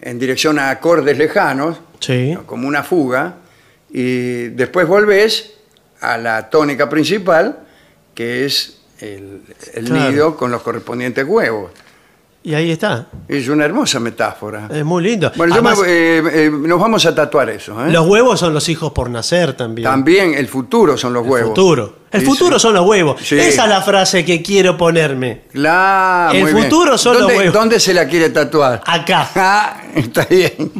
[0.00, 2.34] en dirección a acordes lejanos, Sí.
[2.46, 3.34] como una fuga,
[3.90, 5.52] y después volvés
[6.00, 7.58] a la tónica principal,
[8.14, 9.42] que es el,
[9.74, 10.10] el Claro.
[10.12, 11.72] nido con los correspondientes huevos.
[12.42, 13.06] Y ahí está.
[13.28, 14.66] Es una hermosa metáfora.
[14.72, 15.30] Es muy lindo.
[15.36, 17.84] Bueno, yo me- Además, eh, eh, nos vamos a tatuar eso.
[17.86, 17.90] ¿eh?
[17.92, 19.84] los huevos son los hijos por nacer también.
[19.84, 21.48] También el futuro son los El huevos.
[21.50, 21.96] futuro.
[22.10, 22.62] El Sí, futuro sí.
[22.62, 23.20] son los huevos.
[23.22, 23.38] Sí.
[23.38, 25.42] Esa es la frase que quiero ponerme.
[25.52, 26.64] Claro, El muy bien.
[26.64, 27.52] futuro son los ¿Dónde, huevos.
[27.54, 28.80] ¿Dónde se la quiere tatuar?
[28.86, 29.28] Acá.
[29.36, 30.72] Ah, está bien.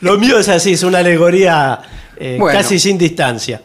[0.00, 1.80] Lo mío es así, es una alegoría
[2.38, 2.46] Bueno.
[2.56, 3.62] casi sin distancia.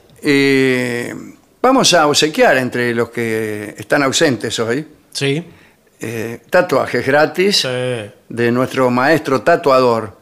[1.61, 5.43] Vamos a obsequiar entre los que están ausentes hoy Sí.
[5.99, 7.67] Eh, tatuajes gratis Sí.
[8.29, 10.17] de nuestro maestro tatuador.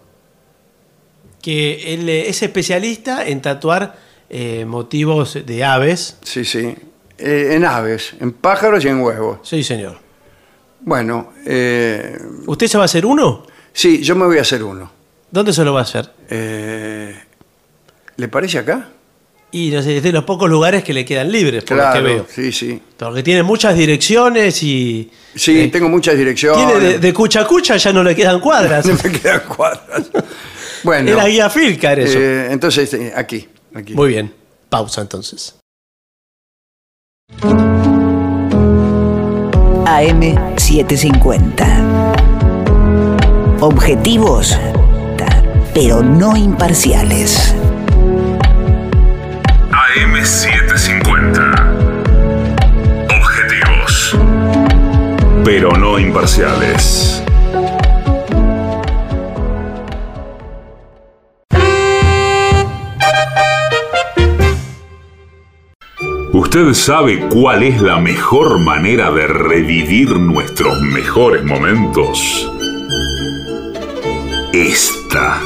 [1.42, 3.96] Que él eh, es especialista en tatuar
[4.30, 6.18] eh, motivos de aves.
[6.24, 6.76] Sí, sí.
[7.18, 9.40] Eh, en aves, en pájaros y en huevos.
[9.44, 9.98] Sí, señor.
[10.82, 11.32] Bueno,
[12.46, 13.46] ¿Usted se va a hacer uno?
[13.74, 14.92] sí, yo me voy a hacer uno.
[15.32, 16.10] ¿Dónde se lo va a hacer?
[16.30, 18.90] ¿Le parece acá?
[19.52, 22.02] Y no sé, es de los pocos lugares que le quedan libres, por lo que
[22.02, 22.26] veo.
[22.30, 22.82] sí, sí.
[22.98, 25.10] Porque tiene muchas direcciones y.
[25.36, 26.66] Sí, eh, tengo muchas direcciones.
[26.68, 28.86] Tiene de, de cucha a cucha, ya no le quedan cuadras.
[28.86, 30.10] No me quedan cuadras.
[30.84, 32.20] Bueno, Era guía Filcar eso.
[32.20, 33.94] eh, entonces eh, aquí, aquí.
[33.96, 34.32] Muy bien.
[34.70, 35.56] Pausa entonces.
[40.68, 43.62] AM750.
[43.62, 44.58] Objetivos,
[45.74, 47.56] pero no imparciales.
[49.98, 51.42] AM750.
[53.10, 54.16] Objetivos.
[55.44, 57.24] Pero no imparciales.
[66.32, 72.52] ¿Usted sabe cuál es la mejor manera de revivir nuestros mejores momentos?
[74.54, 75.42] Esta.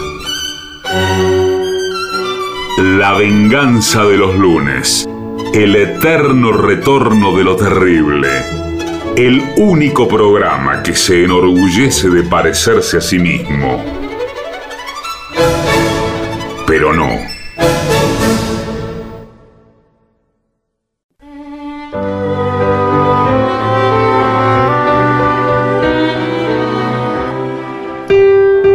[2.98, 5.08] La venganza de los lunes.
[5.54, 8.28] El eterno retorno de lo terrible.
[9.16, 13.82] El único programa que se enorgullece de parecerse a sí mismo.
[16.68, 17.08] Pero no.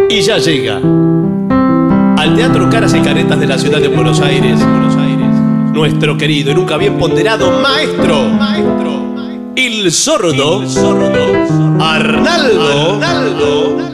[0.09, 0.81] Y ya llega
[2.27, 5.29] al Teatro Caras y Caretas de la ciudad de Buenos Aires, Buenos Aires,
[5.73, 9.15] nuestro querido y nunca bien ponderado maestro, maestro,
[9.55, 13.93] el sordo, el sordo, Arnaldo, Arnaldo.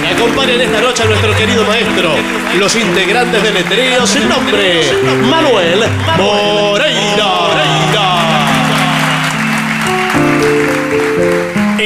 [0.00, 2.12] Me acompañan esta noche a nuestro querido maestro,
[2.58, 4.80] los integrantes del Etereo sin nombre,
[5.28, 5.84] Manuel
[6.16, 7.35] Moreira.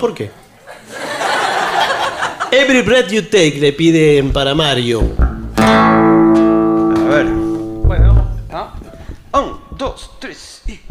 [0.00, 0.30] ¿por qué?
[2.52, 5.02] Every breath you take le piden para Mario.
[5.56, 7.26] A ver.
[7.26, 8.74] Bueno, ¿ah?
[9.32, 10.89] Un, dos, tres y.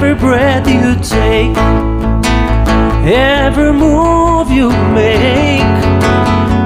[0.00, 1.56] Every breath you take,
[3.04, 5.58] every move you make,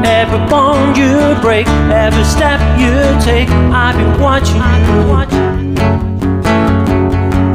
[0.04, 2.92] every bone you break, every step you
[3.24, 5.16] take, I've been watching you.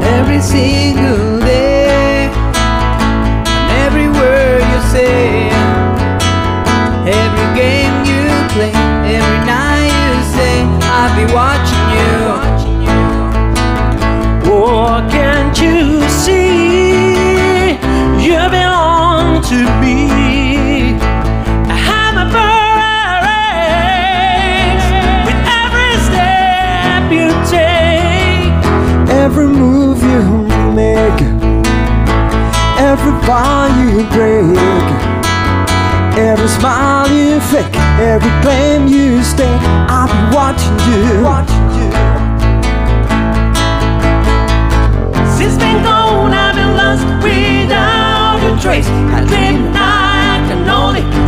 [0.02, 5.48] Every single day, and every word you say,
[7.06, 8.72] every game you play,
[9.14, 10.54] every night you say,
[10.90, 11.67] I'll be watching
[33.28, 34.56] every you break,
[36.16, 41.24] every smile you fake, every claim you stake, I'll be watching you.
[41.24, 41.90] Watching you.
[45.36, 48.88] Since been gone, I've been lost without a trace.
[48.88, 49.87] I dream I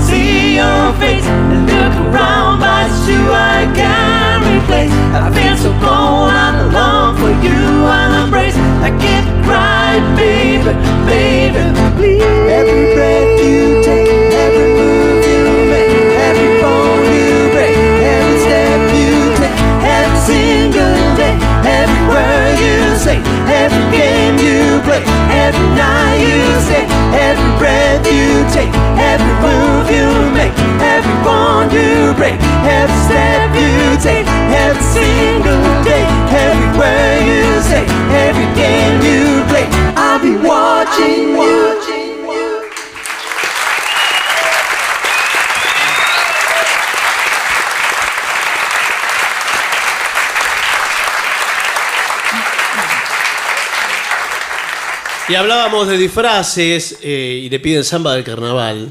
[0.01, 4.93] see your face and look around, but it's you I can't replace.
[5.15, 8.57] I feel so cold, I long for you and embrace.
[8.83, 10.73] I can't cry, baby,
[11.07, 11.63] baby,
[11.97, 12.23] please.
[12.51, 14.09] Every breath you take,
[14.45, 15.95] every move you make,
[16.29, 17.77] every bone you break,
[18.15, 21.37] every step you take, every single day,
[21.67, 26.83] every word you say, every game you play, every night you say,
[27.15, 28.73] every breath you take,
[29.09, 32.36] every move you make, every bond you break,
[32.66, 34.27] every step you take,
[34.64, 36.05] every single day,
[36.44, 37.85] every word you say,
[38.27, 39.66] every game you play,
[39.97, 41.70] I'll be watching you.
[55.31, 58.90] Y hablábamos de disfraces eh, y le piden samba del carnaval.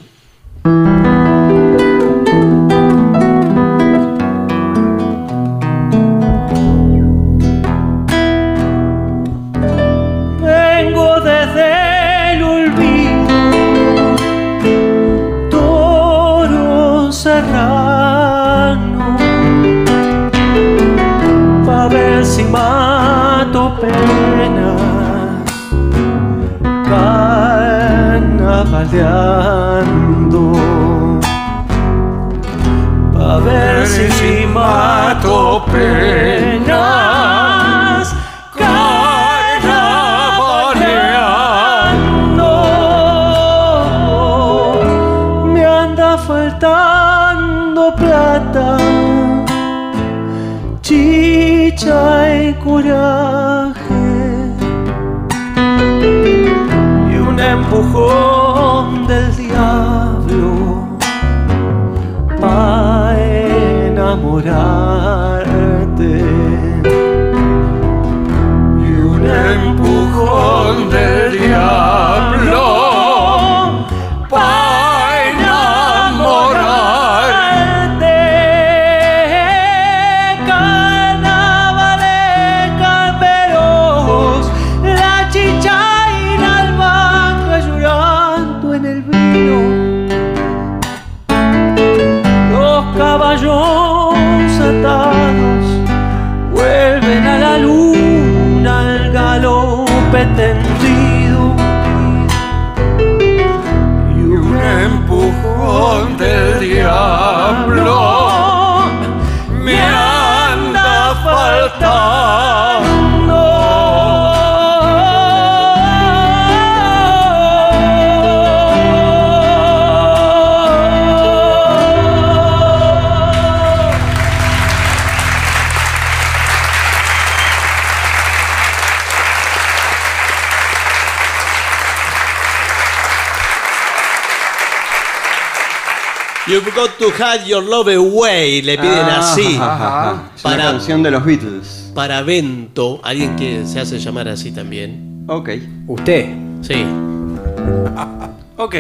[137.20, 139.56] Had Your Love Away, le piden ah, así.
[139.56, 140.32] Ajá, ajá.
[140.34, 141.92] Es para, una de los Beatles.
[141.94, 145.26] Para Bento, alguien que se hace llamar así también.
[145.28, 145.50] Ok.
[145.88, 146.30] ¿Usted?
[146.62, 146.86] Sí.
[148.58, 148.76] ok.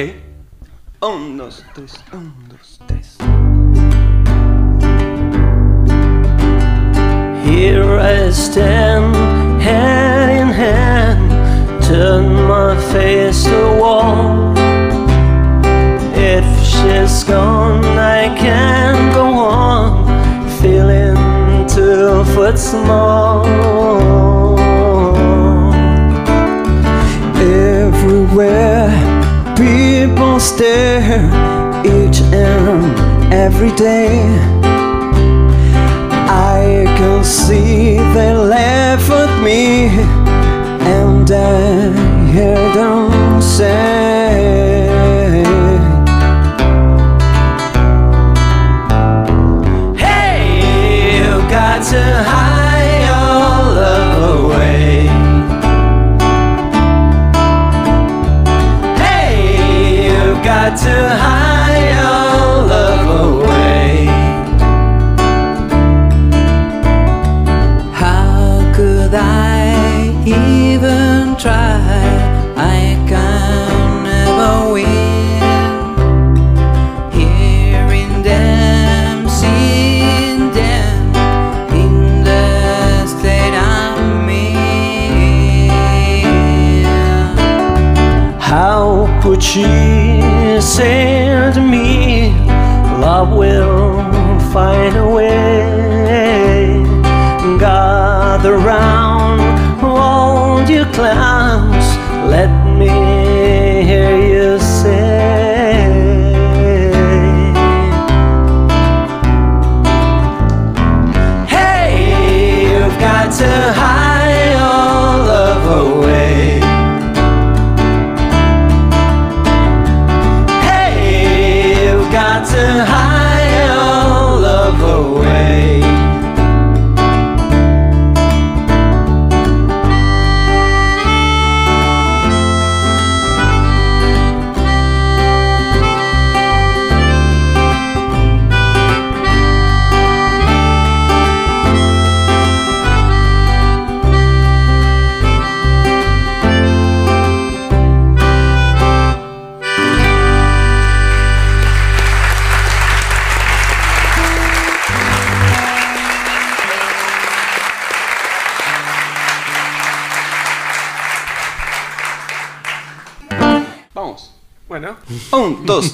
[1.02, 3.18] Un, dos, tres, un, dos, tres.
[7.44, 14.54] Here I stand, hand in hand, turn my face to wall.
[16.16, 17.59] If she's gone.
[22.52, 23.46] but small.
[27.38, 28.90] Everywhere
[29.56, 31.30] people stare
[31.86, 32.84] each and
[33.32, 34.18] every day.
[36.28, 39.90] I can see they laugh at me
[40.98, 43.09] and I hear them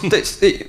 [0.10, 0.68] Tem,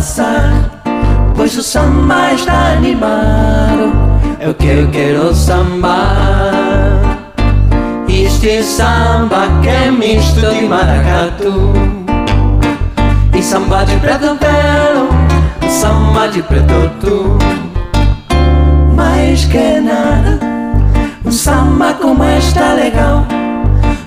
[0.00, 0.80] passar,
[1.36, 3.92] pois o samba está animado.
[4.40, 7.18] Eu quero, quero sambar.
[8.08, 11.72] Este samba que é misto de maracatu
[13.32, 15.08] E samba de preto belo,
[15.68, 17.38] samba de preto tu
[18.94, 20.40] Mais que nada,
[21.24, 23.26] um samba como está é legal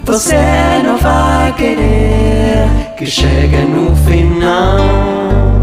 [0.03, 0.36] Você
[0.84, 2.68] não vai querer
[2.98, 5.62] que chegue no final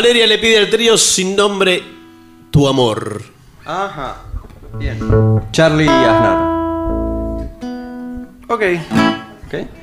[0.00, 1.82] Valeria le pide al trío sin nombre
[2.50, 3.20] Tu amor.
[3.66, 4.16] Ajá.
[4.78, 4.98] Bien.
[5.52, 6.38] Charlie y Aznar.
[8.48, 8.62] Ok.
[9.46, 9.79] Ok.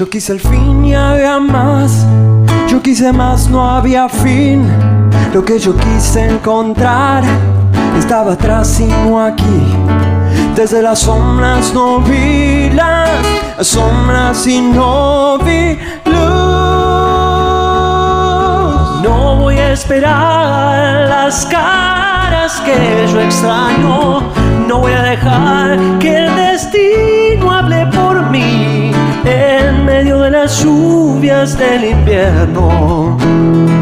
[0.00, 2.06] Yo quise el fin y había más.
[2.68, 4.66] Yo quise más, no había fin.
[5.34, 7.22] Lo que yo quise encontrar
[7.98, 9.76] estaba atrás y no aquí.
[10.56, 13.10] Desde las sombras no vi las
[13.60, 16.16] sombras y no vi luz.
[19.02, 24.22] No voy a esperar las caras que yo extraño.
[24.66, 27.84] No voy a dejar que el destino hable
[30.42, 33.18] las lluvias del invierno.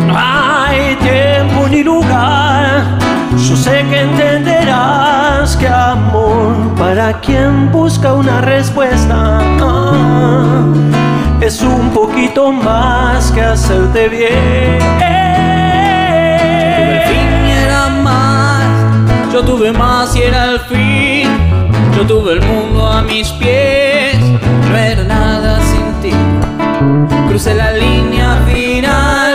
[0.09, 2.99] No hay tiempo ni lugar.
[3.37, 10.65] Yo sé que entenderás que amor para quien busca una respuesta ah,
[11.41, 14.79] es un poquito más que hacerte bien.
[15.01, 17.31] El fin
[17.65, 18.65] era más,
[19.33, 21.29] yo tuve más y era el fin.
[21.97, 23.78] Yo tuve el mundo a mis pies,
[27.29, 29.28] Crucé la línea final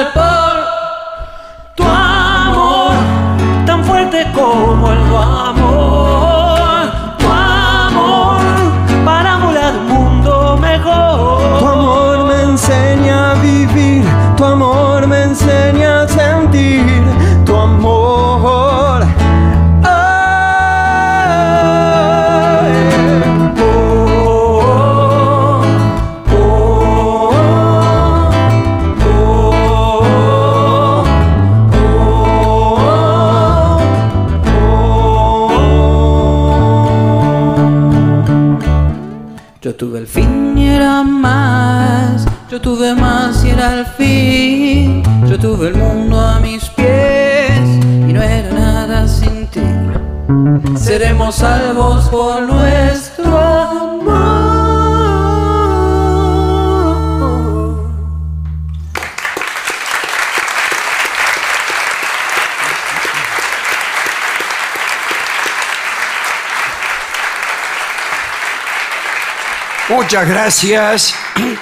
[70.13, 71.15] Muchas gracias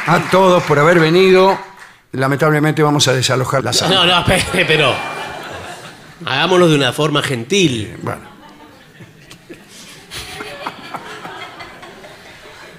[0.08, 1.58] a todos por haber venido.
[2.12, 3.96] Lamentablemente vamos a desalojar la sala.
[3.96, 4.94] No, no, espere, pero.
[6.26, 7.96] Hagámoslo de una forma gentil.
[8.02, 8.24] Bueno.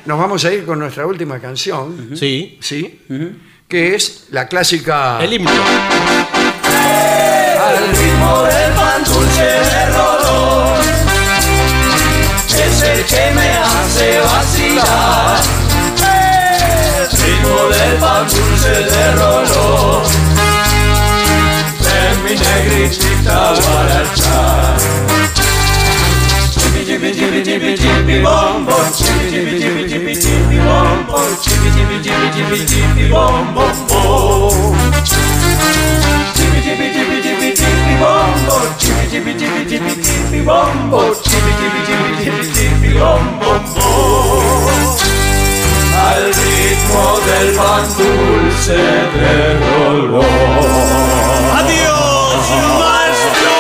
[0.04, 2.10] Nos vamos a ir con nuestra última canción.
[2.18, 2.58] Sí.
[2.60, 3.00] Sí.
[3.66, 5.24] Que es la clásica.
[5.24, 5.50] El himno.
[7.64, 10.80] Al ritmo del pan dulce de Rolón
[12.50, 15.61] Es el que me hace vacilar
[17.82, 20.02] del panciuce del rolo
[21.78, 24.74] Lemmi negri città guaraccia
[26.54, 29.28] Jibbi jibbi jibbi jibbi jibbi bombo Jibbi
[29.58, 33.64] jibbi jibbi jibbi bombo Jibbi jibbi jibbi jibbi jibbi bombo
[36.34, 42.10] Jibbi jibbi jibbi jibbi jibbi bombo Jibbi jibbi jibbi jibbi jibbi bombo Jibbi jibbi jibbi
[42.22, 43.50] jibbi jibbi bombo
[45.94, 50.24] al ritmo del pan dulce de dolor.
[51.58, 53.52] ¡Adiós, maestro!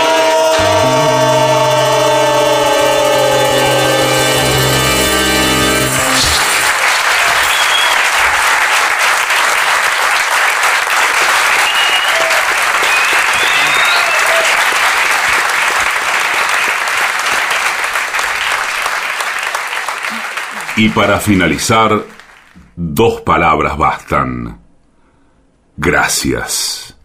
[20.74, 22.02] Y para finalizar,
[22.76, 24.58] dos palabras bastan.
[25.76, 26.96] Gracias.